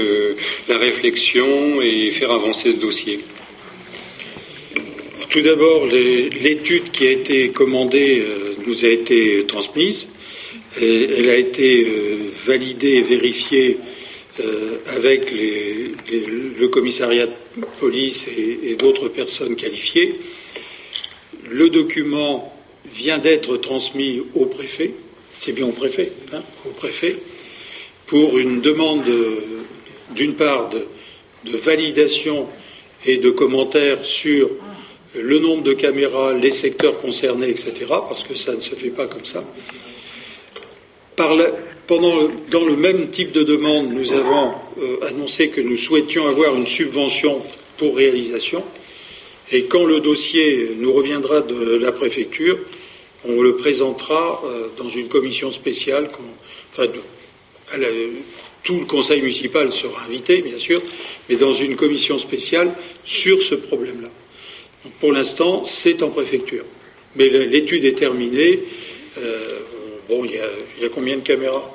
[0.69, 3.21] la réflexion et faire avancer ce dossier.
[5.31, 8.23] Tout d'abord, l'étude qui a été commandée
[8.67, 10.09] nous a été transmise.
[10.81, 11.87] elle a été
[12.47, 13.79] validée et vérifiée
[14.41, 20.19] euh, avec le commissariat de police et, d'autres personnes qualifiées.
[21.49, 22.53] Le document
[22.93, 24.93] vient d'être transmis au préfet,
[25.39, 27.17] c'est bien au préfet, hein, au préfet,
[28.07, 29.05] pour une demande
[30.11, 30.85] d'une part de,
[31.45, 32.49] de, validation
[33.07, 34.51] et de commentaires sur
[35.17, 39.07] le nombre de caméras, les secteurs concernés, etc., parce que ça ne se fait pas
[39.07, 39.45] comme ça.
[41.17, 46.57] Pendant, dans le même type de demande, nous avons euh, annoncé que nous souhaitions avoir
[46.57, 47.41] une subvention
[47.77, 48.65] pour réalisation.
[49.53, 52.59] Et quand le dossier nous reviendra de la préfecture,
[53.27, 56.09] on le présentera euh, dans une commission spéciale.
[56.73, 56.89] Enfin,
[58.63, 60.81] tout le conseil municipal sera invité, bien sûr,
[61.29, 62.73] mais dans une commission spéciale
[63.05, 64.11] sur ce problème-là.
[65.01, 66.65] Pour l'instant, c'est en préfecture.
[67.17, 68.61] Mais l'étude est terminée.
[69.19, 69.61] Euh,
[70.09, 71.73] bon, il y, a, combien de caméras?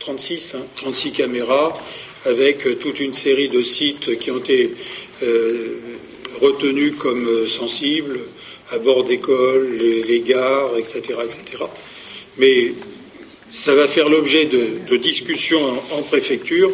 [0.00, 1.12] 36, 36 hein.
[1.16, 1.72] caméras,
[2.24, 4.74] avec euh, toute une série de sites qui ont été
[5.22, 5.78] euh,
[6.40, 8.20] retenus comme euh, sensibles,
[8.70, 11.64] à bord d'écoles, les, gares, etc., etc.
[12.38, 12.72] Mais
[13.50, 16.72] ça va faire l'objet de, discussions en, préfecture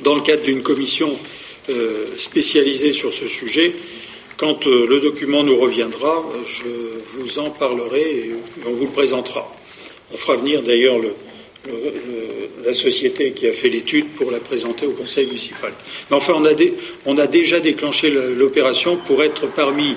[0.00, 1.10] dans le cadre d'une commission
[2.18, 3.72] spécialisée sur ce sujet.
[4.36, 6.64] Quand le document nous reviendra, je
[7.14, 8.34] vous en parlerai et
[8.66, 9.50] on vous le présentera.
[10.12, 10.98] On fera venir d'ailleurs
[12.64, 15.72] la société qui a fait l'étude pour la présenter au conseil municipal.
[16.10, 16.34] Mais enfin,
[17.04, 19.96] on a, déjà déclenché l'opération pour être parmi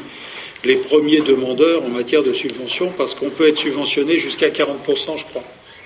[0.63, 5.25] les premiers demandeurs en matière de subvention, parce qu'on peut être subventionné jusqu'à 40%, je
[5.25, 5.43] crois.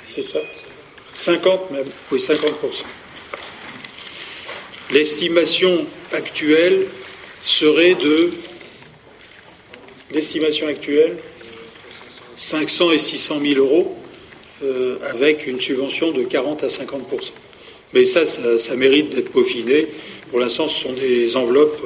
[0.08, 0.40] C'est ça?
[1.14, 2.84] 50 même Oui, 50%.
[4.92, 6.88] L'estimation actuelle
[7.44, 8.32] serait de.
[10.12, 11.18] L'estimation actuelle
[12.38, 14.03] 500 et 600 000 euros
[14.64, 17.32] euh, avec une subvention de 40 à 50%
[17.94, 19.88] Mais ça, ça, mérite d'être peaufiné.
[20.30, 21.86] Pour l'instant, ce sont des enveloppes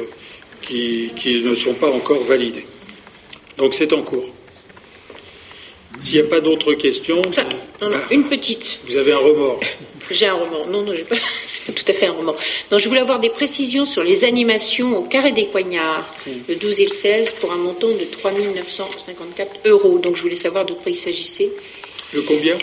[0.62, 1.12] qui,
[1.44, 2.66] ne sont pas encore validées.
[3.58, 4.30] Donc c'est en cours.
[6.00, 7.22] S'il n'y a pas d'autres questions.
[7.82, 7.88] Ah.
[8.12, 8.80] une petite.
[8.88, 9.60] Vous avez un remords.
[10.12, 10.68] J'ai un remords.
[10.68, 11.16] Non, non, pas,
[11.48, 12.38] c'est pas tout à fait un remords.
[12.72, 16.06] Non, je voulais avoir des précisions sur les animations au carré des poignards,
[16.48, 19.98] le 12 et le 16, pour un montant de 3 954 euros.
[19.98, 21.50] Donc je voulais savoir de quoi il s'agissait.
[22.14, 22.58] Le combien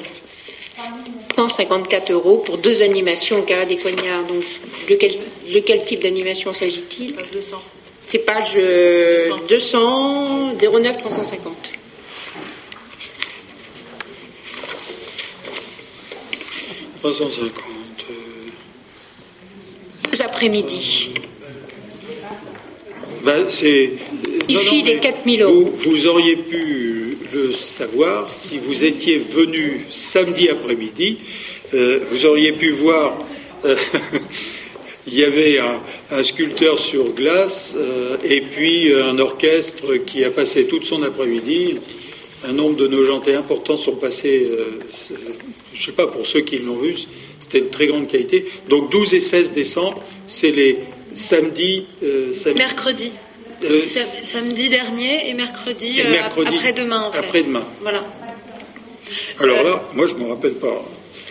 [1.37, 4.25] 154 euros pour deux animations au carré des poignards.
[4.25, 4.43] Donc,
[4.89, 7.63] de quel, type d'animation s'agit-il Page 200.
[8.07, 8.59] C'est page
[9.49, 11.73] 200, 09 350.
[17.05, 17.53] «350.
[20.11, 21.11] Deux après-midi.
[23.25, 23.91] Ben, c'est.
[24.49, 25.73] les 4000 euros.
[25.77, 27.04] vous auriez pu
[27.53, 31.19] savoir si vous étiez venu samedi après-midi,
[31.75, 33.17] euh, vous auriez pu voir
[33.65, 33.75] euh,
[35.07, 37.77] il y avait un, sculpteur sur glace
[38.25, 41.79] et puis un orchestre qui a passé toute son après-midi.
[42.47, 44.49] Un nombre de Nogentais importants sont passés,
[45.73, 46.95] je ne sais pas, pour ceux qui l'ont vu,
[47.41, 48.47] c'était de très grande qualité.
[48.69, 50.79] Donc 12 et 16 décembre, c'est les
[51.15, 51.87] samedis.
[52.55, 53.13] Mercredi.
[53.81, 57.19] Samedi dernier et mercredi, après-demain en fait.
[57.19, 57.65] Après-demain.
[57.81, 58.05] Voilà.
[59.41, 60.83] Alors là, moi je ne me rappelle pas.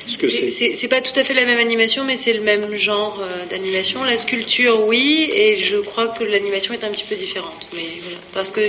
[0.05, 4.03] C'est pas tout à fait la même animation, mais c'est le même genre euh, d'animation.
[4.03, 7.67] La sculpture, oui, et je crois que l'animation est un petit peu différente.
[7.73, 7.85] Mais
[8.33, 8.59] parce que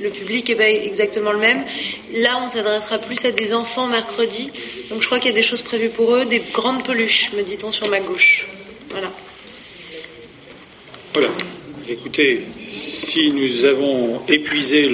[0.00, 1.62] le public est pas exactement le même.
[2.14, 4.50] Là, on s'adressera plus à des enfants mercredi.
[4.90, 7.42] Donc je crois qu'il y a des choses prévues pour eux, des grandes peluches, me
[7.42, 8.46] dit-on sur ma gauche.
[8.90, 9.10] Voilà.
[11.12, 11.28] Voilà.
[11.88, 12.40] Écoutez,
[12.72, 14.90] si nous avons épuisé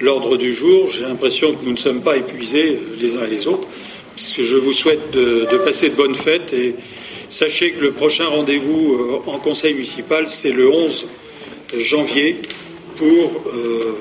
[0.00, 3.30] l'ordre du jour, j'ai l'impression que nous ne sommes pas épuisés euh, les uns et
[3.30, 3.68] les autres.
[4.36, 6.74] Que je vous souhaite de, passer de bonnes fêtes et
[7.28, 11.06] sachez que le prochain rendez-vous euh, en conseil municipal, c'est le 11
[11.78, 12.36] janvier
[12.96, 13.92] pour euh,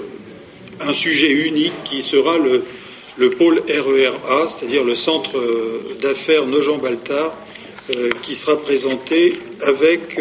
[0.82, 2.64] un sujet unique qui sera le,
[3.30, 5.40] pôle RERA, c'est-à-dire le centre
[6.02, 7.38] d'affaires Nogent-Baltard,
[8.24, 10.20] qui sera présenté avec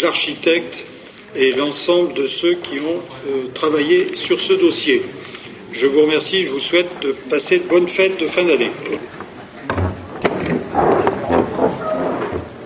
[0.00, 0.84] l'architecte
[1.36, 3.02] et l'ensemble de ceux qui ont
[3.54, 5.02] travaillé sur ce dossier.
[5.72, 8.70] Je vous remercie, je vous souhaite de passer de bonnes fêtes de fin d'année.